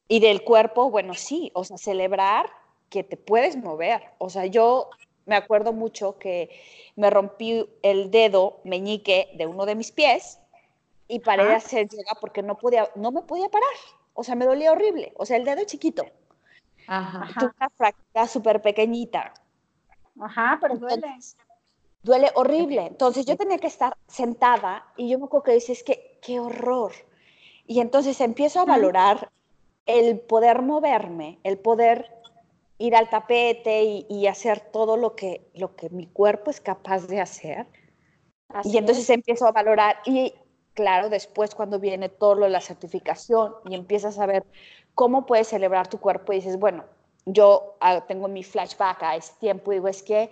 y 0.08 0.20
del 0.20 0.42
cuerpo, 0.42 0.90
bueno, 0.90 1.14
sí, 1.14 1.50
o 1.54 1.64
sea, 1.64 1.76
celebrar 1.76 2.50
que 2.88 3.04
te 3.04 3.16
puedes 3.16 3.56
mover. 3.56 4.02
O 4.18 4.30
sea, 4.30 4.46
yo 4.46 4.90
me 5.26 5.36
acuerdo 5.36 5.72
mucho 5.72 6.18
que 6.18 6.50
me 6.96 7.10
rompí 7.10 7.68
el 7.82 8.10
dedo 8.10 8.60
meñique 8.64 9.30
de 9.34 9.46
uno 9.46 9.66
de 9.66 9.74
mis 9.74 9.92
pies 9.92 10.40
y 11.06 11.20
paré 11.20 11.44
de 11.44 11.54
hacer 11.54 11.88
yoga 11.88 12.18
porque 12.20 12.42
no 12.42 12.56
podía, 12.56 12.90
no 12.94 13.12
me 13.12 13.22
podía 13.22 13.48
parar. 13.48 13.68
O 14.14 14.24
sea, 14.24 14.34
me 14.34 14.46
dolía 14.46 14.72
horrible. 14.72 15.12
O 15.16 15.26
sea, 15.26 15.36
el 15.36 15.44
dedo 15.44 15.64
chiquito. 15.64 16.06
Ajá. 16.86 17.28
Una 17.40 17.70
fractura 17.76 18.26
súper 18.26 18.62
pequeñita. 18.62 19.34
Ajá, 20.20 20.58
pero 20.60 20.76
duele. 20.76 21.06
duele 22.02 22.30
horrible. 22.34 22.86
Entonces 22.86 23.26
yo 23.26 23.36
tenía 23.36 23.58
que 23.58 23.66
estar 23.66 23.96
sentada 24.06 24.86
y 24.96 25.08
yo 25.08 25.18
me 25.18 25.26
acuerdo 25.26 25.44
que 25.44 25.52
dices 25.52 25.84
que 25.84 26.07
qué 26.20 26.40
horror. 26.40 26.92
Y 27.66 27.80
entonces 27.80 28.20
empiezo 28.20 28.60
a 28.60 28.64
valorar 28.64 29.30
el 29.86 30.20
poder 30.20 30.62
moverme, 30.62 31.38
el 31.44 31.58
poder 31.58 32.10
ir 32.78 32.94
al 32.94 33.10
tapete 33.10 34.04
y, 34.08 34.26
hacer 34.26 34.60
todo 34.60 34.96
lo 34.96 35.16
que, 35.16 35.50
lo 35.54 35.74
que 35.74 35.90
mi 35.90 36.06
cuerpo 36.06 36.50
es 36.50 36.60
capaz 36.60 37.06
de 37.06 37.20
hacer. 37.20 37.66
y 38.64 38.78
entonces 38.78 39.08
empiezo 39.10 39.46
a 39.46 39.52
valorar 39.52 39.96
y 40.06 40.32
claro, 40.74 41.08
después 41.08 41.54
cuando 41.56 41.80
viene 41.80 42.08
todo 42.08 42.36
lo 42.36 42.44
de 42.44 42.52
la 42.52 42.60
certificación 42.60 43.52
y 43.68 43.74
empiezas 43.74 44.18
a 44.18 44.26
ver 44.26 44.44
cómo 44.94 45.26
puedes 45.26 45.48
celebrar 45.48 45.88
tu 45.88 45.98
cuerpo 45.98 46.32
y 46.32 46.36
dices, 46.36 46.58
bueno, 46.58 46.84
yo 47.26 47.74
ah, 47.80 48.04
tengo 48.06 48.28
mi 48.28 48.44
flashback 48.44 49.02
a 49.02 49.16
ese 49.16 49.32
tiempo 49.40 49.72
y 49.72 49.76
digo, 49.76 49.88
es 49.88 50.02
que 50.02 50.30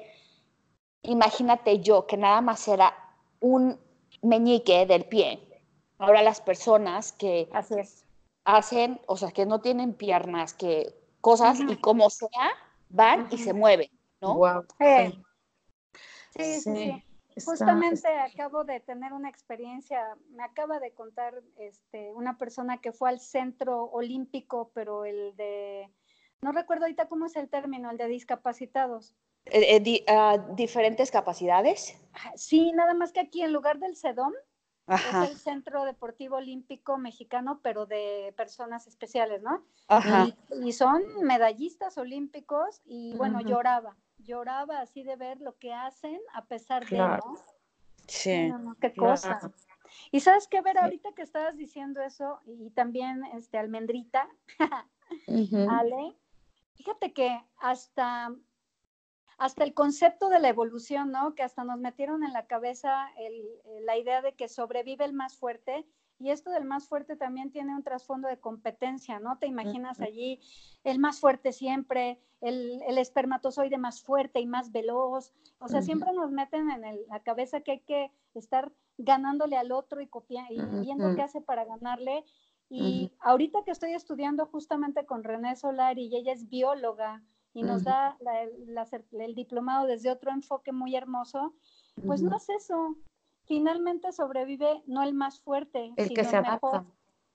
imagínate 1.03 1.80
yo 1.80 2.07
que 2.07 2.16
nada 2.16 2.41
más 2.41 2.68
era 2.68 2.95
un 3.41 3.78
meñique 4.22 4.87
del 4.87 5.05
pie. 5.05 5.41
Ahora 5.99 6.22
las 6.22 6.40
personas 6.40 7.12
que 7.12 7.49
hacen, 8.44 9.01
o 9.07 9.16
sea, 9.16 9.30
que 9.30 9.47
no 9.47 9.61
tienen 9.61 9.94
piernas, 9.94 10.55
que 10.55 10.94
cosas 11.20 11.59
y 11.61 11.76
como 11.76 12.11
sea, 12.11 12.53
van 12.88 13.28
y 13.30 13.38
se 13.38 13.53
mueven, 13.53 13.90
¿no? 14.20 14.34
Wow. 14.34 14.64
sí, 16.36 16.61
sí. 16.61 16.61
sí. 16.61 17.03
Justamente 17.44 18.09
acabo 18.09 18.64
de 18.64 18.80
tener 18.80 19.12
una 19.12 19.28
experiencia, 19.28 20.16
me 20.30 20.42
acaba 20.42 20.80
de 20.80 20.92
contar 20.92 21.42
este, 21.59 22.11
una 22.14 22.38
persona 22.38 22.80
que 22.80 22.92
fue 22.92 23.11
al 23.11 23.20
centro 23.20 23.84
olímpico, 23.84 24.70
pero 24.72 25.05
el 25.05 25.36
de, 25.36 25.90
no 26.40 26.53
recuerdo 26.53 26.84
ahorita 26.84 27.09
cómo 27.09 27.26
es 27.26 27.36
el 27.36 27.51
término, 27.51 27.90
el 27.90 27.99
de 27.99 28.09
discapacitados. 28.09 29.14
Eh, 29.44 29.76
eh, 29.76 30.05
ah, 30.09 30.38
¿Diferentes 30.55 31.11
capacidades? 31.11 32.01
Sí, 32.36 32.72
nada 32.72 32.94
más 32.94 33.12
que 33.12 33.20
aquí 33.20 33.42
en 33.42 33.53
lugar 33.53 33.78
del 33.80 33.97
Es 34.89 35.30
el 35.30 35.37
Centro 35.37 35.84
Deportivo 35.84 36.37
Olímpico 36.37 36.97
Mexicano, 36.97 37.61
pero 37.62 37.87
de 37.87 38.32
personas 38.37 38.87
especiales, 38.87 39.43
¿no? 39.43 39.64
Ajá. 39.89 40.28
Y, 40.62 40.72
son 40.72 41.03
medallistas 41.22 41.99
olímpicos 41.99 42.82
y 42.84 43.16
bueno, 43.16 43.41
lloraba 43.41 43.97
lloraba 44.26 44.80
así 44.80 45.03
de 45.03 45.16
ver 45.16 45.41
lo 45.41 45.57
que 45.59 45.72
hacen 45.72 46.20
a 46.34 46.45
pesar 46.45 46.87
de, 46.89 46.99
¿no? 46.99 47.37
Sí. 48.07 48.53
qué 48.80 48.95
cosa. 48.95 49.53
Y 50.11 50.20
sabes 50.20 50.49
qué, 50.49 50.61
ver, 50.61 50.78
ahorita 50.78 51.12
que 51.12 51.22
estabas 51.22 51.57
diciendo 51.57 52.01
eso, 52.03 52.41
y 52.47 52.70
también 52.70 53.24
este 53.34 53.59
Almendrita, 53.59 54.28
Ale, 55.28 56.16
fíjate 56.74 57.12
que 57.12 57.41
hasta, 57.59 58.34
hasta 59.39 59.64
el 59.64 59.74
concepto 59.74 60.28
de 60.28 60.41
la 60.41 60.49
evolución, 60.49 61.11
¿no? 61.11 61.34
Que 61.34 61.43
hasta 61.43 61.64
nos 61.64 61.78
metieron 61.78 62.24
en 62.24 62.32
la 62.32 62.47
cabeza 62.47 63.11
la 63.82 63.97
idea 63.97 64.22
de 64.22 64.34
que 64.34 64.49
sobrevive 64.49 65.05
el 65.05 65.12
más 65.12 65.37
fuerte 65.37 65.87
y 66.18 66.30
esto 66.30 66.51
del 66.51 66.64
más 66.64 66.89
fuerte 66.89 67.16
también 67.16 67.51
tiene 67.51 67.74
un 67.74 67.82
trasfondo 67.82 68.28
de 68.28 68.41
competencia, 68.41 69.20
¿no? 69.20 69.39
Te 69.39 69.47
imaginas 69.47 70.01
allí 70.01 70.41
el 70.82 70.99
más 70.99 71.20
fuerte 71.20 71.53
siempre, 71.53 72.18
el, 72.41 72.80
el 72.87 72.97
espermatozoide 72.97 73.76
más 73.76 74.03
fuerte 74.03 74.41
y 74.41 74.47
más 74.47 74.72
veloz. 74.72 75.34
O 75.59 75.68
sea, 75.68 75.82
siempre 75.82 76.12
nos 76.14 76.30
meten 76.30 76.70
en 76.70 77.07
la 77.09 77.20
cabeza 77.20 77.61
que 77.61 77.72
hay 77.72 77.80
que 77.80 78.11
estar 78.34 78.72
ganándole 78.97 79.59
al 79.59 79.72
otro 79.72 80.01
y, 80.01 80.09
y 80.51 80.80
viendo 80.80 81.14
qué 81.14 81.22
hace 81.22 81.43
para 81.43 81.66
ganarle. 81.66 82.24
Y 82.70 83.12
ahorita 83.20 83.62
que 83.64 83.70
estoy 83.70 83.93
estudiando 83.93 84.47
justamente 84.47 85.05
con 85.05 85.22
René 85.22 85.55
Solari 85.55 86.07
y 86.07 86.16
ella 86.16 86.32
es 86.32 86.49
bióloga 86.49 87.22
y 87.57 87.62
nos 87.62 87.84
da 87.84 88.18
el 89.18 89.34
diplomado 89.34 89.86
desde 89.86 90.11
otro 90.11 90.30
enfoque 90.30 90.72
muy 90.72 90.94
hermoso, 90.94 91.54
pues 92.04 92.20
no 92.20 92.36
es 92.36 92.50
eso, 92.50 92.96
finalmente 93.46 94.12
sobrevive 94.12 94.82
no 94.86 95.02
el 95.02 95.14
más 95.14 95.40
fuerte, 95.40 95.90
el 95.96 96.12
que 96.12 96.24
se 96.24 96.36
adapta. 96.36 96.84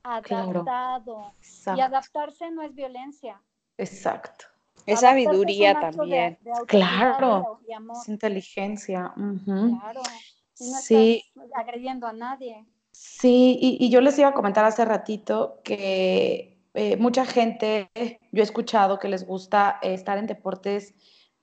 adaptado. 0.03 1.33
Y 1.75 1.79
adaptarse 1.79 2.51
no 2.51 2.61
es 2.61 2.75
violencia. 2.75 3.41
Exacto. 3.79 4.45
Es 4.85 4.99
sabiduría 4.99 5.79
también. 5.79 6.37
claro. 6.67 7.59
Es 7.99 8.07
inteligencia. 8.07 9.11
Claro. 9.15 10.01
no 10.59 10.77
sí. 10.77 11.23
agrediendo 11.55 12.05
a 12.05 12.13
nadie. 12.13 12.63
Sí, 12.91 13.57
y, 13.59 13.89
yo 13.89 14.01
les 14.01 14.19
iba 14.19 14.27
a 14.27 14.33
comentar 14.33 14.65
hace 14.65 14.85
ratito 14.85 15.61
que 15.63 16.50
eh, 16.73 16.97
mucha 16.97 17.25
gente, 17.25 17.89
yo 18.31 18.41
he 18.41 18.43
escuchado 18.43 18.99
que 18.99 19.07
les 19.09 19.25
gusta 19.25 19.79
estar 19.81 20.17
en 20.17 20.27
deportes 20.27 20.93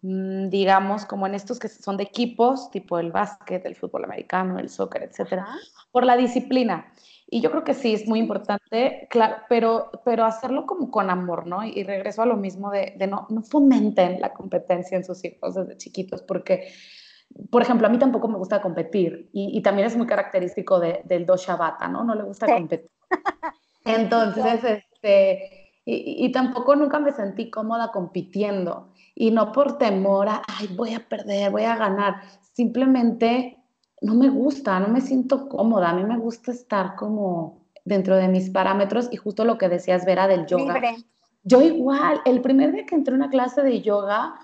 Mm, 0.01 0.49
digamos, 0.49 1.05
como 1.07 1.27
en 1.27 1.35
estos 1.35 1.59
que 1.59 1.69
son 1.69 1.97
de 1.97 2.05
equipos, 2.05 2.71
tipo 2.71 2.99
el 3.01 3.11
básquet, 3.11 3.65
el 3.67 3.75
fútbol 3.75 4.05
americano, 4.05 4.59
el 4.59 4.69
soccer, 4.69 5.03
etcétera, 5.03 5.47
por 5.91 6.05
la 6.07 6.17
disciplina. 6.17 6.93
Y 7.27 7.41
yo 7.41 7.51
creo 7.51 7.65
que 7.65 7.75
sí, 7.75 7.95
es 7.95 8.07
muy 8.07 8.21
importante, 8.21 9.09
claro, 9.11 9.37
pero, 9.49 9.91
pero 10.05 10.25
hacerlo 10.25 10.67
como 10.67 10.91
con 10.91 11.11
amor, 11.11 11.47
¿no? 11.47 11.65
Y, 11.65 11.83
regreso 11.83 12.23
a 12.23 12.27
lo 12.27 12.37
mismo 12.37 12.71
de, 12.71 12.95
de 12.97 13.07
no, 13.07 13.27
no, 13.29 13.43
fomenten 13.43 14.21
la 14.21 14.33
competencia 14.33 14.97
en 14.97 15.05
sus 15.05 15.23
hijos 15.25 15.55
desde 15.57 15.77
chiquitos, 15.77 16.23
porque, 16.23 16.73
por 17.51 17.63
ejemplo, 17.63 17.87
a 17.87 17.91
mí 17.91 17.99
tampoco 17.99 18.29
me 18.29 18.39
gusta 18.39 18.63
competir 18.63 19.29
y, 19.33 19.59
y 19.59 19.63
también 19.63 19.89
es 19.89 19.97
muy 19.97 20.07
característico 20.07 20.79
de, 20.81 21.03
del 21.05 21.27
Doshabata, 21.27 21.89
¿no? 21.89 22.05
No 22.05 22.15
le 22.15 22.23
gusta 22.23 22.47
competir. 22.47 22.91
Entonces, 23.85 24.85
este, 25.01 25.73
y, 25.85 26.25
y 26.25 26.33
tampoco 26.33 26.77
nunca 26.77 26.99
me 26.99 27.13
sentí 27.13 27.51
cómoda 27.51 27.91
compitiendo. 27.93 28.93
Y 29.15 29.31
no 29.31 29.53
por 29.53 29.79
temor 29.79 30.29
a, 30.29 30.43
ay, 30.47 30.69
voy 30.77 30.95
a 30.95 31.09
perder, 31.09 31.51
voy 31.51 31.65
a 31.65 31.77
ganar, 31.77 32.23
simplemente 32.53 33.59
no 34.01 34.15
me 34.15 34.29
gusta, 34.29 34.79
no 34.79 34.89
me 34.89 35.01
siento 35.01 35.49
cómoda, 35.49 35.91
a 35.91 35.95
mí 35.95 36.05
me 36.05 36.19
gusta 36.19 36.53
estar 36.53 36.95
como 36.95 37.65
dentro 37.85 38.17
de 38.17 38.29
mis 38.29 38.51
parámetros 38.51 39.09
y 39.11 39.17
justo 39.17 39.45
lo 39.45 39.59
que 39.59 39.69
decías, 39.69 40.05
Vera, 40.05 40.29
del 40.29 40.47
yoga. 40.47 40.81
Yo 41.43 41.63
igual, 41.63 42.21
el 42.27 42.41
primer 42.43 42.73
día 42.73 42.87
que 42.87 42.95
entré 42.95 43.15
a 43.15 43.17
una 43.17 43.31
clase 43.31 43.63
de 43.63 43.81
yoga 43.81 44.35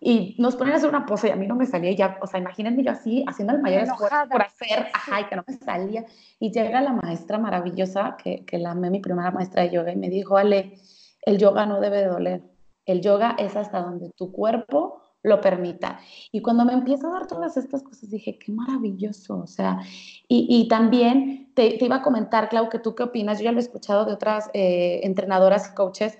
y 0.00 0.34
nos 0.38 0.56
ponían 0.56 0.74
a 0.74 0.76
hacer 0.78 0.88
una 0.88 1.04
pose 1.04 1.28
y 1.28 1.30
a 1.30 1.36
mí 1.36 1.46
no 1.46 1.56
me 1.56 1.66
salía 1.66 1.92
ya, 1.92 2.18
o 2.22 2.26
sea, 2.26 2.40
imagínense 2.40 2.82
yo 2.82 2.90
así 2.90 3.24
haciendo 3.28 3.54
el 3.54 3.60
mayor 3.60 3.82
esfuerzo 3.82 4.16
por 4.30 4.42
hacer, 4.42 4.86
ajá, 4.94 5.20
y 5.20 5.24
que 5.24 5.36
no 5.36 5.44
me 5.46 5.54
salía. 5.54 6.06
Y 6.38 6.50
llega 6.50 6.80
la 6.80 6.92
maestra 6.92 7.38
maravillosa, 7.38 8.16
que, 8.22 8.44
que 8.46 8.58
la 8.58 8.70
amé, 8.70 8.90
mi 8.90 9.00
primera 9.00 9.30
maestra 9.30 9.62
de 9.62 9.70
yoga, 9.70 9.92
y 9.92 9.96
me 9.96 10.08
dijo, 10.08 10.38
Ale, 10.38 10.78
el 11.22 11.36
yoga 11.36 11.66
no 11.66 11.80
debe 11.80 11.98
de 11.98 12.06
doler 12.06 12.42
el 12.90 13.00
yoga 13.00 13.36
es 13.38 13.56
hasta 13.56 13.80
donde 13.80 14.10
tu 14.10 14.32
cuerpo 14.32 15.02
lo 15.22 15.40
permita. 15.40 16.00
Y 16.32 16.40
cuando 16.40 16.64
me 16.64 16.72
empiezo 16.72 17.08
a 17.08 17.12
dar 17.12 17.26
todas 17.26 17.56
estas 17.56 17.82
cosas, 17.82 18.10
dije, 18.10 18.38
qué 18.38 18.52
maravilloso. 18.52 19.38
O 19.38 19.46
sea, 19.46 19.80
y, 20.28 20.66
también 20.68 21.52
te, 21.54 21.76
iba 21.84 21.96
a 21.96 22.02
comentar, 22.02 22.48
Clau, 22.48 22.70
que 22.70 22.78
tú 22.78 22.94
qué 22.94 23.02
opinas. 23.02 23.38
Yo 23.38 23.44
ya 23.44 23.52
lo 23.52 23.58
he 23.58 23.62
escuchado 23.62 24.06
de 24.06 24.12
otras 24.12 24.50
eh, 24.54 25.00
entrenadoras 25.02 25.70
y 25.70 25.74
coaches 25.74 26.16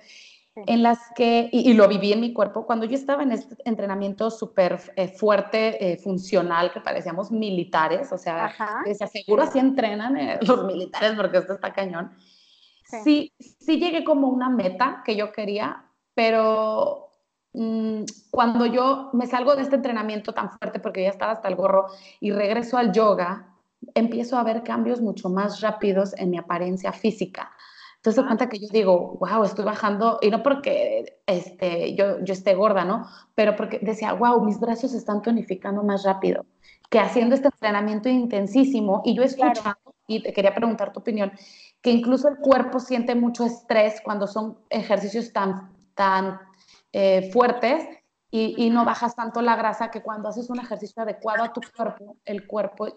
en 0.55 0.83
las 0.83 0.99
que, 1.15 1.49
y, 1.51 1.73
lo 1.73 1.87
viví 1.87 2.11
en 2.11 2.19
mi 2.19 2.33
cuerpo, 2.33 2.65
cuando 2.65 2.85
yo 2.85 2.95
estaba 2.95 3.23
en 3.23 3.31
este 3.31 3.55
entrenamiento 3.63 4.29
súper 4.29 4.79
eh, 4.95 5.07
fuerte, 5.07 5.93
eh, 5.93 5.97
funcional, 5.97 6.71
que 6.73 6.81
parecíamos 6.81 7.31
militares, 7.31 8.11
o 8.11 8.17
sea, 8.17 8.53
se 8.85 9.03
aseguro 9.03 9.43
así 9.43 9.59
entrenan 9.59 10.17
los 10.41 10.65
militares 10.65 11.13
porque 11.15 11.37
esto 11.37 11.53
está 11.53 11.71
cañón. 11.71 12.11
sí, 13.03 13.31
sí 13.39 13.79
llegué 13.79 14.03
como 14.03 14.27
una 14.27 14.49
meta 14.49 15.03
que 15.05 15.15
yo 15.15 15.31
quería, 15.31 15.85
pero 16.13 17.09
mm, 17.53 18.03
cuando 18.29 18.65
yo 18.65 19.09
me 19.13 19.27
salgo 19.27 19.55
de 19.55 19.61
este 19.61 19.75
entrenamiento 19.75 20.33
tan 20.33 20.49
fuerte 20.49 20.79
porque 20.79 21.03
ya 21.03 21.09
estaba 21.09 21.31
hasta 21.31 21.47
el 21.47 21.55
gorro 21.55 21.87
y 22.19 22.31
regreso 22.31 22.77
al 22.77 22.91
yoga, 22.91 23.55
empiezo 23.95 24.37
a 24.37 24.43
ver 24.43 24.63
cambios 24.63 24.99
mucho 25.01 25.29
más 25.29 25.61
rápidos 25.61 26.13
en 26.17 26.29
mi 26.29 26.37
apariencia 26.37 26.91
física. 26.91 27.51
Entonces, 28.01 28.23
cuenta 28.25 28.49
que 28.49 28.57
yo 28.57 28.67
digo, 28.71 29.17
wow, 29.19 29.43
estoy 29.43 29.63
bajando, 29.63 30.17
y 30.21 30.31
no 30.31 30.41
porque 30.41 31.21
este, 31.27 31.93
yo, 31.93 32.19
yo 32.23 32.33
esté 32.33 32.55
gorda, 32.55 32.83
¿no? 32.83 33.05
Pero 33.35 33.55
porque 33.55 33.77
decía, 33.79 34.13
wow, 34.13 34.43
mis 34.43 34.59
brazos 34.59 34.91
se 34.91 34.97
están 34.97 35.21
tonificando 35.21 35.83
más 35.83 36.03
rápido 36.03 36.45
que 36.89 36.99
haciendo 36.99 37.35
este 37.35 37.47
entrenamiento 37.47 38.09
intensísimo. 38.09 39.01
Y 39.05 39.15
yo 39.15 39.23
escuchando, 39.23 39.95
y 40.07 40.21
te 40.21 40.33
quería 40.33 40.53
preguntar 40.53 40.91
tu 40.91 40.99
opinión, 40.99 41.31
que 41.81 41.91
incluso 41.91 42.27
el 42.27 42.37
cuerpo 42.37 42.79
siente 42.79 43.15
mucho 43.15 43.45
estrés 43.45 44.01
cuando 44.03 44.27
son 44.27 44.57
ejercicios 44.69 45.31
tan 45.31 45.71
tan 45.93 46.39
eh, 46.93 47.29
fuertes 47.31 47.87
y, 48.33 48.69
no 48.69 48.85
bajas 48.85 49.15
tanto 49.15 49.41
la 49.41 49.57
grasa 49.57 49.91
que 49.91 50.01
cuando 50.01 50.29
haces 50.29 50.49
un 50.49 50.59
ejercicio 50.59 51.03
adecuado 51.03 51.43
a 51.43 51.51
tu 51.51 51.61
cuerpo, 51.75 52.15
el 52.23 52.47
cuerpo 52.47 52.87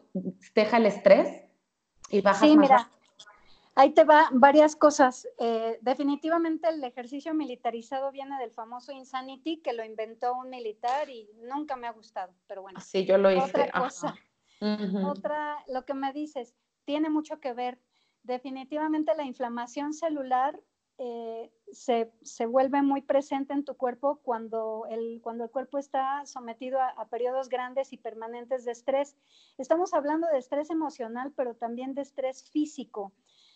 deja 0.55 0.77
el 0.77 0.87
estrés 0.87 1.43
y 2.09 2.21
bajas 2.21 2.49
sí, 2.49 2.57
mira, 2.57 2.89
Ahí 3.77 3.91
te 3.91 4.05
va 4.05 4.29
varias 4.33 4.77
cosas. 4.77 5.27
Eh, 5.39 5.79
definitivamente 5.83 6.69
el 6.69 6.83
ejercicio 6.85 7.35
militarizado 7.35 8.13
viene 8.13 8.39
del 8.39 8.53
famoso 8.53 8.93
Insanity 8.93 9.59
que 9.63 9.73
lo 9.73 9.85
inventó 9.85 10.35
un 10.35 10.51
militar 10.51 11.11
y 11.11 11.29
nunca 11.43 11.75
me 11.77 11.87
ha 11.89 11.93
gustado, 11.93 12.33
pero 12.47 12.63
bueno. 12.63 12.81
Sí, 12.81 13.05
yo 13.05 13.19
lo 13.19 13.31
hice. 13.31 13.45
Otra 13.45 13.71
cosa, 13.73 14.15
otra, 15.05 15.57
lo 15.69 15.85
que 15.85 15.95
me 15.95 16.13
dices, 16.13 16.55
tiene 16.85 17.11
mucho 17.11 17.41
que 17.41 17.53
ver. 17.53 17.81
Definitivamente 18.23 19.15
la 19.15 19.25
inflamación 19.25 19.93
celular 19.93 20.59
eh, 20.97 21.51
se, 21.73 22.13
se, 22.23 22.47
vuelve 22.47 22.81
muy 22.81 23.03
presente 23.03 23.53
en 23.53 23.65
tu 23.65 23.77
cuerpo 23.77 24.21
cuando 24.23 24.87
el, 24.89 25.21
cuando 25.23 25.43
el 25.43 25.51
cuerpo 25.51 25.77
está 25.77 26.25
sometido 26.25 26.81
a, 26.81 27.09
periodos 27.09 27.49
grandes 27.49 27.93
y 27.93 27.97
permanentes 27.97 28.65
de 28.65 28.71
estrés. 28.71 29.17
Estamos 29.59 29.93
hablando 29.93 30.29
de 30.29 30.39
estrés 30.39 30.71
emocional, 30.71 31.33
pero 31.35 31.55
también 31.55 31.95
de 31.95 32.03
estrés 32.03 32.49
físico. 32.49 33.13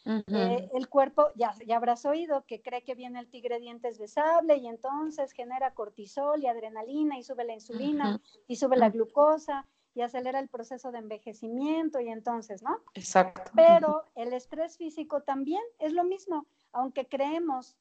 Eh, 0.08 0.70
el 0.74 0.88
cuerpo, 0.88 1.28
ya, 1.34 1.54
ya 1.66 1.76
habrás 1.76 2.04
oído, 2.06 2.44
que 2.46 2.62
cree 2.62 2.82
que 2.82 2.94
viene 2.94 3.20
el 3.20 3.28
tigre 3.28 3.60
dientes 3.60 3.98
de 3.98 4.08
sable 4.08 4.56
y 4.56 4.66
entonces 4.66 5.32
genera 5.32 5.74
cortisol 5.74 6.42
y 6.42 6.46
adrenalina 6.46 7.18
y 7.18 7.22
sube 7.22 7.44
la 7.44 7.54
insulina 7.54 8.20
y 8.46 8.56
sube 8.56 8.76
la 8.76 8.90
glucosa 8.90 9.66
y 9.94 10.02
acelera 10.02 10.38
el 10.38 10.48
proceso 10.48 10.92
de 10.92 10.98
envejecimiento 10.98 12.00
y 12.00 12.08
entonces, 12.08 12.62
¿no? 12.62 12.80
Exacto. 12.94 13.50
Pero 13.54 14.04
el 14.14 14.32
estrés 14.32 14.76
físico 14.76 15.22
también 15.22 15.62
es 15.78 15.92
lo 15.92 16.04
mismo 16.04 16.46
aunque 16.72 17.06
creemos 17.06 17.76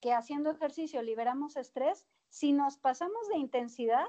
que 0.00 0.12
haciendo 0.12 0.50
ejercicio 0.50 1.02
liberamos 1.02 1.56
estrés, 1.56 2.06
si 2.28 2.52
nos 2.52 2.78
pasamos 2.78 3.28
de 3.28 3.38
intensidad, 3.38 4.06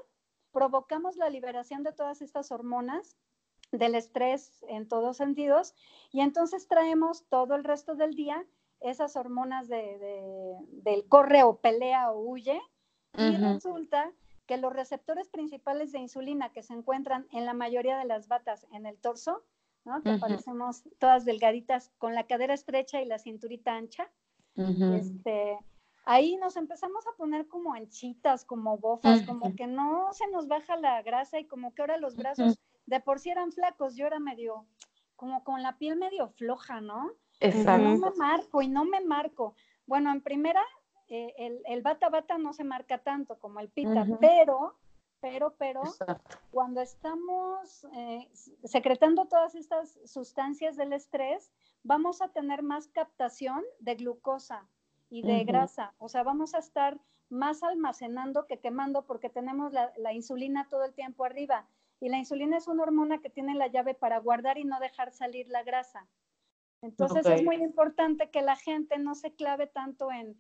provocamos 0.52 1.16
la 1.16 1.30
liberación 1.30 1.84
de 1.84 1.94
todas 1.94 2.22
estas 2.22 2.52
hormonas 2.52 3.18
del 3.78 3.96
estrés 3.96 4.64
en 4.68 4.88
todos 4.88 5.18
sentidos 5.18 5.74
y 6.12 6.22
entonces 6.22 6.68
traemos 6.68 7.26
todo 7.30 7.56
el 7.56 7.64
resto 7.64 7.96
del 7.96 8.16
día 8.16 8.46
esas 8.82 9.16
hormonas 9.16 9.68
de, 9.68 10.58
del 10.72 11.08
corre 11.08 11.44
o 11.44 11.58
pelea 11.58 12.12
o 12.12 12.20
huye 12.20 12.62
y 13.18 13.38
resulta 13.38 14.12
que 14.46 14.58
los 14.58 14.74
receptores 14.74 15.30
principales 15.30 15.92
de 15.92 16.00
insulina 16.00 16.52
que 16.52 16.64
se 16.64 16.74
encuentran 16.74 17.28
en 17.32 17.46
la 17.46 17.54
mayoría 17.54 17.98
de 17.98 18.06
las 18.06 18.28
batas 18.28 18.68
en 18.72 18.86
el 18.86 18.98
torso, 18.98 19.44
¿no? 19.86 20.04
que 20.04 20.18
parecemos 20.18 20.84
todas 21.00 21.26
delgaditas 21.26 21.92
con 21.98 22.14
la 22.14 22.28
cadera 22.28 22.54
estrecha 22.54 23.02
y 23.02 23.06
la 23.06 23.18
cinturita 23.18 23.74
ancha, 23.74 24.12
este, 24.56 25.58
ahí 26.06 26.38
nos 26.38 26.56
empezamos 26.56 27.06
a 27.08 27.16
poner 27.18 27.48
como 27.48 27.74
anchitas, 27.74 28.46
como 28.46 28.78
bofas, 28.78 29.24
como 29.24 29.56
que 29.56 29.68
no 29.68 30.14
se 30.14 30.28
nos 30.28 30.48
baja 30.48 30.78
la 30.78 31.02
grasa 31.02 31.40
y 31.40 31.46
como 31.46 31.74
que 31.74 31.82
ahora 31.82 31.98
los 31.98 32.16
brazos 32.16 32.60
de 32.86 33.00
por 33.00 33.20
sí 33.20 33.30
eran 33.30 33.52
flacos, 33.52 33.96
yo 33.96 34.06
era 34.08 34.20
medio, 34.20 34.66
como 35.16 35.44
con 35.44 35.64
la 35.64 35.78
piel 35.78 35.98
medio 35.98 36.30
floja, 36.30 36.82
¿no? 36.82 37.12
Exacto. 37.40 37.88
No 37.88 37.98
me 37.98 38.12
marco 38.18 38.62
y 38.62 38.68
no 38.68 38.86
me 38.86 39.02
marco. 39.02 39.56
Bueno, 39.86 40.12
en 40.12 40.22
primera, 40.22 40.64
eh, 41.08 41.34
el, 41.38 41.62
el, 41.66 41.82
bata 41.82 42.10
bata 42.10 42.38
no 42.38 42.54
se 42.54 42.64
marca 42.64 43.00
tanto 43.00 43.38
como 43.40 43.60
el 43.60 43.70
pita, 43.70 44.06
pero, 44.20 44.76
pero, 45.20 45.56
pero, 45.58 45.84
cuando 46.52 46.82
estamos 46.82 47.86
eh, 47.94 48.30
secretando 48.64 49.26
todas 49.26 49.56
estas 49.56 50.00
sustancias 50.06 50.76
del 50.76 50.94
estrés, 50.94 51.52
vamos 51.84 52.22
a 52.22 52.30
tener 52.30 52.64
más 52.64 52.88
captación 52.88 53.64
de 53.80 53.96
glucosa 53.96 54.68
y 55.10 55.22
de 55.22 55.44
grasa. 55.44 55.94
O 56.00 56.10
sea, 56.10 56.24
vamos 56.24 56.56
a 56.56 56.60
estar 56.60 57.00
más 57.30 57.64
almacenando 57.64 58.48
que 58.48 58.60
quemando 58.60 59.06
porque 59.06 59.30
tenemos 59.30 59.74
la, 59.74 59.92
la 59.98 60.14
insulina 60.14 60.68
todo 60.70 60.84
el 60.84 60.94
tiempo 60.94 61.26
arriba. 61.26 61.68
Y 62.00 62.10
la 62.10 62.18
insulina 62.18 62.58
es 62.58 62.68
una 62.68 62.84
hormona 62.84 63.22
que 63.22 63.30
tiene 63.30 63.56
la 63.56 63.68
llave 63.68 63.94
para 63.94 64.20
guardar 64.20 64.58
y 64.58 64.66
no 64.66 64.80
dejar 64.80 65.12
salir 65.12 65.48
la 65.48 65.64
grasa. 65.64 66.08
Entonces 66.82 67.26
es 67.26 67.44
muy 67.44 67.56
importante 67.56 68.30
que 68.30 68.42
la 68.42 68.56
gente 68.56 69.00
no 69.00 69.16
se 69.16 69.34
clave 69.34 69.68
tanto 69.68 70.12
en, 70.12 70.38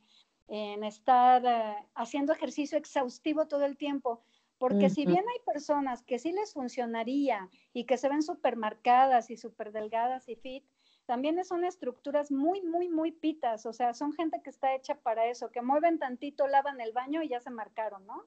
en 0.47 0.83
estar 0.83 1.43
eh, 1.45 1.87
haciendo 1.95 2.33
ejercicio 2.33 2.77
exhaustivo 2.77 3.47
todo 3.47 3.65
el 3.65 3.77
tiempo, 3.77 4.23
porque 4.57 4.89
si 4.89 5.05
bien 5.05 5.25
hay 5.27 5.39
personas 5.45 6.03
que 6.03 6.19
sí 6.19 6.31
les 6.31 6.53
funcionaría 6.53 7.49
y 7.73 7.85
que 7.85 7.97
se 7.97 8.09
ven 8.09 8.21
súper 8.21 8.55
marcadas 8.55 9.29
y 9.29 9.37
súper 9.37 9.71
delgadas 9.71 10.29
y 10.29 10.35
fit, 10.35 10.65
también 11.05 11.43
son 11.45 11.63
estructuras 11.63 12.31
muy, 12.31 12.61
muy, 12.61 12.89
muy 12.89 13.11
pitas, 13.11 13.65
o 13.65 13.73
sea, 13.73 13.93
son 13.93 14.13
gente 14.13 14.41
que 14.43 14.49
está 14.49 14.73
hecha 14.73 14.95
para 14.95 15.27
eso, 15.27 15.51
que 15.51 15.61
mueven 15.61 15.99
tantito, 15.99 16.47
lavan 16.47 16.81
el 16.81 16.93
baño 16.93 17.21
y 17.21 17.29
ya 17.29 17.39
se 17.39 17.49
marcaron, 17.49 18.05
¿no? 18.07 18.25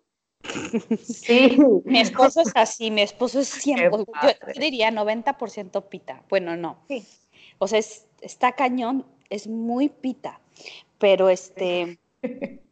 Sí, 1.03 1.59
mi 1.85 2.01
esposo 2.01 2.41
es 2.41 2.53
así, 2.55 2.91
mi 2.91 3.03
esposo 3.03 3.41
es 3.41 3.49
100, 3.49 3.91
yo, 3.91 4.05
diría 4.59 4.91
90% 4.91 5.89
pita, 5.89 6.23
bueno, 6.29 6.57
no. 6.57 6.79
Sí. 6.89 7.07
O 7.59 7.67
sea, 7.67 7.81
está 8.21 8.53
cañón, 8.53 9.05
es 9.31 9.47
muy 9.47 9.89
pita, 9.89 10.41
pero 10.99 11.29
este, 11.29 11.99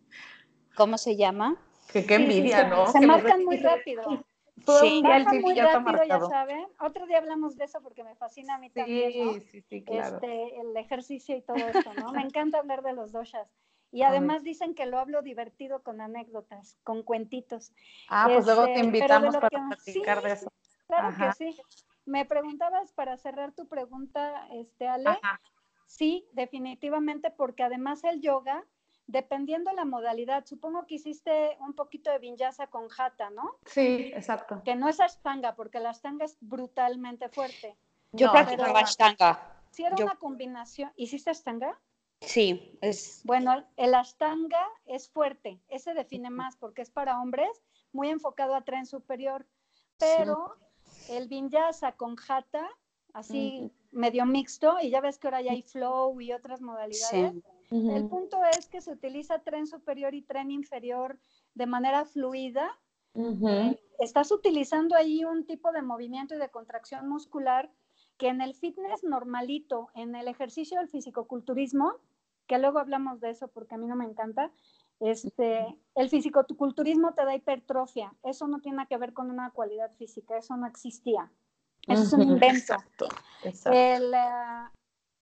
¿cómo 0.77 0.99
se 0.99 1.17
llama? 1.17 1.57
Que 1.93 2.07
qué 2.07 2.15
envidia, 2.15 2.69
¿no? 2.69 2.87
Se 2.87 3.01
marcan 3.07 3.45
muy 3.45 3.57
rápido. 3.59 4.25
sí, 4.81 5.03
el 5.05 5.41
muy 5.41 5.55
ya 5.55 5.79
rápido, 5.79 6.05
ya 6.05 6.21
saben. 6.21 6.67
Otro 6.81 7.07
día 7.07 7.19
hablamos 7.19 7.57
de 7.57 7.65
eso 7.65 7.81
porque 7.83 8.05
me 8.05 8.15
fascina 8.15 8.57
a 8.57 8.59
mí 8.59 8.71
también, 8.71 9.41
Sí, 9.51 9.63
sí, 9.69 9.83
claro. 9.83 10.17
Este, 10.17 10.61
el 10.61 10.77
ejercicio 10.77 11.37
y 11.37 11.43
todo 11.43 11.57
eso, 11.57 11.95
¿no? 11.95 12.13
me 12.13 12.23
encanta 12.23 12.59
hablar 12.59 12.83
de 12.83 12.93
los 12.93 13.13
doshas. 13.13 13.49
Y 13.93 14.03
además 14.03 14.43
dicen 14.43 14.75
que 14.75 14.87
lo 14.87 14.99
hablo 14.99 15.23
divertido 15.23 15.83
con 15.83 16.01
anécdotas, 16.01 16.77
con 16.83 17.03
cuentitos. 17.03 17.73
Ah, 18.09 18.29
pues 18.31 18.45
luego 18.45 18.65
te 18.65 18.73
este, 18.73 18.85
invitamos 18.85 19.37
para 19.37 19.49
platicar 19.49 20.23
de 20.23 20.33
eso. 20.33 20.53
Claro 20.87 21.17
que 21.17 21.33
sí. 21.33 21.61
Me 22.05 22.25
preguntabas 22.25 22.93
para 22.93 23.17
cerrar 23.17 23.53
tu 23.53 23.67
pregunta, 23.67 24.47
este, 24.53 24.87
Ale. 24.87 25.19
Sí, 25.87 26.29
definitivamente, 26.33 27.31
porque 27.31 27.63
además 27.63 28.05
el 28.05 28.21
yoga, 28.21 28.65
dependiendo 29.07 29.73
la 29.73 29.85
modalidad, 29.85 30.45
supongo 30.47 30.87
que 30.87 30.97
hiciste 30.97 31.57
un 31.61 31.75
poquito 31.75 32.11
de 32.11 32.19
vinyasa 32.19 32.67
con 32.67 32.89
jata, 32.89 33.31
¿no? 33.31 33.57
Sí, 33.65 34.13
exacto. 34.15 34.63
Que 34.65 34.75
no 34.75 34.89
es 34.89 35.01
ashtanga, 35.01 35.55
porque 35.55 35.81
la 35.81 35.91
ashtanga 35.91 36.25
es 36.25 36.37
brutalmente 36.41 37.29
fuerte. 37.29 37.77
Yo 38.13 38.31
practicaba 38.33 38.81
ashtanga. 38.81 39.63
Sí, 39.71 39.85
era 39.85 39.97
una 39.97 40.17
combinación. 40.17 40.93
¿Hiciste 40.97 41.31
ashtanga? 41.31 41.79
Sí, 42.21 42.79
es. 42.81 43.21
Bueno, 43.25 43.65
el 43.77 43.95
ashtanga 43.95 44.65
es 44.87 45.09
fuerte, 45.09 45.61
ese 45.69 45.95
define 45.95 46.31
más 46.31 46.57
porque 46.57 46.83
es 46.83 46.91
para 46.91 47.21
hombres, 47.21 47.63
muy 47.93 48.09
enfocado 48.09 48.55
a 48.55 48.63
tren 48.63 48.87
superior, 48.87 49.47
pero 49.99 50.57
el 51.09 51.29
vinyasa 51.29 51.93
con 51.93 52.17
jata, 52.17 52.67
así 53.13 53.71
medio 53.93 54.27
mixto, 54.27 54.77
y 54.81 54.91
ya 54.91 55.01
ves 55.01 55.19
que 55.19 55.27
ahora 55.27 55.43
ya 55.43 55.53
hay 55.53 55.63
flow 55.63 56.21
y 56.21 56.33
otras 56.33 56.61
modalidades. 56.61 57.35
El 57.71 58.09
punto 58.09 58.39
es 58.59 58.67
que 58.69 58.81
se 58.81 58.93
utiliza 58.93 59.41
tren 59.41 59.67
superior 59.67 60.15
y 60.15 60.23
tren 60.23 60.51
inferior 60.51 61.19
de 61.55 61.67
manera 61.67 62.05
fluida. 62.05 62.79
Estás 63.99 64.31
utilizando 64.31 64.95
ahí 64.95 65.25
un 65.25 65.47
tipo 65.47 65.73
de 65.73 65.83
movimiento 65.83 66.35
y 66.35 66.39
de 66.39 66.51
contracción 66.51 67.09
muscular 67.09 67.71
que 68.19 68.29
en 68.29 68.41
el 68.41 68.55
fitness 68.55 69.05
normalito, 69.05 69.91
en 69.95 70.15
el 70.15 70.29
ejercicio 70.29 70.79
del 70.79 70.89
fisicoculturismo, 70.89 71.95
que 72.47 72.59
luego 72.59 72.79
hablamos 72.79 73.21
de 73.21 73.31
eso 73.31 73.49
porque 73.49 73.75
a 73.75 73.79
mí 73.79 73.87
no 73.87 73.97
me 73.97 74.05
encanta, 74.05 74.51
este, 75.01 75.79
el 75.95 76.09
fisicoculturismo 76.09 77.13
te 77.15 77.25
da 77.25 77.35
hipertrofia. 77.35 78.15
Eso 78.23 78.47
no 78.47 78.61
tiene 78.61 78.87
que 78.87 78.97
ver 78.97 79.13
con 79.13 79.31
una 79.31 79.51
cualidad 79.51 79.93
física, 79.97 80.39
eso 80.39 80.57
no 80.57 80.67
existía. 80.67 81.31
Eso 81.87 82.03
es 82.03 82.13
un 82.13 82.23
invento. 82.23 82.75
Exacto, 82.75 83.09
El, 83.67 84.13
eh, 84.15 84.71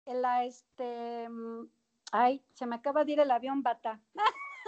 el, 0.07 0.25
este, 0.45 1.29
mm, 1.29 1.69
ay, 2.13 2.43
se 2.55 2.67
me 2.67 2.77
acaba 2.77 3.05
de 3.05 3.13
ir 3.13 3.21
el 3.21 3.31
avión 3.31 3.63
bata. 3.63 4.01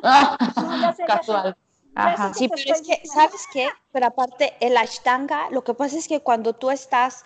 Casual. 1.06 1.56
sí, 2.34 2.48
pero 2.48 2.74
es 2.74 2.82
que, 2.82 3.06
¿sabes 3.06 3.46
qué? 3.52 3.68
Pero 3.92 4.06
aparte, 4.06 4.54
el 4.60 4.76
ashtanga, 4.76 5.50
lo 5.50 5.64
que 5.64 5.74
pasa 5.74 5.98
es 5.98 6.06
que 6.06 6.20
cuando 6.20 6.52
tú 6.52 6.70
estás 6.70 7.24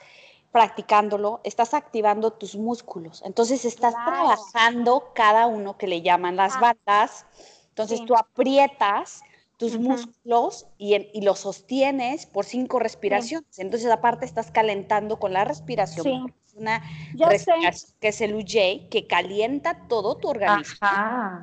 practicándolo, 0.55 1.41
estás 1.43 1.75
activando 1.75 2.31
tus 2.31 2.55
músculos. 2.55 3.23
Entonces 3.25 3.65
estás 3.65 3.93
trabajando 3.93 5.11
cada 5.13 5.49
uno 5.49 5.77
que 5.77 5.89
le 5.89 6.01
llaman 6.01 6.37
las 6.37 6.55
ah, 6.55 6.61
batas. 6.61 7.27
Entonces 7.71 8.05
tú 8.07 8.15
aprietas 8.15 9.23
tus 9.57 9.77
músculos 9.77 10.69
y, 10.79 10.95
y, 11.13 11.23
los 11.23 11.41
sostienes 11.41 12.27
por 12.27 12.45
cinco 12.45 12.79
respiraciones. 12.79 13.59
Entonces 13.59 13.91
aparte 13.91 14.27
estás 14.27 14.53
calentando 14.53 15.19
con 15.19 15.33
la 15.33 15.45
respiración. 15.45 16.33
Es 16.47 16.55
una 16.55 16.81
respiración 17.15 17.93
que 17.99 18.09
es 18.09 18.21
el 18.21 18.37
UJ 18.37 18.89
que 18.91 19.09
calienta 19.09 19.89
todo 19.89 20.19
tu 20.19 20.29
organismo. 20.29 20.87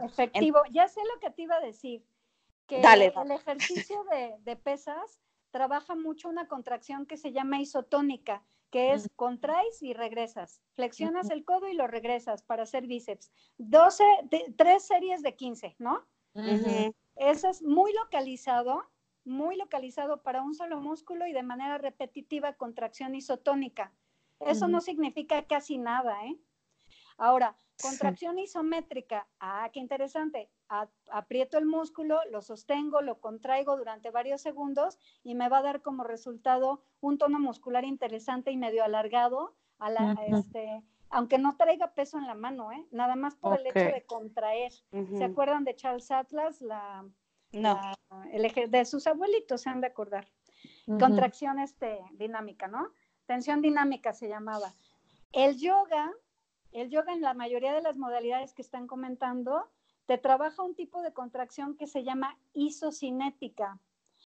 Efectivo. 0.05 0.62
ya 0.72 0.88
sé 0.88 1.01
lo 1.14 1.20
que 1.20 1.32
te 1.32 1.41
iba 1.41 1.57
a 1.57 1.59
decir. 1.59 2.01
Que 2.66 2.80
el 2.80 3.32
ejercicio 3.32 4.05
de, 4.09 4.38
de 4.45 4.55
pesas 4.55 5.20
trabaja 5.49 5.95
mucho 5.95 6.30
una 6.30 6.47
contracción 6.47 7.05
que 7.05 7.18
se 7.18 7.34
llama 7.34 7.59
isotónica 7.59 8.41
que 8.72 8.93
es 8.93 9.09
contraes 9.15 9.84
y 9.84 9.93
regresas. 9.93 10.61
Flexionas 10.76 11.30
el 11.30 11.43
codo 11.43 11.67
y 11.67 11.74
lo 11.74 11.88
regresas 11.88 12.41
para 12.41 12.63
hacer 12.63 12.88
bíceps. 12.88 13.32
12, 13.57 14.03
tres 14.57 14.84
series 14.88 15.22
de 15.22 15.36
15, 15.36 15.76
¿no? 15.78 16.07
Eso 17.15 17.49
es 17.49 17.61
muy 17.61 17.93
localizado, 17.93 18.89
muy 19.26 19.57
localizado 19.57 20.24
para 20.24 20.41
un 20.41 20.55
solo 20.55 20.80
músculo 20.80 21.28
y 21.28 21.34
de 21.34 21.43
manera 21.43 21.78
repetitiva 21.78 22.53
contracción 22.53 23.13
isotónica. 23.13 23.93
Eso 24.39 24.67
no 24.67 24.82
significa 24.82 25.45
casi 25.45 25.78
nada, 25.78 26.26
¿eh? 26.26 26.39
Ahora, 27.17 27.55
contracción 27.80 28.39
isométrica. 28.39 29.28
Ah, 29.39 29.69
qué 29.72 29.80
interesante. 29.80 30.49
Aprieto 31.11 31.57
el 31.57 31.65
músculo, 31.65 32.19
lo 32.32 32.41
sostengo, 32.41 33.01
lo 33.01 33.19
contraigo 33.19 33.78
durante 33.78 34.09
varios 34.09 34.41
segundos 34.41 34.97
y 35.24 35.36
me 35.36 35.49
va 35.49 35.59
a 35.59 35.63
dar 35.63 35.82
como 35.82 36.03
resultado 36.03 36.82
un 37.01 37.17
tono 37.17 37.39
muscular 37.39 37.84
interesante 37.84 38.51
y 38.51 38.57
medio 38.57 38.84
alargado, 38.84 39.55
a 39.80 39.89
la, 39.89 40.15
este, 40.28 40.84
aunque 41.09 41.39
no 41.39 41.57
traiga 41.57 41.93
peso 41.93 42.17
en 42.17 42.28
la 42.28 42.36
mano, 42.36 42.72
¿eh? 42.72 42.86
nada 42.91 43.15
más 43.15 43.36
por 43.36 43.59
el 43.59 43.67
hecho 43.67 43.93
de 43.93 44.05
contraer. 44.05 44.72
¿Se 45.17 45.24
acuerdan 45.24 45.63
de 45.63 45.76
Charles 45.76 46.11
Atlas? 46.11 46.61
La, 46.61 47.03
no. 47.51 47.80
el 48.32 48.45
eje 48.45 48.67
de 48.67 48.86
sus 48.86 49.07
abuelitos 49.07 49.61
se 49.61 49.69
han 49.69 49.82
de 49.82 49.88
acordar. 49.88 50.28
Contracción 50.86 51.59
este, 51.59 51.99
dinámica, 52.13 52.67
¿no? 52.67 52.91
Tensión 53.26 53.61
dinámica 53.61 54.13
se 54.13 54.30
llamaba. 54.30 54.74
El 55.32 55.57
yoga 55.57 56.11
el 56.72 56.89
yoga 56.89 57.13
en 57.13 57.22
la 57.22 57.34
mayoría 57.34 57.74
de 57.74 57.82
las 57.82 57.97
modalidades 57.97 58.53
que 58.53 58.61
están 58.61 58.88
comentando 58.88 59.69
te 60.12 60.18
trabaja 60.18 60.62
un 60.62 60.76
tipo 60.76 61.01
de 61.01 61.14
contracción 61.14 61.78
que 61.78 61.88
se 61.88 62.03
llama 62.03 62.38
isocinética, 62.51 63.80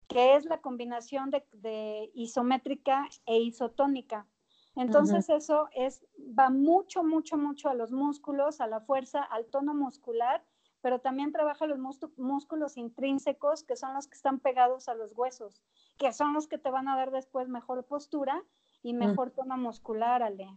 que 0.09 0.35
es 0.35 0.43
la 0.43 0.59
combinación 0.59 1.31
de, 1.31 2.11
isométrica 2.13 3.07
e 3.25 3.39
isotónica. 3.39 4.27
Entonces 4.75 5.29
eso 5.29 5.69
es, 5.73 6.05
va 6.37 6.49
mucho, 6.49 7.01
mucho, 7.01 7.37
mucho 7.37 7.69
a 7.69 7.75
los 7.75 7.93
músculos, 7.93 8.59
a 8.59 8.67
la 8.67 8.81
fuerza, 8.81 9.23
al 9.23 9.45
tono 9.45 9.73
muscular, 9.73 10.43
pero 10.81 10.99
también 10.99 11.31
trabaja 11.31 11.65
los 11.65 11.79
músculos 12.17 12.75
intrínsecos, 12.75 13.63
que 13.63 13.77
son 13.77 13.93
los 13.93 14.09
que 14.09 14.17
están 14.17 14.41
pegados 14.41 14.89
a 14.89 14.95
los 14.95 15.13
huesos, 15.17 15.63
que 15.97 16.11
son 16.11 16.33
los 16.33 16.49
que 16.49 16.57
te 16.57 16.71
van 16.71 16.89
a 16.89 16.97
dar 16.97 17.11
después 17.11 17.47
mejor 17.47 17.85
postura 17.85 18.43
y 18.83 18.93
mm. 18.93 18.97
mejor 18.97 19.31
toma 19.31 19.55
muscular, 19.55 20.23
Ale. 20.23 20.49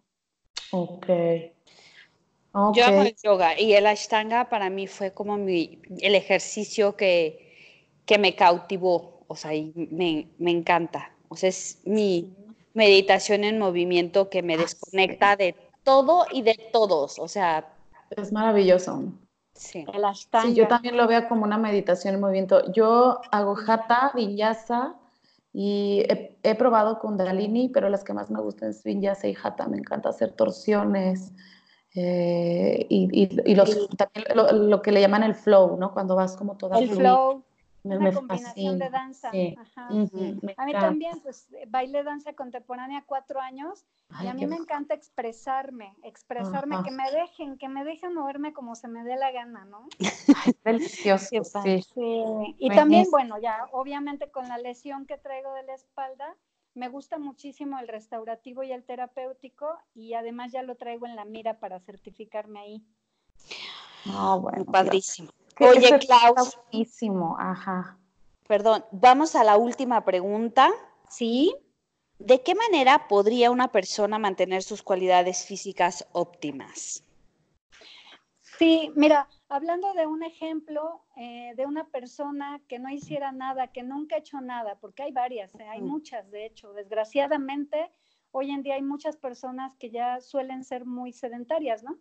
Ok. 0.72 1.06
Yo 2.54 2.84
hago 2.84 3.02
el 3.02 3.16
yoga 3.22 3.58
y 3.58 3.72
el 3.72 3.86
ashtanga 3.86 4.50
para 4.50 4.68
mí 4.68 4.86
fue 4.86 5.12
como 5.12 5.38
mi, 5.38 5.80
el 6.00 6.14
ejercicio 6.14 6.96
que, 6.96 7.54
que 8.04 8.18
me 8.18 8.34
cautivó, 8.34 9.24
o 9.26 9.36
sea, 9.36 9.52
me, 9.74 10.28
me, 10.38 10.50
encanta. 10.50 11.12
O 11.28 11.36
sea, 11.36 11.48
es 11.48 11.80
mi 11.86 12.36
meditación 12.74 13.44
en 13.44 13.58
movimiento 13.58 14.28
que 14.28 14.42
me 14.42 14.58
desconecta 14.58 15.34
de 15.36 15.54
todo 15.82 16.26
y 16.30 16.42
de 16.42 16.58
todos, 16.72 17.18
o 17.18 17.26
sea. 17.26 17.72
Es 18.10 18.32
maravilloso. 18.32 19.02
Sí. 19.54 19.86
El 19.90 20.04
ashtanga. 20.04 20.48
Sí, 20.48 20.54
yo 20.54 20.68
también 20.68 20.98
lo 20.98 21.06
veo 21.06 21.28
como 21.28 21.44
una 21.44 21.56
meditación 21.56 22.14
en 22.14 22.20
movimiento. 22.20 22.70
Yo 22.72 23.20
hago 23.30 23.56
hatha, 23.66 24.12
vinyasa 24.14 24.94
y 25.54 26.04
he, 26.08 26.36
he 26.42 26.54
probado 26.54 26.98
kundalini, 26.98 27.70
pero 27.70 27.88
las 27.88 28.04
que 28.04 28.12
más 28.12 28.30
me 28.30 28.42
gustan 28.42 28.70
es 28.70 28.84
vinyasa 28.84 29.28
y 29.28 29.36
hatha. 29.42 29.68
Me 29.68 29.78
encanta 29.78 30.10
hacer 30.10 30.32
torsiones 30.32 31.32
eh, 31.94 32.86
y, 32.88 33.28
y, 33.44 33.54
los, 33.54 33.88
también 33.96 34.24
lo, 34.70 34.80
que 34.80 34.92
le 34.92 35.00
llaman 35.00 35.22
el 35.22 35.34
flow, 35.34 35.76
¿no? 35.76 35.92
Cuando 35.92 36.16
vas 36.16 36.36
como 36.36 36.56
toda 36.56 36.78
El 36.78 36.88
flow, 36.88 37.44
una 37.84 38.12
combinación 38.12 38.78
de 38.78 38.88
danza. 38.88 39.28
Ajá. 39.28 39.88
a 39.88 40.66
mí 40.66 40.72
también, 40.72 41.20
pues 41.20 41.48
baile 41.68 42.02
danza 42.02 42.32
contemporánea 42.32 43.04
cuatro 43.06 43.40
años 43.40 43.84
y 44.22 44.26
a 44.26 44.34
mí 44.34 44.46
me 44.46 44.56
encanta 44.56 44.94
expresarme, 44.94 45.94
expresarme, 46.02 46.76
que 46.84 46.90
me 46.90 47.10
dejen, 47.10 47.58
que 47.58 47.68
me 47.68 47.84
dejen 47.84 48.14
moverme 48.14 48.52
como 48.52 48.74
se 48.74 48.88
me 48.88 49.04
dé 49.04 49.16
la 49.16 49.32
gana, 49.32 49.64
¿no? 49.64 49.86
Ay, 50.44 50.54
delicioso, 50.64 51.44
sí. 51.44 51.82
sí. 51.94 52.24
Y 52.58 52.70
también, 52.70 53.06
bueno, 53.10 53.38
ya 53.38 53.68
obviamente 53.72 54.30
con 54.30 54.48
la 54.48 54.58
lesión 54.58 55.06
que 55.06 55.18
traigo 55.18 55.52
de 55.54 55.64
la 55.64 55.74
espalda, 55.74 56.36
me 56.74 56.88
gusta 56.88 57.18
muchísimo 57.18 57.78
el 57.78 57.88
restaurativo 57.88 58.62
y 58.62 58.72
el 58.72 58.84
terapéutico 58.84 59.78
y 59.94 60.14
además 60.14 60.52
ya 60.52 60.62
lo 60.62 60.76
traigo 60.76 61.06
en 61.06 61.16
la 61.16 61.24
mira 61.24 61.58
para 61.58 61.80
certificarme 61.80 62.60
ahí. 62.60 62.82
Ah, 64.06 64.36
bueno. 64.40 64.64
Padrísimo. 64.64 65.30
Oye, 65.60 65.98
Klaus. 65.98 66.56
Padrísimo, 66.56 67.36
ajá. 67.38 67.98
Perdón, 68.48 68.84
vamos 68.90 69.36
a 69.36 69.44
la 69.44 69.56
última 69.56 70.04
pregunta. 70.04 70.70
Sí. 71.08 71.54
¿De 72.18 72.42
qué 72.42 72.54
manera 72.54 73.08
podría 73.08 73.50
una 73.50 73.68
persona 73.68 74.18
mantener 74.18 74.62
sus 74.62 74.82
cualidades 74.82 75.44
físicas 75.44 76.06
óptimas? 76.12 77.04
Sí, 78.40 78.92
mira, 78.94 79.28
hablando 79.52 79.92
de 79.92 80.06
un 80.06 80.22
ejemplo 80.22 81.04
eh, 81.14 81.52
de 81.56 81.66
una 81.66 81.86
persona 81.88 82.62
que 82.68 82.78
no 82.78 82.88
hiciera 82.88 83.32
nada, 83.32 83.68
que 83.68 83.82
nunca 83.82 84.16
ha 84.16 84.20
hecho 84.20 84.40
nada, 84.40 84.78
porque 84.80 85.02
hay 85.02 85.12
varias, 85.12 85.54
eh, 85.56 85.68
hay 85.68 85.82
muchas 85.82 86.30
de 86.30 86.46
hecho, 86.46 86.72
desgraciadamente 86.72 87.90
hoy 88.30 88.50
en 88.50 88.62
día 88.62 88.76
hay 88.76 88.82
muchas 88.82 89.18
personas 89.18 89.76
que 89.76 89.90
ya 89.90 90.22
suelen 90.22 90.64
ser 90.64 90.86
muy 90.86 91.12
sedentarias, 91.12 91.82
¿no? 91.82 91.98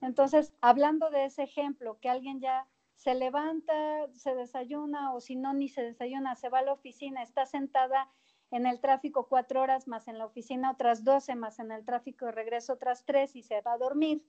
Entonces, 0.00 0.54
hablando 0.62 1.10
de 1.10 1.26
ese 1.26 1.42
ejemplo, 1.42 1.98
que 2.00 2.08
alguien 2.08 2.40
ya 2.40 2.66
se 2.96 3.14
levanta, 3.14 3.74
se 4.14 4.34
desayuna 4.34 5.12
o 5.12 5.20
si 5.20 5.36
no, 5.36 5.52
ni 5.52 5.68
se 5.68 5.82
desayuna, 5.82 6.34
se 6.34 6.48
va 6.48 6.60
a 6.60 6.62
la 6.62 6.72
oficina, 6.72 7.22
está 7.22 7.44
sentada 7.44 8.10
en 8.50 8.64
el 8.64 8.80
tráfico 8.80 9.28
cuatro 9.28 9.60
horas 9.60 9.86
más 9.86 10.08
en 10.08 10.16
la 10.16 10.24
oficina 10.24 10.70
otras 10.70 11.04
doce 11.04 11.34
más 11.34 11.58
en 11.58 11.72
el 11.72 11.84
tráfico 11.84 12.24
de 12.24 12.32
regreso 12.32 12.72
otras 12.72 13.04
tres 13.04 13.36
y 13.36 13.42
se 13.42 13.60
va 13.60 13.74
a 13.74 13.78
dormir. 13.78 14.24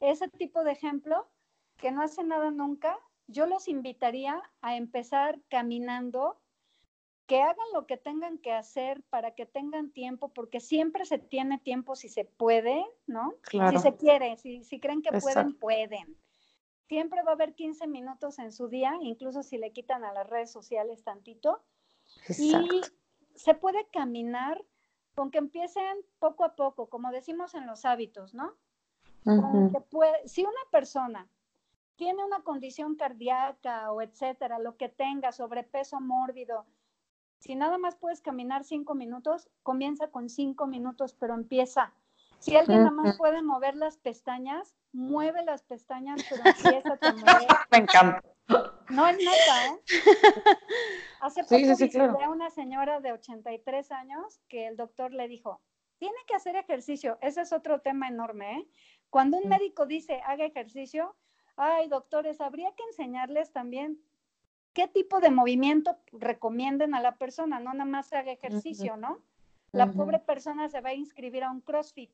Ese 0.00 0.26
tipo 0.28 0.64
de 0.64 0.72
ejemplo 0.72 1.28
que 1.78 1.90
no 1.90 2.02
hace 2.02 2.22
nada 2.24 2.50
nunca, 2.50 2.98
yo 3.26 3.46
los 3.46 3.68
invitaría 3.68 4.42
a 4.60 4.76
empezar 4.76 5.40
caminando, 5.48 6.40
que 7.26 7.42
hagan 7.42 7.66
lo 7.74 7.86
que 7.86 7.96
tengan 7.96 8.38
que 8.38 8.52
hacer 8.52 9.02
para 9.10 9.34
que 9.34 9.46
tengan 9.46 9.90
tiempo, 9.90 10.30
porque 10.30 10.60
siempre 10.60 11.04
se 11.04 11.18
tiene 11.18 11.58
tiempo 11.58 11.94
si 11.94 12.08
se 12.08 12.24
puede, 12.24 12.84
¿no? 13.06 13.34
Si 13.50 13.78
se 13.78 13.96
quiere, 13.96 14.36
si, 14.38 14.64
si 14.64 14.80
creen 14.80 15.02
que 15.02 15.18
pueden, 15.18 15.54
pueden. 15.58 16.16
Siempre 16.88 17.22
va 17.22 17.32
a 17.32 17.34
haber 17.34 17.54
15 17.54 17.86
minutos 17.86 18.38
en 18.38 18.50
su 18.50 18.68
día, 18.68 18.94
incluso 19.02 19.42
si 19.42 19.58
le 19.58 19.72
quitan 19.72 20.04
a 20.04 20.12
las 20.12 20.28
redes 20.28 20.50
sociales 20.50 21.04
tantito. 21.04 21.62
Y 22.38 22.80
se 23.34 23.54
puede 23.54 23.86
caminar 23.92 24.64
con 25.14 25.30
que 25.30 25.38
empiecen 25.38 25.98
poco 26.18 26.44
a 26.44 26.56
poco, 26.56 26.88
como 26.88 27.10
decimos 27.10 27.54
en 27.54 27.66
los 27.66 27.84
hábitos, 27.84 28.32
¿no? 28.34 28.54
si 30.24 30.42
una 30.42 30.60
persona 30.70 31.28
tiene 31.98 32.24
una 32.24 32.40
condición 32.42 32.94
cardíaca 32.94 33.92
o 33.92 34.00
etcétera, 34.00 34.58
lo 34.58 34.76
que 34.76 34.88
tenga, 34.88 35.32
sobrepeso 35.32 36.00
mórbido, 36.00 36.64
si 37.38 37.54
nada 37.54 37.78
más 37.78 37.96
puedes 37.96 38.20
caminar 38.20 38.64
cinco 38.64 38.94
minutos, 38.94 39.48
comienza 39.62 40.08
con 40.08 40.28
cinco 40.28 40.66
minutos, 40.66 41.14
pero 41.14 41.34
empieza. 41.34 41.92
Si 42.38 42.56
alguien 42.56 42.78
nada 42.78 42.90
más 42.90 43.16
puede 43.16 43.42
mover 43.42 43.76
las 43.76 43.96
pestañas, 43.96 44.74
mueve 44.92 45.44
las 45.44 45.62
pestañas, 45.62 46.24
pero 46.28 46.42
empieza 46.44 46.98
a 47.00 47.12
mover. 47.12 47.48
Me 47.70 47.78
encanta. 47.78 48.22
No 48.90 49.06
es 49.06 49.18
neta, 49.18 49.66
¿eh? 49.66 49.80
Hace 51.20 51.42
poco 51.42 51.56
visité 51.56 52.00
a 52.00 52.30
una 52.30 52.50
señora 52.50 53.00
de 53.00 53.12
83 53.12 53.90
años 53.92 54.40
que 54.48 54.66
el 54.66 54.76
doctor 54.76 55.12
le 55.12 55.28
dijo, 55.28 55.60
tiene 55.98 56.16
que 56.26 56.34
hacer 56.34 56.56
ejercicio. 56.56 57.18
Ese 57.20 57.42
es 57.42 57.52
otro 57.52 57.80
tema 57.80 58.08
enorme, 58.08 58.58
¿eh? 58.58 58.68
Cuando 59.10 59.36
un 59.36 59.48
médico 59.48 59.86
dice 59.86 60.20
haga 60.26 60.44
ejercicio, 60.44 61.16
ay, 61.58 61.88
doctores, 61.88 62.40
habría 62.40 62.72
que 62.72 62.82
enseñarles 62.84 63.52
también 63.52 64.00
qué 64.72 64.88
tipo 64.88 65.20
de 65.20 65.30
movimiento 65.30 65.98
recomienden 66.12 66.94
a 66.94 67.00
la 67.00 67.16
persona, 67.16 67.58
no 67.60 67.72
nada 67.72 67.84
más 67.84 68.12
haga 68.12 68.32
ejercicio, 68.32 68.96
¿no? 68.96 69.18
La 69.72 69.92
pobre 69.92 70.18
persona 70.18 70.68
se 70.68 70.80
va 70.80 70.90
a 70.90 70.94
inscribir 70.94 71.44
a 71.44 71.50
un 71.50 71.60
CrossFit. 71.60 72.10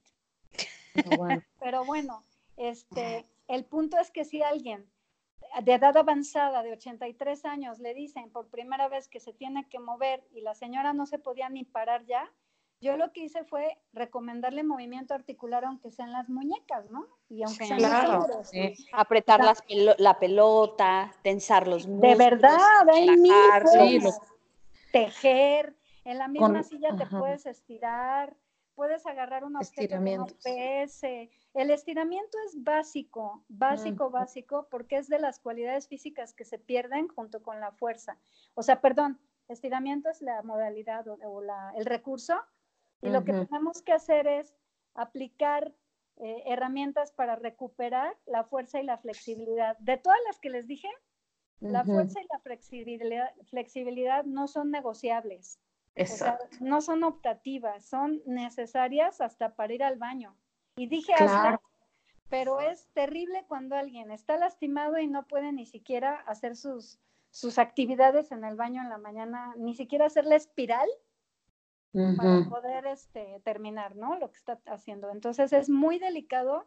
Pero 1.60 1.84
bueno, 1.84 2.24
este, 2.56 3.26
el 3.46 3.64
punto 3.64 3.98
es 3.98 4.10
que 4.10 4.24
si 4.24 4.42
alguien 4.42 4.88
de 5.62 5.74
edad 5.74 5.96
avanzada 5.96 6.62
de 6.62 6.72
83 6.72 7.44
años 7.44 7.78
le 7.78 7.94
dicen 7.94 8.30
por 8.30 8.48
primera 8.48 8.88
vez 8.88 9.08
que 9.08 9.20
se 9.20 9.32
tiene 9.32 9.68
que 9.68 9.78
mover 9.78 10.26
y 10.32 10.40
la 10.40 10.54
señora 10.54 10.92
no 10.92 11.06
se 11.06 11.18
podía 11.18 11.48
ni 11.48 11.64
parar 11.64 12.04
ya, 12.06 12.32
yo 12.84 12.96
lo 12.98 13.10
que 13.12 13.24
hice 13.24 13.44
fue 13.44 13.78
recomendarle 13.92 14.62
movimiento 14.62 15.14
articular 15.14 15.64
aunque 15.64 15.90
sean 15.90 16.12
las 16.12 16.28
muñecas, 16.28 16.90
¿no? 16.90 17.08
Y 17.28 17.42
aunque 17.42 17.66
sean 17.66 17.78
claro, 17.78 18.26
apretar 18.92 19.40
la 19.98 20.18
pelota, 20.18 21.12
tensar 21.22 21.66
los 21.66 21.86
músculos. 21.86 22.18
De 22.18 22.24
verdad, 22.24 22.88
hay 22.92 23.16
mil 23.16 24.02
Tejer, 24.92 25.74
en 26.04 26.18
la 26.18 26.28
misma 26.28 26.62
silla 26.62 26.94
te 26.96 27.06
puedes 27.06 27.46
estirar, 27.46 28.36
puedes 28.74 29.06
agarrar 29.06 29.44
un 29.44 29.56
objeto 29.56 30.04
que 30.04 30.16
no 30.16 30.26
pese. 30.44 31.30
El 31.54 31.70
estiramiento 31.70 32.36
es 32.46 32.62
básico, 32.62 33.44
básico, 33.48 34.10
básico, 34.10 34.68
porque 34.70 34.98
es 34.98 35.08
de 35.08 35.18
las 35.18 35.38
cualidades 35.38 35.88
físicas 35.88 36.34
que 36.34 36.44
se 36.44 36.58
pierden 36.58 37.08
junto 37.08 37.42
con 37.42 37.60
la 37.60 37.72
fuerza. 37.72 38.18
O 38.54 38.62
sea, 38.62 38.80
perdón, 38.80 39.18
estiramiento 39.48 40.10
es 40.10 40.20
la 40.22 40.42
modalidad 40.42 41.06
o, 41.08 41.40
la, 41.40 41.72
el 41.76 41.86
recurso 41.86 42.40
y 43.04 43.10
lo 43.10 43.24
que 43.24 43.32
tenemos 43.32 43.82
que 43.82 43.92
hacer 43.92 44.26
es 44.26 44.54
aplicar 44.94 45.74
eh, 46.16 46.42
herramientas 46.46 47.12
para 47.12 47.36
recuperar 47.36 48.16
la 48.24 48.44
fuerza 48.44 48.80
y 48.80 48.84
la 48.84 48.98
flexibilidad. 48.98 49.76
De 49.78 49.98
todas 49.98 50.18
las 50.26 50.38
que 50.38 50.48
les 50.48 50.66
dije, 50.66 50.88
la 51.60 51.84
fuerza 51.84 52.20
y 52.20 52.26
la 52.30 52.38
flexibilidad, 52.40 53.30
flexibilidad 53.44 54.24
no 54.24 54.48
son 54.48 54.70
negociables. 54.70 55.58
O 55.96 56.06
sea, 56.06 56.38
no 56.60 56.80
son 56.80 57.04
optativas, 57.04 57.84
son 57.84 58.22
necesarias 58.26 59.20
hasta 59.20 59.54
para 59.54 59.72
ir 59.72 59.84
al 59.84 59.96
baño. 59.96 60.36
Y 60.76 60.88
dije 60.88 61.14
hasta, 61.14 61.60
pero 62.28 62.60
es 62.60 62.88
terrible 62.94 63.44
cuando 63.46 63.76
alguien 63.76 64.10
está 64.10 64.36
lastimado 64.36 64.98
y 64.98 65.06
no 65.06 65.26
puede 65.26 65.52
ni 65.52 65.66
siquiera 65.66 66.16
hacer 66.26 66.56
sus, 66.56 66.98
sus 67.30 67.58
actividades 67.58 68.32
en 68.32 68.44
el 68.44 68.56
baño 68.56 68.82
en 68.82 68.88
la 68.88 68.98
mañana, 68.98 69.54
ni 69.56 69.74
siquiera 69.74 70.06
hacer 70.06 70.24
la 70.24 70.36
espiral 70.36 70.88
para 72.16 72.48
poder 72.48 72.86
este, 72.86 73.40
terminar, 73.44 73.94
¿no? 73.94 74.18
Lo 74.18 74.30
que 74.30 74.36
está 74.36 74.60
haciendo. 74.66 75.10
Entonces 75.10 75.52
es 75.52 75.70
muy 75.70 75.98
delicado, 75.98 76.66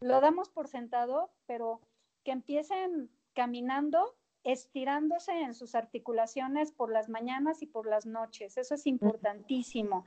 lo 0.00 0.20
damos 0.20 0.48
por 0.48 0.68
sentado, 0.68 1.30
pero 1.46 1.80
que 2.24 2.32
empiecen 2.32 3.10
caminando, 3.34 4.16
estirándose 4.44 5.32
en 5.32 5.54
sus 5.54 5.74
articulaciones 5.74 6.72
por 6.72 6.90
las 6.90 7.08
mañanas 7.08 7.62
y 7.62 7.66
por 7.66 7.86
las 7.86 8.06
noches. 8.06 8.56
Eso 8.56 8.74
es 8.74 8.86
importantísimo. 8.86 10.04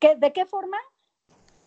¿De 0.00 0.32
qué 0.32 0.46
forma? 0.46 0.78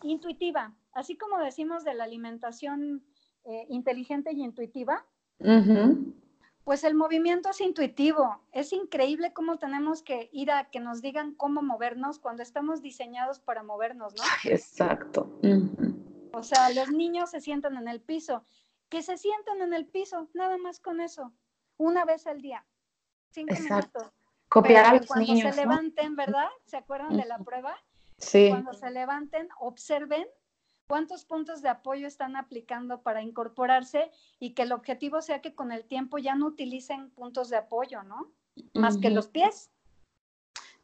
Intuitiva. 0.02 0.74
Así 0.92 1.16
como 1.16 1.38
decimos 1.38 1.84
de 1.84 1.94
la 1.94 2.04
alimentación 2.04 3.02
eh, 3.44 3.66
inteligente 3.70 4.32
y 4.32 4.42
intuitiva, 4.42 5.06
pues 6.66 6.82
el 6.82 6.96
movimiento 6.96 7.50
es 7.50 7.60
intuitivo. 7.60 8.40
Es 8.50 8.72
increíble 8.72 9.32
cómo 9.32 9.56
tenemos 9.56 10.02
que 10.02 10.28
ir 10.32 10.50
a 10.50 10.64
que 10.68 10.80
nos 10.80 11.00
digan 11.00 11.32
cómo 11.32 11.62
movernos 11.62 12.18
cuando 12.18 12.42
estamos 12.42 12.82
diseñados 12.82 13.38
para 13.38 13.62
movernos, 13.62 14.14
¿no? 14.16 14.22
Exacto. 14.50 15.38
O 16.32 16.42
sea, 16.42 16.70
los 16.70 16.90
niños 16.90 17.30
se 17.30 17.40
sientan 17.40 17.76
en 17.76 17.86
el 17.86 18.00
piso 18.00 18.42
que 18.88 19.00
se 19.02 19.16
sienten 19.16 19.62
en 19.62 19.74
el 19.74 19.86
piso, 19.86 20.28
nada 20.34 20.58
más 20.58 20.80
con 20.80 21.00
eso, 21.00 21.32
una 21.76 22.04
vez 22.04 22.26
al 22.26 22.40
día, 22.40 22.66
cinco 23.30 23.54
minutos. 23.54 24.12
Copiar 24.48 24.86
a 24.86 24.94
los 24.94 25.06
cuando 25.06 25.24
niños. 25.24 25.54
se 25.54 25.64
¿no? 25.64 25.70
levanten, 25.70 26.16
¿verdad? 26.16 26.48
¿Se 26.64 26.78
acuerdan 26.78 27.16
de 27.16 27.26
la 27.26 27.38
prueba? 27.38 27.76
Sí, 28.18 28.48
Cuando 28.50 28.72
se 28.72 28.90
levanten, 28.90 29.48
observen 29.60 30.26
cuántos 30.86 31.24
puntos 31.24 31.62
de 31.62 31.68
apoyo 31.68 32.06
están 32.06 32.36
aplicando 32.36 33.02
para 33.02 33.22
incorporarse 33.22 34.10
y 34.38 34.50
que 34.50 34.62
el 34.62 34.72
objetivo 34.72 35.20
sea 35.20 35.40
que 35.40 35.54
con 35.54 35.72
el 35.72 35.84
tiempo 35.84 36.18
ya 36.18 36.34
no 36.34 36.46
utilicen 36.46 37.10
puntos 37.10 37.50
de 37.50 37.56
apoyo, 37.56 38.02
¿no? 38.02 38.30
Más 38.74 38.96
que 38.98 39.10
los 39.10 39.28
pies. 39.28 39.70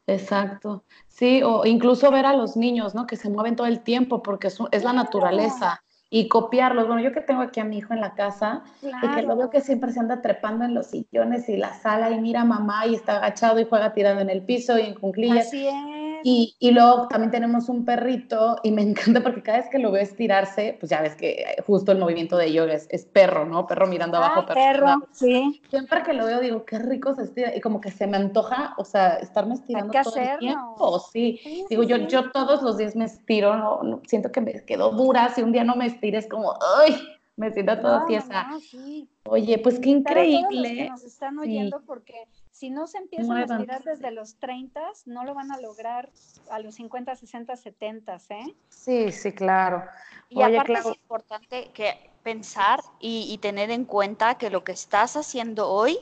exacto. 0.06 0.84
Sí, 1.08 1.42
o 1.42 1.64
incluso 1.64 2.10
ver 2.10 2.26
a 2.26 2.36
los 2.36 2.56
niños, 2.56 2.94
¿no? 2.94 3.06
Que 3.06 3.16
se 3.16 3.30
mueven 3.30 3.56
todo 3.56 3.66
el 3.66 3.80
tiempo 3.80 4.22
porque 4.22 4.48
es, 4.48 4.58
es 4.72 4.84
la 4.84 4.92
naturaleza. 4.92 5.82
Y 6.14 6.28
copiarlos. 6.28 6.86
Bueno, 6.86 7.00
yo 7.00 7.10
que 7.12 7.22
tengo 7.22 7.40
aquí 7.40 7.58
a 7.60 7.64
mi 7.64 7.78
hijo 7.78 7.94
en 7.94 8.02
la 8.02 8.14
casa, 8.14 8.64
y 8.82 9.14
que 9.14 9.22
lo 9.22 9.34
veo 9.34 9.48
que 9.48 9.62
siempre 9.62 9.92
se 9.92 10.00
anda 10.00 10.20
trepando 10.20 10.66
en 10.66 10.74
los 10.74 10.88
sillones 10.88 11.48
y 11.48 11.56
la 11.56 11.72
sala 11.72 12.10
y 12.10 12.20
mira 12.20 12.42
a 12.42 12.44
mamá 12.44 12.86
y 12.86 12.96
está 12.96 13.16
agachado 13.16 13.58
y 13.60 13.64
juega 13.64 13.94
tirado 13.94 14.20
en 14.20 14.28
el 14.28 14.42
piso 14.42 14.78
y 14.78 14.82
en 14.82 14.94
cunclillas. 14.94 15.46
Así 15.46 15.66
es. 15.66 15.91
Y, 16.24 16.56
y 16.58 16.70
luego 16.70 17.08
también 17.08 17.30
tenemos 17.30 17.68
un 17.68 17.84
perrito 17.84 18.56
y 18.62 18.70
me 18.70 18.82
encanta 18.82 19.20
porque 19.22 19.42
cada 19.42 19.58
vez 19.58 19.68
que 19.70 19.78
lo 19.78 19.90
veo 19.90 20.02
estirarse, 20.02 20.76
pues 20.78 20.90
ya 20.90 21.00
ves 21.02 21.14
que 21.16 21.30
eh, 21.32 21.62
justo 21.66 21.92
el 21.92 21.98
movimiento 21.98 22.36
de 22.36 22.52
yoga 22.52 22.74
es, 22.74 22.86
es 22.90 23.04
perro, 23.04 23.44
¿no? 23.46 23.66
Perro 23.66 23.86
mirando 23.86 24.16
abajo, 24.18 24.40
Ah, 24.40 24.46
perro. 24.46 24.60
perro, 24.60 24.86
abajo. 24.88 25.08
sí. 25.12 25.60
Siempre 25.70 26.02
que 26.02 26.12
lo 26.12 26.26
veo 26.26 26.40
digo, 26.40 26.64
qué 26.64 26.78
rico 26.78 27.14
se 27.14 27.22
estira 27.22 27.54
y 27.56 27.60
como 27.60 27.80
que 27.80 27.90
se 27.90 28.06
me 28.06 28.16
antoja, 28.16 28.74
o 28.78 28.84
sea, 28.84 29.16
estarme 29.16 29.54
estirando 29.54 29.92
que 29.92 30.02
todo 30.02 30.14
el 30.16 30.22
hacerlo. 30.22 30.38
tiempo, 30.38 30.98
sí. 31.12 31.40
Sí, 31.42 31.66
Digo, 31.70 31.82
sí, 31.82 31.88
yo, 31.88 31.96
yo 32.08 32.30
todos 32.30 32.62
los 32.62 32.76
días 32.78 32.94
me 32.96 33.04
estiro, 33.06 33.56
no, 33.56 33.82
no- 33.82 34.02
siento 34.06 34.30
que 34.30 34.40
me 34.40 34.64
quedo 34.64 34.90
dura, 34.92 35.28
si 35.34 35.42
un 35.42 35.52
día 35.52 35.64
no 35.64 35.76
me 35.76 35.86
estiro 35.86 36.18
es 36.18 36.28
como, 36.28 36.54
ay, 36.78 36.96
me 37.36 37.50
siento 37.52 37.78
toda 37.80 38.00
No, 38.00 38.06
tiesa. 38.06 38.46
sí. 38.60 39.08
Oye, 39.24 39.58
pues 39.58 39.78
qué 39.78 39.96
Para 40.04 40.16
todos 40.16 40.26
los 40.26 40.42
que 40.50 40.56
increíble. 40.58 40.88
nos 40.90 41.04
están 41.04 41.38
oyendo, 41.38 41.80
porque 41.86 42.14
si 42.52 42.70
no 42.70 42.86
se 42.86 42.98
empiezan 42.98 43.38
a 43.38 43.44
estirar 43.44 43.82
desde 43.82 44.10
los 44.10 44.36
30, 44.36 44.80
no 45.06 45.24
lo 45.24 45.34
van 45.34 45.50
a 45.50 45.58
lograr 45.58 46.10
a 46.50 46.58
los 46.60 46.74
50, 46.76 47.16
60, 47.16 47.56
70, 47.56 48.16
¿eh? 48.28 48.54
Sí, 48.68 49.10
sí, 49.10 49.32
claro. 49.32 49.82
Y 50.28 50.42
Oye, 50.42 50.58
aparte 50.58 50.74
Clau. 50.74 50.90
es 50.90 50.96
importante 50.98 51.70
que 51.72 52.10
pensar 52.22 52.80
y, 53.00 53.26
y 53.32 53.38
tener 53.38 53.70
en 53.70 53.84
cuenta 53.86 54.36
que 54.36 54.50
lo 54.50 54.64
que 54.64 54.72
estás 54.72 55.16
haciendo 55.16 55.68
hoy 55.68 55.98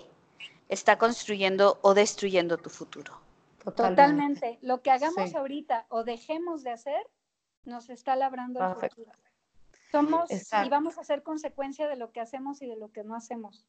está 0.69 0.99
construyendo 0.99 1.79
o 1.83 1.95
destruyendo 1.95 2.59
tu 2.59 2.69
futuro. 2.69 3.19
Totalmente. 3.65 4.59
Lo 4.61 4.83
que 4.83 4.91
hagamos 4.91 5.31
Sí. 5.31 5.37
ahorita 5.37 5.87
o 5.89 6.05
dejemos 6.05 6.63
de 6.63 6.71
hacer, 6.73 7.01
nos 7.65 7.91
está 7.91 8.17
labrando 8.17 8.61
el 8.61 8.75
Perfecto. 8.75 8.97
futuro. 8.97 9.13
Somos 9.93 10.31
y 10.31 10.69
vamos 10.69 10.99
a 10.99 11.05
ser 11.05 11.23
consecuencia 11.23 11.89
de 11.89 11.97
lo 11.97 12.11
que 12.13 12.21
hacemos 12.21 12.63
y 12.63 12.67
de 12.67 12.77
lo 12.77 12.91
que 12.93 13.05
no 13.05 13.15
hacemos. 13.15 13.67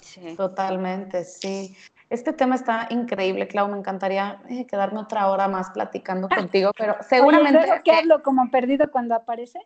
Sí. 0.00 0.36
Totalmente, 0.36 1.24
sí. 1.24 1.76
Este 2.10 2.32
tema 2.32 2.54
está 2.56 2.86
increíble, 2.90 3.48
Clau. 3.48 3.68
Me 3.68 3.78
encantaría 3.78 4.42
eh, 4.48 4.66
quedarme 4.66 5.00
otra 5.00 5.28
hora 5.30 5.48
más 5.48 5.70
platicando 5.70 6.28
contigo, 6.28 6.72
pero 6.76 6.96
seguramente. 7.08 7.58
Oye, 7.58 7.66
¿luego 7.68 7.82
¿qué 7.84 7.92
hablo 7.92 8.22
como 8.22 8.50
perdido 8.50 8.90
cuando 8.90 9.14
aparece? 9.14 9.58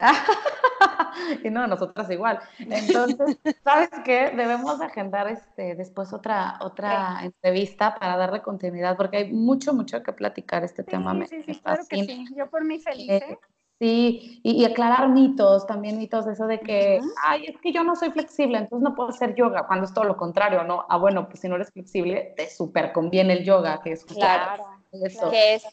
y 1.44 1.50
no, 1.50 1.66
nosotras 1.66 2.10
igual. 2.10 2.40
Entonces, 2.58 3.38
¿sabes 3.64 3.90
qué? 4.04 4.30
Debemos 4.30 4.78
de 4.78 4.86
agendar 4.86 5.28
este, 5.28 5.74
después 5.76 6.12
otra, 6.12 6.58
otra 6.60 7.20
entrevista 7.22 7.94
para 7.94 8.16
darle 8.16 8.42
continuidad, 8.42 8.96
porque 8.96 9.18
hay 9.18 9.32
mucho, 9.32 9.72
mucho 9.72 10.02
que 10.02 10.12
platicar 10.12 10.64
este 10.64 10.82
tema. 10.82 11.12
Sí, 11.12 11.18
me- 11.18 11.26
sí, 11.28 11.36
me 11.46 11.54
sí, 11.54 11.60
claro 11.60 11.82
que 11.88 12.04
sí. 12.04 12.24
Yo 12.36 12.50
por 12.50 12.64
mí 12.64 12.80
feliz, 12.80 13.08
Eh, 13.10 13.24
¿eh? 13.30 13.38
Sí, 13.80 14.40
y, 14.44 14.62
y 14.62 14.64
aclarar 14.64 15.08
mitos, 15.08 15.66
también 15.66 15.98
mitos 15.98 16.24
de 16.26 16.32
eso 16.32 16.46
de 16.46 16.60
que, 16.60 17.00
ay, 17.24 17.46
es 17.46 17.60
que 17.60 17.72
yo 17.72 17.82
no 17.82 17.96
soy 17.96 18.10
flexible, 18.12 18.58
entonces 18.58 18.84
no 18.88 18.94
puedo 18.94 19.08
hacer 19.10 19.34
yoga, 19.34 19.66
cuando 19.66 19.84
es 19.86 19.92
todo 19.92 20.04
lo 20.04 20.16
contrario, 20.16 20.62
¿no? 20.62 20.86
Ah, 20.88 20.96
bueno, 20.96 21.28
pues 21.28 21.40
si 21.40 21.48
no 21.48 21.56
eres 21.56 21.72
flexible, 21.72 22.34
te 22.36 22.48
súper 22.48 22.92
conviene 22.92 23.32
el 23.32 23.44
yoga, 23.44 23.80
que 23.82 23.92
es 23.92 24.02
justo 24.04 24.20
Claro. 24.20 24.64
eso. 24.92 25.28
Que 25.30 25.54
es 25.54 25.66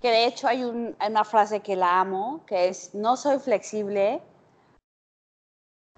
que 0.00 0.10
de 0.10 0.26
hecho 0.26 0.48
hay 0.48 0.64
un- 0.64 0.96
una 1.06 1.24
frase 1.24 1.60
que 1.60 1.76
la 1.76 2.00
amo, 2.00 2.40
que 2.46 2.68
es 2.68 2.94
no 2.94 3.16
soy 3.16 3.38
flexible 3.38 4.22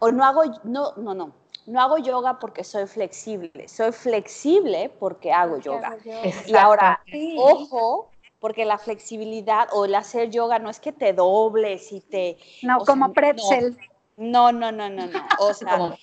o 0.01 0.11
no 0.13 0.25
hago 0.25 0.43
no 0.65 0.93
no 0.97 1.15
no, 1.15 1.33
no 1.67 1.81
hago 1.81 1.99
yoga 1.99 2.39
porque 2.39 2.63
soy 2.65 2.87
flexible, 2.87 3.67
soy 3.69 3.93
flexible 3.93 4.91
porque 5.01 5.33
hago 5.33 5.57
¿Qué 5.59 5.63
yoga. 5.63 5.89
hago. 5.89 6.23
Y 6.47 6.57
ahora, 6.57 7.01
Sí. 7.07 7.37
ojo, 7.39 8.11
porque 8.39 8.65
la 8.65 8.79
flexibilidad 8.79 9.69
o 9.73 9.85
el 9.85 9.95
hacer 9.95 10.31
yoga 10.31 10.59
no 10.59 10.71
es 10.71 10.81
que 10.81 10.93
te 10.93 11.13
dobles 11.13 11.93
y 11.93 12.01
te 12.01 12.37
No, 12.63 12.79
sea, 12.81 12.87
como 12.87 13.09
no. 13.09 13.13
pretzel. 13.15 13.77
no, 14.17 14.53
no, 14.53 14.73
no, 14.73 14.89
no, 14.91 15.07
no. 15.07 15.21
O 15.39 15.53
sea, 15.55 15.97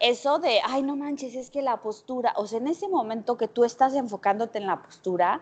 eso 0.00 0.38
de, 0.38 0.60
ay, 0.64 0.82
no 0.82 0.96
manches, 0.96 1.34
es 1.34 1.50
que 1.50 1.62
la 1.62 1.78
postura, 1.82 2.32
o 2.36 2.46
sea, 2.46 2.58
en 2.58 2.68
ese 2.68 2.88
momento 2.88 3.36
que 3.36 3.48
tú 3.48 3.64
estás 3.64 3.94
enfocándote 3.94 4.58
en 4.58 4.66
la 4.66 4.80
postura, 4.82 5.40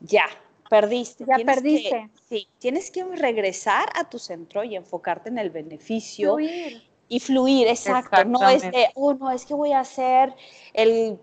ya, 0.00 0.26
perdiste. 0.70 1.24
Ya 1.26 1.36
Tienes 1.36 1.56
perdiste. 1.56 1.90
que- 1.90 2.10
sí, 2.28 2.48
tienes 2.58 2.90
que 2.90 3.04
regresar 3.04 3.88
a 3.94 4.08
tu 4.08 4.18
centro 4.18 4.62
y 4.64 4.76
enfocarte 4.76 5.28
en 5.30 5.38
el 5.38 5.50
beneficio 5.50 6.34
Fluir. 6.34 6.82
y 7.08 7.20
fluir, 7.20 7.66
exacto. 7.68 8.24
No 8.24 8.48
es 8.48 8.62
de, 8.62 8.88
oh, 8.94 9.14
no, 9.14 9.30
es 9.30 9.46
que 9.46 9.54
voy 9.54 9.72
a 9.72 9.80
hacer 9.80 10.34
el, 10.74 11.18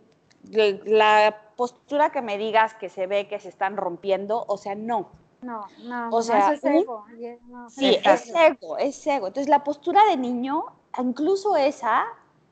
el- 0.52 0.82
la 0.86 1.42
postura 1.56 2.12
que 2.12 2.22
me 2.22 2.38
digas 2.38 2.74
que 2.76 2.90
se 2.90 3.08
ve 3.08 3.28
que 3.28 3.40
se 3.40 3.50
están 3.50 3.78
rompiendo, 3.78 4.46
o 4.48 4.58
sea, 4.58 4.76
no. 4.76 5.10
No, 5.42 5.68
no, 5.78 6.10
O 6.10 6.22
no, 6.22 6.24
sea, 6.24 6.54
es 6.54 6.64
ego. 6.66 7.06
no, 7.48 7.70
Sí, 7.70 7.98
es 8.04 8.34
ego, 8.36 8.78
es 8.78 9.06
ego. 9.08 9.28
Entonces, 9.28 9.50
la 9.50 9.64
postura 9.64 10.02
de 10.10 10.18
niño, 10.18 10.66
incluso 11.00 11.56
esa, 11.58 12.06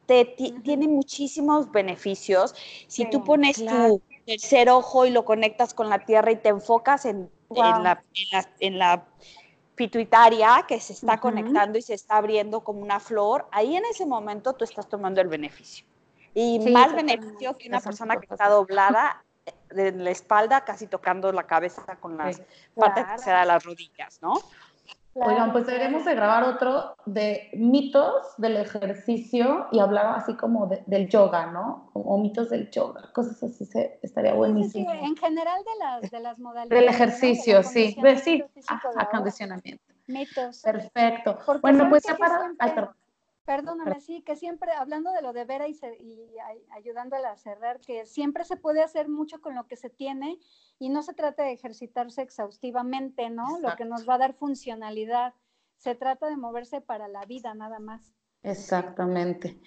te 0.06 0.26
tiene 0.64 0.88
muchísimos 0.88 1.72
beneficios. 1.72 2.54
Si 2.88 3.06
Sí, 3.06 3.10
tú 3.10 3.24
pones 3.24 3.58
claro. 3.58 3.95
tu 3.95 4.01
tercer 4.26 4.70
ojo 4.70 5.06
y 5.06 5.12
lo 5.12 5.26
conectas 5.26 5.74
con 5.74 5.89
la 5.89 6.06
tierra 6.06 6.32
y 6.32 6.38
te 6.38 6.49
enfocas 6.49 7.06
en, 7.06 7.32
la, 7.54 8.04
en, 8.14 8.28
la, 8.32 8.49
en 8.60 8.78
la 8.80 9.08
pituitaria 9.76 10.66
que 10.68 10.80
se 10.80 10.93
está 10.93 11.20
conectando 11.20 11.78
y 11.78 11.82
se 11.82 11.93
está 11.93 12.18
abriendo 12.18 12.64
como 12.64 12.82
una 12.82 12.99
flor, 12.99 13.47
ahí 13.51 13.76
en 13.76 13.86
ese 13.86 14.06
momento 14.06 14.54
tú 14.54 14.64
estás 14.66 14.88
tomando 14.89 15.22
el 15.22 15.28
beneficio. 15.28 15.86
Y 16.34 16.60
Sí, 16.62 16.72
más 16.72 16.94
beneficio 16.94 17.58
que 17.58 17.68
una 17.70 17.80
persona 17.80 18.18
que 18.18 18.28
está 18.30 18.50
doblada 18.50 19.24
de 19.70 19.92
la 19.92 20.10
espalda, 20.12 20.62
casi 20.64 20.88
tocando 20.88 21.32
la 21.32 21.44
cabeza 21.44 21.98
con 22.00 22.18
las 22.18 22.38
Sí. 22.38 22.44
partes 22.76 23.04
Claro. 23.04 23.16
traseras 23.16 23.42
de 23.42 23.48
las 23.48 23.64
rodillas, 23.64 24.20
¿no? 24.22 24.34
Claro, 25.14 25.32
Oigan, 25.32 25.52
pues 25.52 25.68
deberíamos 25.68 26.06
de 26.06 26.16
grabar 26.16 26.44
otro 26.44 26.96
de 27.06 27.52
mitos 27.54 28.34
del 28.38 28.58
ejercicio 28.58 29.68
y 29.72 29.80
hablar 29.80 30.08
así 30.18 30.36
como 30.36 30.66
de- 30.66 30.84
del 30.88 31.08
yoga, 31.08 31.48
¿no? 31.48 31.92
O, 31.94 32.18
mitos 32.18 32.50
del 32.50 32.72
yoga, 32.72 33.12
cosas 33.14 33.44
así, 33.44 33.64
se, 33.66 34.00
estaría 34.02 34.32
sí, 34.32 34.38
buenísimo. 34.38 34.90
sí, 34.92 34.98
en 35.04 35.16
general 35.16 35.62
de 35.64 35.86
las, 35.86 36.12
de 36.12 36.20
las 36.20 36.40
modalidades. 36.40 36.70
Del 36.84 36.90
ejercicio, 36.90 37.62
sí, 37.62 37.96
de, 38.02 38.18
sí, 38.18 38.44
acondicionamiento. 38.98 39.84
Mitos. 40.08 40.62
Perfecto. 40.64 41.38
Porque 41.46 41.62
Bueno, 41.62 41.78
¿sabes 41.84 41.90
pues 41.92 42.04
ya 42.08 42.18
para... 42.18 42.40
siempre- 42.40 42.58
Ay, 42.68 42.72
perdón. 42.72 42.96
Perdóname, 43.46 44.00
sí, 44.00 44.22
que 44.22 44.38
siempre, 44.38 44.72
hablando 44.72 45.12
de 45.12 45.22
lo 45.22 45.34
de 45.34 45.44
Vera 45.44 45.68
y, 45.68 45.74
se- 45.74 45.98
y 45.98 46.30
ay- 46.46 46.66
ayudándola 46.72 47.32
a 47.32 47.38
cerrar, 47.38 47.82
que 47.82 48.06
siempre 48.06 48.46
se 48.46 48.56
puede 48.56 48.82
hacer 48.82 49.10
mucho 49.10 49.41
con 49.41 49.54
lo 49.54 49.68
que 49.68 49.76
se 49.76 49.89
tiene 49.89 50.39
y 50.80 50.88
no 50.89 51.04
se 51.04 51.14
trata 51.14 51.44
de 51.44 51.52
ejercitarse 51.52 52.22
exhaustivamente, 52.22 53.30
¿no? 53.30 53.60
Lo 53.60 53.76
que 53.76 53.84
nos 53.84 54.08
va 54.08 54.16
a 54.16 54.20
dar 54.20 54.34
funcionalidad. 54.34 55.34
Se 55.76 55.94
trata 55.96 56.28
de 56.28 56.38
moverse 56.38 56.80
para 56.80 57.10
la 57.10 57.26
vida, 57.26 57.54
nada 57.54 57.80
más. 57.80 58.14
Exactamente, 58.44 59.60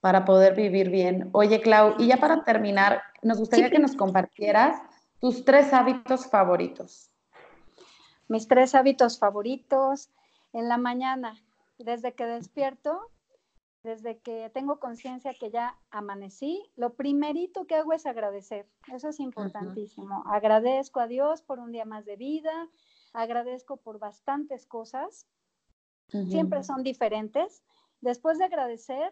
para 0.00 0.24
poder 0.26 0.54
vivir 0.54 0.90
bien. 0.90 1.30
Oye, 1.32 1.60
Clau, 1.62 1.94
y 1.98 2.08
ya 2.08 2.18
para 2.18 2.44
terminar, 2.44 3.02
nos 3.22 3.38
gustaría 3.38 3.70
que 3.70 3.78
nos 3.78 3.96
compartieras 3.96 4.78
tus 5.20 5.44
tres 5.44 5.72
hábitos 5.72 6.26
favoritos. 6.26 7.10
Mis 8.28 8.46
tres 8.46 8.74
hábitos 8.74 9.18
favoritos 9.18 10.10
en 10.52 10.68
la 10.68 10.76
mañana, 10.76 11.34
desde 11.78 12.14
que 12.14 12.24
despierto, 12.24 13.10
desde 13.82 14.20
que 14.20 14.50
tengo 14.50 14.78
conciencia 14.78 15.34
que 15.34 15.50
ya 15.50 15.76
amanecí, 15.90 16.70
lo 16.76 16.94
primerito 16.94 17.66
que 17.66 17.74
hago 17.74 17.92
es 17.92 18.06
agradecer. 18.06 18.68
Eso 18.92 19.08
es 19.08 19.18
importantísimo. 19.18 20.22
Agradezco 20.26 21.00
a 21.00 21.08
Dios 21.08 21.42
por 21.42 21.58
un 21.58 21.72
día 21.72 21.84
más 21.84 22.04
de 22.04 22.16
vida, 22.16 22.68
agradezco 23.12 23.78
por 23.78 23.98
bastantes 23.98 24.66
cosas, 24.66 25.26
siempre 26.08 26.62
son 26.62 26.82
diferentes. 26.82 27.64
Después 28.00 28.38
de 28.38 28.44
agradecer, 28.44 29.10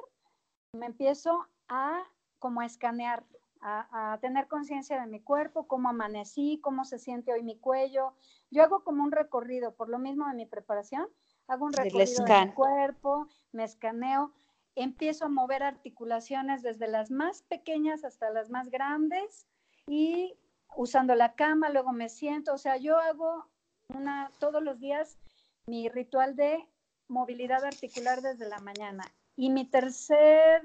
me 0.73 0.87
empiezo 0.87 1.47
a 1.69 2.03
como 2.39 2.61
a 2.61 2.67
escanear, 2.67 3.25
a, 3.61 4.13
a 4.13 4.19
tener 4.21 4.49
conciencia 4.49 5.01
de 5.01 5.07
mi 5.07 5.21
cuerpo, 5.21 5.67
cómo 5.67 5.91
amanecí, 5.91 6.59
cómo 6.63 6.85
se 6.85 6.99
siente 6.99 7.33
hoy 7.33 7.43
mi 7.43 7.59
cuello. 7.59 8.15
Yo 8.51 8.63
hago 8.63 8.83
como 8.83 9.03
un 9.03 9.13
recorrido, 9.13 9.75
por 9.75 9.89
lo 9.89 9.99
mismo 9.99 10.27
de 10.29 10.35
mi 10.35 10.47
preparación, 10.47 11.07
hago 11.49 11.67
un 11.67 11.73
Del 11.73 11.85
recorrido 11.85 12.25
de 12.25 12.25
scan. 12.25 12.49
mi 12.49 12.55
cuerpo, 12.55 13.29
me 13.53 13.65
escaneo, 13.65 14.33
empiezo 14.75 15.27
a 15.27 15.29
mover 15.29 15.63
articulaciones 15.63 16.63
desde 16.63 16.89
las 16.89 17.11
más 17.11 17.43
pequeñas 17.43 18.05
hasta 18.05 18.31
las 18.31 18.51
más 18.51 18.71
grandes 18.71 19.47
y 19.87 20.37
usando 20.77 21.15
la 21.15 21.35
cama, 21.35 21.71
luego 21.71 21.93
me 21.93 22.09
siento, 22.09 22.55
o 22.55 22.59
sea, 22.59 22.77
yo 22.77 22.99
hago 22.99 23.47
una 23.89 24.31
todos 24.39 24.63
los 24.63 24.79
días 24.79 25.19
mi 25.67 25.89
ritual 25.89 26.37
de 26.37 26.67
movilidad 27.09 27.65
articular 27.65 28.23
desde 28.23 28.49
la 28.49 28.59
mañana. 28.59 29.05
y 29.37 29.49
mi 29.49 29.65
tercer, 29.65 30.63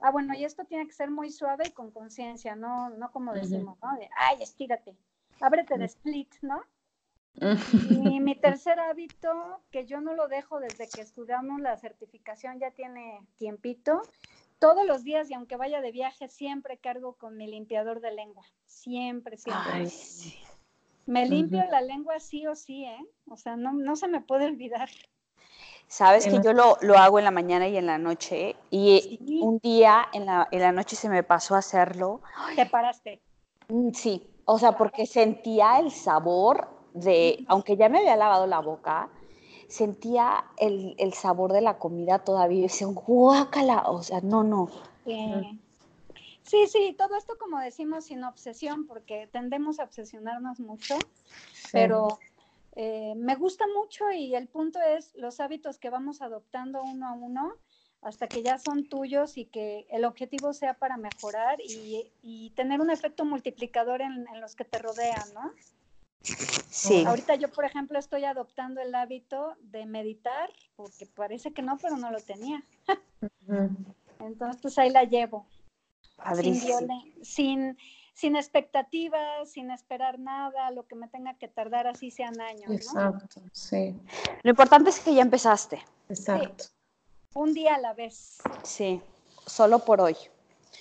ah, 0.00 0.10
bueno, 0.12 0.32
y 0.34 0.44
esto 0.44 0.64
tiene 0.64 0.86
que 0.86 0.92
ser 0.92 1.10
muy 1.10 1.30
suave 1.30 1.64
y 1.66 1.72
con 1.72 1.90
conciencia, 1.90 2.54
no, 2.54 2.90
no 2.90 3.10
como 3.10 3.32
decimos, 3.32 3.76
¿no? 3.82 3.96
De, 3.98 4.08
ay, 4.16 4.40
estírate, 4.40 4.96
ábrete 5.40 5.76
de 5.76 5.86
split, 5.86 6.32
¿no? 6.42 6.62
Y 7.90 8.20
mi 8.20 8.34
tercer 8.40 8.78
hábito, 8.80 9.60
que 9.70 9.86
yo 9.86 10.00
no 10.00 10.14
lo 10.14 10.28
dejo 10.28 10.60
desde 10.60 10.88
que 10.88 11.00
estudiamos 11.00 11.60
la 11.60 11.76
certificación, 11.76 12.58
ya 12.58 12.70
tiene 12.70 13.20
tiempito, 13.36 14.02
todos 14.58 14.84
los 14.86 15.04
días 15.04 15.30
y 15.30 15.34
aunque 15.34 15.56
vaya 15.56 15.80
de 15.80 15.92
viaje, 15.92 16.28
siempre 16.28 16.78
cargo 16.78 17.14
con 17.14 17.36
mi 17.36 17.46
limpiador 17.46 18.00
de 18.00 18.12
lengua. 18.12 18.44
Siempre, 18.66 19.36
siempre. 19.36 19.88
Me 21.06 21.26
limpio 21.26 21.64
la 21.70 21.80
lengua 21.80 22.20
sí 22.20 22.46
o 22.46 22.54
sí, 22.54 22.84
¿eh? 22.84 23.06
O 23.30 23.36
sea, 23.36 23.56
no, 23.56 23.72
no 23.72 23.96
se 23.96 24.08
me 24.08 24.20
puede 24.20 24.46
olvidar. 24.46 24.90
Sabes 25.86 26.26
que 26.26 26.38
yo 26.44 26.52
lo, 26.52 26.76
lo, 26.82 26.98
hago 26.98 27.18
en 27.18 27.24
la 27.24 27.30
mañana 27.30 27.66
y 27.66 27.78
en 27.78 27.86
la 27.86 27.96
noche 27.96 28.56
y 28.70 29.40
un 29.42 29.58
día 29.58 30.06
en 30.12 30.26
la, 30.26 30.46
en 30.50 30.60
la, 30.60 30.70
noche 30.70 30.96
se 30.96 31.08
me 31.08 31.22
pasó 31.22 31.54
a 31.54 31.60
hacerlo. 31.60 32.20
¿Te 32.54 32.66
paraste? 32.66 33.22
Mm, 33.68 33.92
sí, 33.92 34.28
o 34.44 34.58
sea, 34.58 34.72
porque 34.72 35.06
sentía 35.06 35.78
el 35.78 35.90
sabor 35.90 36.68
de, 36.94 37.44
aunque 37.48 37.76
ya 37.76 37.88
me 37.88 37.98
había 37.98 38.16
lavado 38.16 38.46
la 38.46 38.60
boca, 38.60 39.10
sentía 39.68 40.44
el, 40.56 40.94
el 40.98 41.12
sabor 41.12 41.52
de 41.52 41.60
la 41.60 41.78
comida 41.78 42.20
todavía 42.20 42.58
y 42.58 42.62
decía, 42.62 42.86
guácala, 42.88 43.82
o 43.86 44.02
sea, 44.02 44.20
no, 44.20 44.42
no. 44.42 44.70
Sí. 45.04 46.66
sí, 46.66 46.94
todo 46.98 47.16
esto 47.16 47.36
como 47.38 47.60
decimos 47.60 48.06
sin 48.06 48.24
obsesión, 48.24 48.86
porque 48.86 49.28
tendemos 49.30 49.78
a 49.78 49.84
obsesionarnos 49.84 50.60
mucho, 50.60 50.98
pero 51.72 52.18
eh, 52.76 53.14
me 53.16 53.36
gusta 53.36 53.66
mucho 53.66 54.10
y 54.10 54.34
el 54.34 54.48
punto 54.48 54.80
es 54.80 55.14
los 55.16 55.40
hábitos 55.40 55.78
que 55.78 55.90
vamos 55.90 56.22
adoptando 56.22 56.82
uno 56.82 57.08
a 57.08 57.12
uno 57.12 57.54
hasta 58.02 58.28
que 58.28 58.42
ya 58.42 58.58
son 58.58 58.88
tuyos 58.88 59.36
y 59.36 59.46
que 59.46 59.86
el 59.90 60.04
objetivo 60.04 60.52
sea 60.52 60.74
para 60.74 60.96
mejorar 60.96 61.58
y, 61.60 62.12
y 62.22 62.50
tener 62.50 62.80
un 62.80 62.90
efecto 62.90 63.24
multiplicador 63.24 64.02
en, 64.02 64.26
en, 64.32 64.40
los 64.40 64.54
que 64.54 64.64
te 64.64 64.78
rodean, 64.78 65.34
¿no? 65.34 65.52
Sí. 66.22 67.04
Ahorita 67.04 67.34
yo, 67.36 67.50
por 67.50 67.64
ejemplo, 67.64 67.98
estoy 67.98 68.24
adoptando 68.24 68.80
el 68.80 68.94
hábito 68.94 69.54
de 69.60 69.86
meditar, 69.86 70.50
porque 70.76 71.06
parece 71.06 71.52
que 71.52 71.62
no, 71.62 71.78
pero 71.78 71.96
no 71.96 72.10
lo 72.10 72.20
tenía. 72.20 72.62
Entonces, 74.20 74.60
pues 74.60 74.78
ahí 74.78 74.90
la 74.90 75.04
llevo. 75.04 75.46
Sin, 76.34 76.60
sin, 77.22 77.78
sin, 78.12 78.36
expectativas, 78.36 79.50
sin 79.50 79.70
esperar 79.70 80.18
nada, 80.18 80.70
lo 80.72 80.86
que 80.86 80.96
me 80.96 81.08
tenga 81.08 81.34
que 81.34 81.46
tardar 81.46 81.86
así 81.86 82.10
sean 82.10 82.40
años. 82.40 82.70
Exacto, 82.70 83.40
sí. 83.52 83.94
Lo 84.42 84.50
importante 84.50 84.90
es 84.90 84.98
que 84.98 85.14
ya 85.14 85.22
empezaste. 85.22 85.80
Exacto. 86.08 86.64
Sí. 86.64 86.70
Un 87.34 87.54
día 87.54 87.76
a 87.76 87.78
la 87.78 87.94
vez. 87.94 88.38
Sí, 88.64 89.00
solo 89.46 89.78
por 89.78 90.00
hoy. 90.00 90.16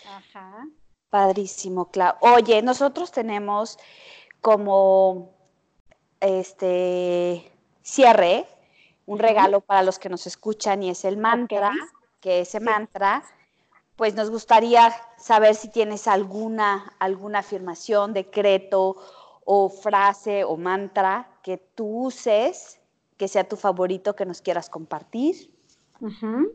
Ajá. 0.08 0.68
Padrísimo, 1.10 1.90
claro. 1.92 2.18
Oye, 2.22 2.62
nosotros 2.62 3.12
tenemos 3.12 3.78
como 4.42 5.34
este 6.20 7.52
cierre, 7.82 8.46
un 9.06 9.20
regalo 9.20 9.62
para 9.62 9.84
los 9.84 10.00
que 10.00 10.10
nos 10.10 10.28
escuchan 10.28 10.84
y 10.84 10.90
es 10.90 11.06
el 11.06 11.18
mantra, 11.18 11.72
que 12.20 12.42
ese 12.42 12.60
mantra, 12.60 13.24
pues 13.96 14.16
nos 14.16 14.30
gustaría 14.30 14.94
saber 15.18 15.56
si 15.56 15.70
tienes 15.70 16.08
alguna, 16.08 16.94
alguna 17.00 17.40
afirmación, 17.40 18.14
decreto 18.14 18.98
o 19.46 19.70
frase 19.70 20.44
o 20.44 20.58
mantra 20.58 21.40
que 21.42 21.58
tú 21.58 22.06
uses, 22.06 22.80
que 23.18 23.28
sea 23.28 23.48
tu 23.48 23.56
favorito, 23.56 24.16
que 24.16 24.26
nos 24.26 24.42
quieras 24.42 24.70
compartir. 24.70 25.52
Uh 26.02 26.10
-huh. 26.10 26.52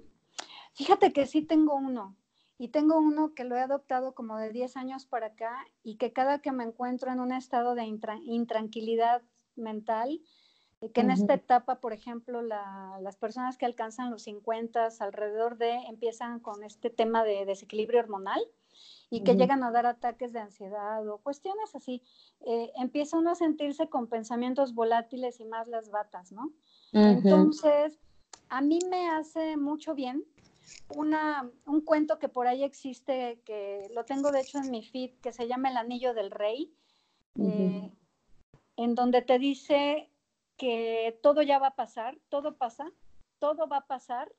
Fíjate 0.75 1.13
que 1.13 1.27
sí 1.27 1.43
tengo 1.43 1.75
uno. 1.75 2.15
Y 2.59 2.69
tengo 2.69 2.99
uno 2.99 3.35
que 3.35 3.45
lo 3.45 3.57
he 3.57 3.61
adoptado 3.61 4.15
como 4.15 4.37
de 4.37 4.51
10 4.51 4.77
años 4.77 5.07
para 5.07 5.29
acá 5.29 5.57
y 5.83 5.97
que 5.97 6.13
cada 6.13 6.41
que 6.41 6.53
me 6.53 6.65
encuentro 6.65 7.11
en 7.11 7.21
un 7.21 7.33
estado 7.33 7.75
de 7.75 7.85
intranquilidad 7.85 9.23
mental, 9.57 10.21
que 10.91 11.01
en 11.01 11.09
uh 11.09 11.11
-huh. 11.11 11.15
esta 11.15 11.35
etapa, 11.35 11.81
por 11.81 11.93
ejemplo, 11.93 12.43
la, 12.43 12.99
las 13.01 13.17
personas 13.17 13.57
que 13.57 13.67
alcanzan 13.67 14.11
los 14.11 14.23
50 14.23 14.89
alrededor 14.99 15.57
de 15.57 15.73
empiezan 15.89 16.41
con 16.41 16.65
este 16.65 16.91
tema 16.91 17.23
de 17.25 17.45
desequilibrio 17.45 18.01
hormonal 18.01 18.41
y 19.09 19.23
que 19.23 19.33
uh 19.33 19.35
-huh. 19.35 19.39
llegan 19.39 19.63
a 19.63 19.71
dar 19.71 19.87
ataques 19.87 20.33
de 20.33 20.41
ansiedad 20.41 21.07
o 21.09 21.19
cuestiones 21.19 21.75
así, 21.75 22.03
eh, 22.41 22.73
empieza 22.77 23.19
uno 23.19 23.31
a 23.31 23.35
sentirse 23.35 23.89
con 23.89 24.09
pensamientos 24.09 24.75
volátiles 24.75 25.39
y 25.39 25.45
más 25.45 25.69
las 25.69 25.91
batas, 25.91 26.33
¿no? 26.33 26.47
Uh 26.47 26.99
-huh. 26.99 27.19
Entonces, 27.19 28.01
a 28.49 28.61
mí 28.61 28.81
me 28.91 29.09
hace 29.09 29.57
mucho 29.57 29.95
bien 29.95 30.25
una, 30.97 31.51
un 31.67 31.81
cuento 31.83 32.19
que 32.19 32.29
por 32.29 32.47
ahí 32.47 32.65
existe, 32.65 33.41
que 33.45 33.89
lo 33.95 34.05
tengo 34.05 34.31
de 34.31 34.41
hecho 34.41 34.59
en 34.59 34.71
mi 34.71 34.83
feed, 34.83 35.15
que 35.21 35.33
se 35.33 35.49
llama 35.49 35.71
El 35.71 35.77
Anillo 35.77 36.15
del 36.15 36.31
Rey, 36.31 36.75
uh 37.37 37.43
-huh. 37.43 37.87
eh, 37.87 37.93
en 38.77 38.95
donde 38.95 39.23
te 39.23 39.39
dice 39.39 40.11
que 40.57 41.19
todo 41.23 41.43
ya 41.43 41.59
va 41.59 41.69
a 41.69 41.77
pasar, 41.77 42.19
todo 42.29 42.57
pasa, 42.57 42.91
todo 43.39 43.69
va 43.69 43.79
a 43.79 43.87
pasar. 43.87 44.33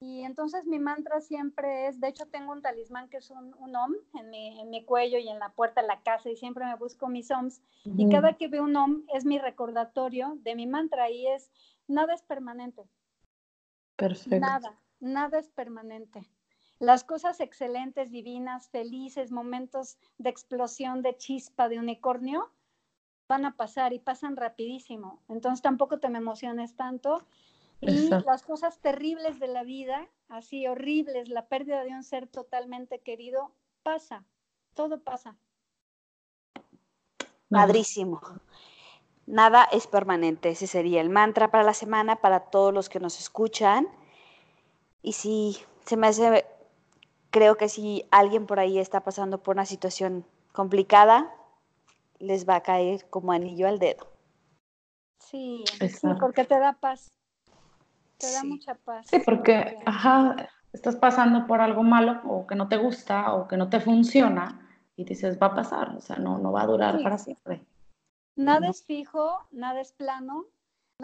Y 0.00 0.22
entonces 0.22 0.66
mi 0.66 0.78
mantra 0.78 1.20
siempre 1.20 1.86
es, 1.86 2.00
de 2.00 2.08
hecho 2.08 2.26
tengo 2.26 2.52
un 2.52 2.60
talismán 2.60 3.08
que 3.08 3.18
es 3.18 3.30
un, 3.30 3.54
un 3.58 3.74
om 3.76 3.94
en 4.18 4.28
mi, 4.28 4.60
en 4.60 4.68
mi, 4.68 4.84
cuello 4.84 5.18
y 5.18 5.28
en 5.28 5.38
la 5.38 5.50
puerta 5.50 5.80
de 5.80 5.86
la 5.86 6.02
casa 6.02 6.28
y 6.28 6.36
siempre 6.36 6.64
me 6.66 6.76
busco 6.76 7.08
mis 7.08 7.30
oms. 7.30 7.62
Uh 7.84 7.90
-huh. 7.90 7.94
Y 8.02 8.10
cada 8.10 8.36
que 8.36 8.48
veo 8.48 8.64
un 8.64 8.76
om 8.76 9.04
es 9.14 9.24
mi 9.24 9.38
recordatorio 9.38 10.36
de 10.42 10.56
mi 10.56 10.66
mantra 10.66 11.10
y 11.10 11.26
es, 11.28 11.50
nada 11.86 12.12
es 12.12 12.22
permanente. 12.22 12.82
Perfecto. 13.96 14.40
Nada, 14.40 14.76
nada 15.04 15.38
es 15.38 15.48
permanente. 15.48 16.28
Las 16.80 17.04
cosas 17.04 17.40
excelentes, 17.40 18.10
divinas, 18.10 18.68
felices, 18.68 19.30
momentos 19.30 19.96
de 20.18 20.30
explosión, 20.30 21.02
de 21.02 21.16
chispa, 21.16 21.68
de 21.68 21.78
unicornio, 21.78 22.50
van 23.28 23.44
a 23.44 23.56
pasar 23.56 23.92
y 23.92 23.98
pasan 23.98 24.36
rapidísimo. 24.36 25.22
Entonces 25.28 25.62
tampoco 25.62 25.98
te 25.98 26.08
me 26.08 26.18
emociones 26.18 26.74
tanto. 26.76 27.24
Y 27.80 28.08
las 28.08 28.42
cosas 28.42 28.80
terribles 28.80 29.38
de 29.38 29.48
la 29.48 29.62
vida, 29.62 30.08
así 30.28 30.66
horribles, 30.66 31.28
la 31.28 31.46
pérdida 31.46 31.84
de 31.84 31.90
un 31.90 32.02
ser 32.02 32.26
totalmente 32.26 33.00
querido, 33.00 33.52
pasa. 33.82 34.24
Todo 34.74 35.02
pasa. 35.02 35.36
Padrísimo. 37.48 38.20
Nada 39.26 39.64
es 39.64 39.86
permanente. 39.86 40.50
Ese 40.50 40.66
sería 40.66 41.00
el 41.00 41.10
mantra 41.10 41.50
para 41.50 41.64
la 41.64 41.74
semana 41.74 42.16
para 42.16 42.40
todos 42.50 42.74
los 42.74 42.88
que 42.88 43.00
nos 43.00 43.20
escuchan. 43.20 43.86
Y 45.04 45.12
si 45.12 45.58
se 45.84 45.98
me 45.98 46.06
hace, 46.06 46.46
creo 47.30 47.58
que 47.58 47.68
si 47.68 48.08
alguien 48.10 48.46
por 48.46 48.58
ahí 48.58 48.78
está 48.78 49.04
pasando 49.04 49.42
por 49.42 49.54
una 49.54 49.66
situación 49.66 50.24
complicada, 50.52 51.30
les 52.18 52.48
va 52.48 52.56
a 52.56 52.62
caer 52.62 53.06
como 53.10 53.32
anillo 53.32 53.68
al 53.68 53.78
dedo. 53.78 54.10
Sí, 55.18 55.62
sí 55.78 56.08
porque 56.18 56.44
te 56.44 56.58
da 56.58 56.72
paz. 56.72 57.12
Te 58.16 58.32
da 58.32 58.40
sí. 58.40 58.46
mucha 58.46 58.76
paz. 58.76 59.06
Sí, 59.08 59.18
porque, 59.18 59.78
ajá, 59.84 60.36
estás 60.72 60.96
pasando 60.96 61.46
por 61.46 61.60
algo 61.60 61.82
malo 61.82 62.22
o 62.24 62.46
que 62.46 62.54
no 62.54 62.68
te 62.68 62.78
gusta 62.78 63.34
o 63.34 63.46
que 63.46 63.58
no 63.58 63.68
te 63.68 63.80
funciona 63.80 64.66
y 64.96 65.04
dices, 65.04 65.38
va 65.40 65.48
a 65.48 65.54
pasar, 65.54 65.94
o 65.94 66.00
sea, 66.00 66.16
no, 66.16 66.38
no 66.38 66.50
va 66.50 66.62
a 66.62 66.66
durar 66.66 66.96
sí. 66.96 67.02
para 67.02 67.18
siempre. 67.18 67.66
Nada 68.36 68.60
¿no? 68.60 68.70
es 68.70 68.82
fijo, 68.82 69.46
nada 69.50 69.82
es 69.82 69.92
plano, 69.92 70.46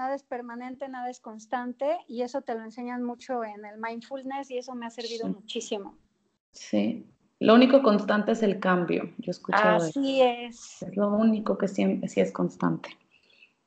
nada 0.01 0.15
es 0.15 0.23
permanente, 0.23 0.89
nada 0.89 1.11
es 1.11 1.21
constante 1.21 1.99
y 2.09 2.23
eso 2.23 2.41
te 2.41 2.55
lo 2.55 2.63
enseñan 2.63 3.03
mucho 3.03 3.45
en 3.45 3.67
el 3.67 3.79
mindfulness 3.79 4.51
y 4.51 4.57
eso 4.57 4.75
me 4.75 4.87
ha 4.87 4.91
servido 4.91 5.27
sí. 5.27 5.35
muchísimo. 5.35 5.95
Sí, 6.53 7.07
lo 7.39 7.55
único 7.55 7.83
constante 7.83 8.33
es 8.33 8.43
el 8.43 8.61
cambio, 8.61 9.05
yo 9.19 9.29
he 9.29 9.31
escuchado 9.31 9.77
Así 9.77 10.23
eso. 10.23 10.49
es. 10.49 10.83
Es 10.85 10.97
lo 10.97 11.11
único 11.11 11.59
que 11.59 11.69
siempre 11.69 12.09
sí 12.09 12.21
es 12.21 12.33
constante. 12.33 12.97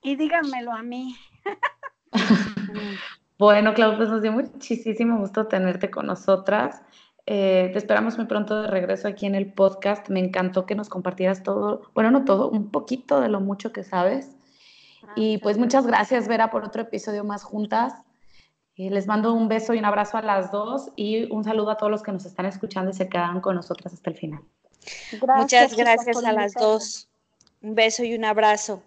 Y 0.01 0.15
díganmelo 0.15 0.71
a 0.71 0.81
mí. 0.81 1.15
bueno, 3.38 3.75
Clau, 3.75 3.95
pues 3.95 4.09
nos 4.09 4.23
dio 4.23 4.31
muchísimo 4.31 5.19
gusto 5.19 5.45
tenerte 5.45 5.91
con 5.91 6.07
nosotras. 6.07 6.81
Eh, 7.27 7.69
te 7.73 7.77
esperamos 7.77 8.17
muy 8.17 8.25
pronto 8.25 8.63
de 8.63 8.67
regreso 8.69 9.07
aquí 9.07 9.27
en 9.27 9.36
el 9.36 9.53
podcast. 9.53 10.09
Me 10.09 10.19
encantó 10.19 10.65
que 10.65 10.73
nos 10.73 10.89
compartieras 10.89 11.43
todo, 11.43 11.84
bueno, 11.93 12.09
no 12.09 12.25
todo, 12.25 12.49
un 12.49 12.71
poquito 12.71 13.21
de 13.21 13.29
lo 13.29 13.39
mucho 13.39 13.71
que 13.71 13.84
sabes. 13.84 14.36
Ah, 15.08 15.14
y 15.16 15.38
pues 15.39 15.58
muchas 15.58 15.86
gracias, 15.86 16.28
Vera, 16.28 16.49
por 16.49 16.64
otro 16.66 16.82
episodio 16.82 17.24
más 17.24 17.43
juntas. 17.43 17.93
Eh, 18.76 18.89
les 18.89 19.06
mando 19.06 19.34
un 19.34 19.47
beso 19.47 19.74
y 19.74 19.80
un 19.80 19.86
abrazo 19.86 20.18
a 20.18 20.22
las 20.22 20.51
dos 20.51 20.91
y 20.95 21.32
un 21.32 21.43
saludo 21.43 21.72
a 21.72 21.78
todos 21.78 21.91
los 21.91 22.01
que 22.01 22.12
nos 22.12 22.26
están 22.26 22.47
escuchando 22.47 22.89
y 22.89 22.93
se 22.93 23.08
quedan 23.08 23.39
con 23.39 23.56
nosotras 23.56 23.93
hasta 23.93 24.10
el 24.10 24.18
final. 24.18 24.41
Gracias, 25.12 25.38
Muchas 25.38 25.76
gracias 25.76 26.24
a 26.24 26.32
las 26.32 26.54
dos. 26.54 27.10
Un 27.62 27.76
beso 27.76 28.04
y 28.04 28.16
un 28.16 28.26
abrazo. 28.26 28.82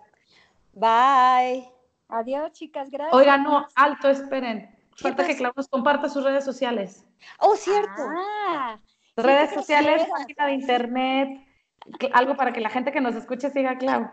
Bye. 0.74 1.70
Adiós, 2.08 2.52
chicas, 2.52 2.90
gracias. 2.90 3.14
Oigan, 3.14 3.44
no, 3.44 3.66
alto, 3.74 4.08
esperen. 4.08 4.70
Falta 4.96 5.26
que 5.26 5.36
Clau 5.36 5.52
nos 5.54 5.68
comparta 5.68 6.08
sus 6.08 6.24
redes 6.24 6.44
sociales. 6.44 7.04
Oh, 7.38 7.56
cierto. 7.56 8.02
Ah, 8.48 8.78
redes 9.16 9.52
sociales, 9.52 10.06
página 10.10 10.46
de 10.46 10.52
internet, 10.52 11.46
algo 12.12 12.36
para 12.36 12.52
que 12.52 12.60
la 12.60 12.70
gente 12.70 12.92
que 12.92 13.00
nos 13.00 13.14
escuche 13.14 13.50
siga 13.50 13.78
Clau. 13.78 14.10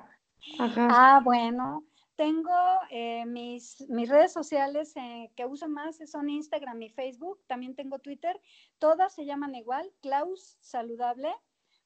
Ajá. 0.60 0.88
Ah, 0.92 1.22
bueno. 1.24 1.84
Tengo 2.16 2.54
eh, 2.92 3.26
mis, 3.26 3.82
mis, 3.90 4.08
redes 4.08 4.32
sociales 4.32 4.94
eh, 4.96 5.32
que 5.36 5.46
uso 5.46 5.68
más 5.68 5.98
son 6.06 6.30
Instagram 6.30 6.82
y 6.84 6.90
Facebook. 6.90 7.40
También 7.48 7.76
tengo 7.76 8.00
Twitter. 8.00 8.40
Todas 8.78 9.16
se 9.16 9.26
llaman 9.26 9.56
igual, 9.56 9.92
Klaus 10.02 10.58
Saludable, 10.62 11.32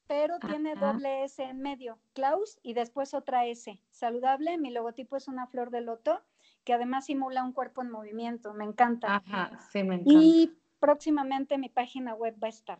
pero 0.06 0.38
tiene 0.38 0.74
doble 0.74 1.24
S 1.24 1.42
en 1.42 1.60
medio, 1.60 1.98
Klaus 2.12 2.58
y 2.62 2.74
después 2.74 3.14
otra 3.14 3.46
S. 3.46 3.80
Saludable, 3.90 4.58
mi 4.58 4.70
logotipo 4.70 5.16
es 5.16 5.28
una 5.28 5.46
flor 5.46 5.70
de 5.70 5.80
loto 5.80 6.22
que 6.64 6.74
además 6.74 7.06
simula 7.06 7.42
un 7.42 7.52
cuerpo 7.52 7.82
en 7.82 7.90
movimiento. 7.90 8.52
Me 8.52 8.64
encanta. 8.64 9.16
Ajá, 9.16 9.58
sí, 9.72 9.82
me 9.82 9.96
encanta. 9.96 10.12
Y 10.12 10.58
próximamente 10.78 11.56
mi 11.56 11.70
página 11.70 12.14
web 12.14 12.34
va 12.42 12.48
a 12.48 12.50
estar. 12.50 12.78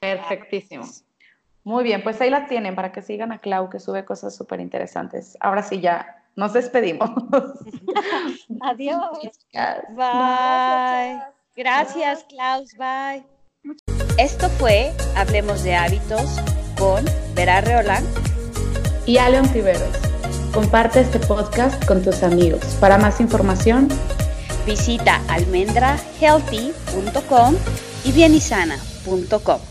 Perfectísimo. 0.00 0.84
Muy 1.64 1.84
bien, 1.84 2.02
pues 2.02 2.20
ahí 2.20 2.30
la 2.30 2.46
tienen 2.46 2.74
para 2.74 2.90
que 2.90 3.02
sigan 3.02 3.32
a 3.32 3.38
Clau, 3.38 3.68
que 3.68 3.80
sube 3.80 4.04
cosas 4.04 4.34
súper 4.34 4.60
interesantes. 4.60 5.36
Ahora 5.40 5.62
sí, 5.62 5.80
ya 5.80 6.19
nos 6.36 6.52
despedimos. 6.52 7.10
Adiós. 8.60 9.18
Bye. 9.96 11.22
Gracias, 11.56 12.24
Klaus. 12.28 12.74
Bye. 12.76 13.24
Esto 14.18 14.48
fue 14.50 14.92
Hablemos 15.16 15.62
de 15.62 15.74
Hábitos 15.74 16.36
con 16.78 17.04
Vera 17.34 17.60
Reolán 17.60 18.04
y 19.06 19.18
Aleon 19.18 19.46
Tiveros. 19.52 19.82
Comparte 20.52 21.00
este 21.00 21.18
podcast 21.20 21.84
con 21.86 22.02
tus 22.02 22.22
amigos. 22.22 22.60
Para 22.80 22.98
más 22.98 23.20
información, 23.20 23.88
visita 24.66 25.22
almendrahealthy.com 25.28 27.54
y 28.04 28.12
bienisana.com. 28.12 29.69